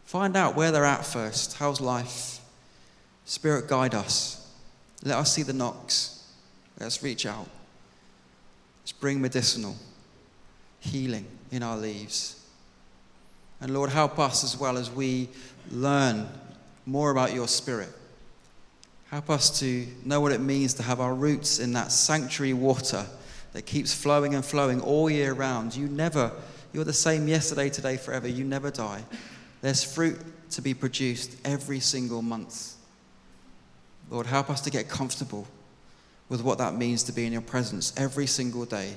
Find 0.05 0.37
out 0.37 0.55
where 0.55 0.71
they're 0.71 0.85
at 0.85 1.07
first. 1.07 1.57
How's 1.57 1.81
life? 1.81 2.41
Spirit, 3.25 3.69
guide 3.69 3.95
us. 3.95 4.53
Let 5.03 5.17
us 5.17 5.33
see 5.33 5.43
the 5.43 5.55
knocks. 5.55 6.14
Let 6.79 6.87
us 6.87 7.03
reach 7.03 7.27
out. 7.27 7.49
Let's 8.83 8.93
bring 8.93 9.20
medicinal 9.20 9.77
healing 10.81 11.27
in 11.51 11.62
our 11.62 11.77
leaves. 11.77 12.45
And 13.61 13.72
Lord, 13.72 13.91
help 13.91 14.18
us 14.18 14.45
as 14.45 14.59
well 14.59 14.77
as 14.77 14.91
we 14.91 15.29
learn 15.70 16.29
more 16.85 17.11
about 17.11 17.33
your 17.33 17.49
Spirit. 17.49 17.89
Help 19.11 19.31
us 19.31 19.61
to 19.61 19.87
know 20.05 20.20
what 20.20 20.33
it 20.33 20.41
means 20.41 20.75
to 20.75 20.83
have 20.83 21.01
our 21.01 21.14
roots 21.14 21.61
in 21.61 21.72
that 21.72 21.93
sanctuary 21.93 22.53
water 22.53 23.07
that 23.53 23.62
keeps 23.62 23.95
flowing 23.95 24.35
and 24.35 24.45
flowing 24.45 24.81
all 24.81 25.09
year 25.09 25.33
round. 25.33 25.75
You 25.75 25.87
never, 25.87 26.33
you're 26.72 26.85
the 26.85 26.93
same 26.93 27.29
yesterday, 27.29 27.70
today, 27.70 27.97
forever. 27.97 28.29
You 28.29 28.45
never 28.45 28.70
die. 28.70 29.03
There's 29.62 29.85
fruit 29.85 30.20
to 30.51 30.61
be 30.61 30.75
produced 30.75 31.37
every 31.45 31.81
single 31.81 32.20
month. 32.20 32.75
Lord, 34.11 34.27
help 34.27 34.51
us 34.51 34.61
to 34.62 34.70
get 34.70 34.89
comfortable 34.89 35.47
with 36.29 36.43
what 36.43 36.59
that 36.59 36.75
means 36.75 37.03
to 37.05 37.12
be 37.12 37.27
in 37.27 37.33
your 37.33 37.43
presence 37.43 37.93
every 37.97 38.27
single 38.27 38.64
day, 38.64 38.95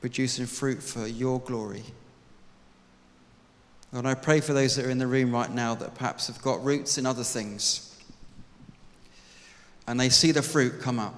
producing 0.00 0.46
fruit 0.46 0.82
for 0.82 1.06
your 1.06 1.40
glory. 1.40 1.84
And 3.92 4.06
I 4.06 4.14
pray 4.14 4.40
for 4.40 4.52
those 4.52 4.76
that 4.76 4.84
are 4.84 4.90
in 4.90 4.98
the 4.98 5.06
room 5.06 5.32
right 5.32 5.50
now 5.50 5.74
that 5.74 5.94
perhaps 5.94 6.26
have 6.26 6.42
got 6.42 6.62
roots 6.64 6.98
in 6.98 7.06
other 7.06 7.24
things 7.24 7.86
and 9.86 9.98
they 9.98 10.08
see 10.08 10.32
the 10.32 10.42
fruit 10.42 10.80
come 10.80 10.98
up. 10.98 11.14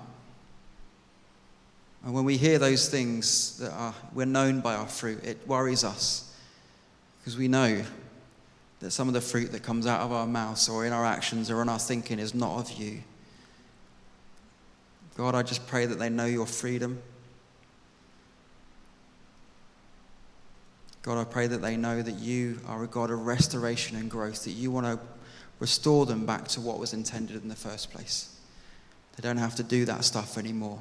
And 2.05 2.14
when 2.14 2.24
we 2.24 2.37
hear 2.37 2.59
those 2.59 2.89
things 2.89 3.59
that 3.59 3.72
are, 3.72 3.95
we're 4.14 4.26
known 4.26 4.61
by 4.61 4.74
our 4.74 4.87
fruit, 4.87 5.24
it 5.24 5.47
worries 5.47 5.85
us 5.85 6.35
because 7.18 7.37
we 7.37 7.49
know 7.49 7.83
that 8.81 8.91
some 8.93 9.09
of 9.09 9.14
the 9.14 9.20
fruit 9.20 9.51
that 9.53 9.62
comes 9.62 9.87
out 9.87 10.03
of 10.03 10.12
our 10.12 10.26
mouths 10.26 10.68
or 10.68 10.87
in 10.87 10.93
our 10.93 11.05
actions 11.05 11.51
or 11.51 11.61
in 11.62 11.68
our 11.68 11.79
thinking 11.79 12.18
is 12.18 12.35
not 12.35 12.59
of 12.59 12.72
you. 12.72 13.03
God, 15.19 15.35
I 15.35 15.43
just 15.43 15.66
pray 15.66 15.85
that 15.85 15.99
they 15.99 16.09
know 16.09 16.27
your 16.27 16.47
freedom. 16.47 17.03
God, 21.03 21.19
I 21.19 21.25
pray 21.25 21.49
that 21.49 21.61
they 21.61 21.77
know 21.77 22.01
that 22.01 22.14
you 22.14 22.61
are 22.69 22.85
a 22.85 22.87
God 22.87 23.11
of 23.11 23.27
restoration 23.27 23.97
and 23.97 24.09
growth, 24.09 24.45
that 24.45 24.53
you 24.53 24.71
want 24.71 24.87
to 24.87 25.01
restore 25.59 26.07
them 26.07 26.25
back 26.25 26.47
to 26.49 26.61
what 26.61 26.79
was 26.79 26.93
intended 26.93 27.43
in 27.43 27.49
the 27.49 27.57
first 27.57 27.91
place. 27.91 28.39
They 29.16 29.29
don't 29.29 29.39
have 29.39 29.57
to 29.57 29.64
do 29.64 29.85
that 29.87 30.05
stuff 30.05 30.39
anymore. 30.39 30.79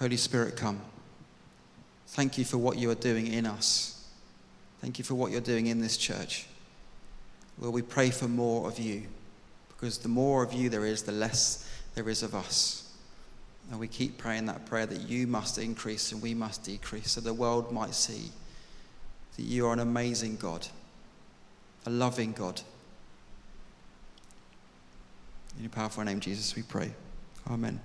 Holy 0.00 0.16
Spirit, 0.16 0.56
come. 0.56 0.80
Thank 2.08 2.38
you 2.38 2.44
for 2.44 2.58
what 2.58 2.76
you 2.76 2.90
are 2.90 2.96
doing 2.96 3.28
in 3.28 3.46
us. 3.46 4.04
Thank 4.80 4.98
you 4.98 5.04
for 5.04 5.14
what 5.14 5.30
you're 5.30 5.40
doing 5.40 5.68
in 5.68 5.80
this 5.80 5.96
church. 5.96 6.48
Lord, 7.58 7.74
we 7.74 7.82
pray 7.82 8.10
for 8.10 8.28
more 8.28 8.68
of 8.68 8.78
you 8.78 9.02
because 9.68 9.98
the 9.98 10.08
more 10.08 10.42
of 10.42 10.52
you 10.52 10.68
there 10.68 10.86
is, 10.86 11.02
the 11.02 11.12
less 11.12 11.68
there 11.94 12.08
is 12.08 12.22
of 12.22 12.34
us. 12.34 12.92
And 13.70 13.78
we 13.78 13.88
keep 13.88 14.18
praying 14.18 14.46
that 14.46 14.66
prayer 14.66 14.86
that 14.86 15.00
you 15.02 15.26
must 15.26 15.58
increase 15.58 16.12
and 16.12 16.20
we 16.20 16.34
must 16.34 16.64
decrease 16.64 17.12
so 17.12 17.20
the 17.20 17.34
world 17.34 17.72
might 17.72 17.94
see 17.94 18.30
that 19.36 19.42
you 19.42 19.66
are 19.66 19.72
an 19.72 19.80
amazing 19.80 20.36
God, 20.36 20.66
a 21.86 21.90
loving 21.90 22.32
God. 22.32 22.60
In 25.56 25.64
your 25.64 25.70
powerful 25.70 26.04
name, 26.04 26.20
Jesus, 26.20 26.54
we 26.56 26.62
pray. 26.62 26.92
Amen. 27.50 27.80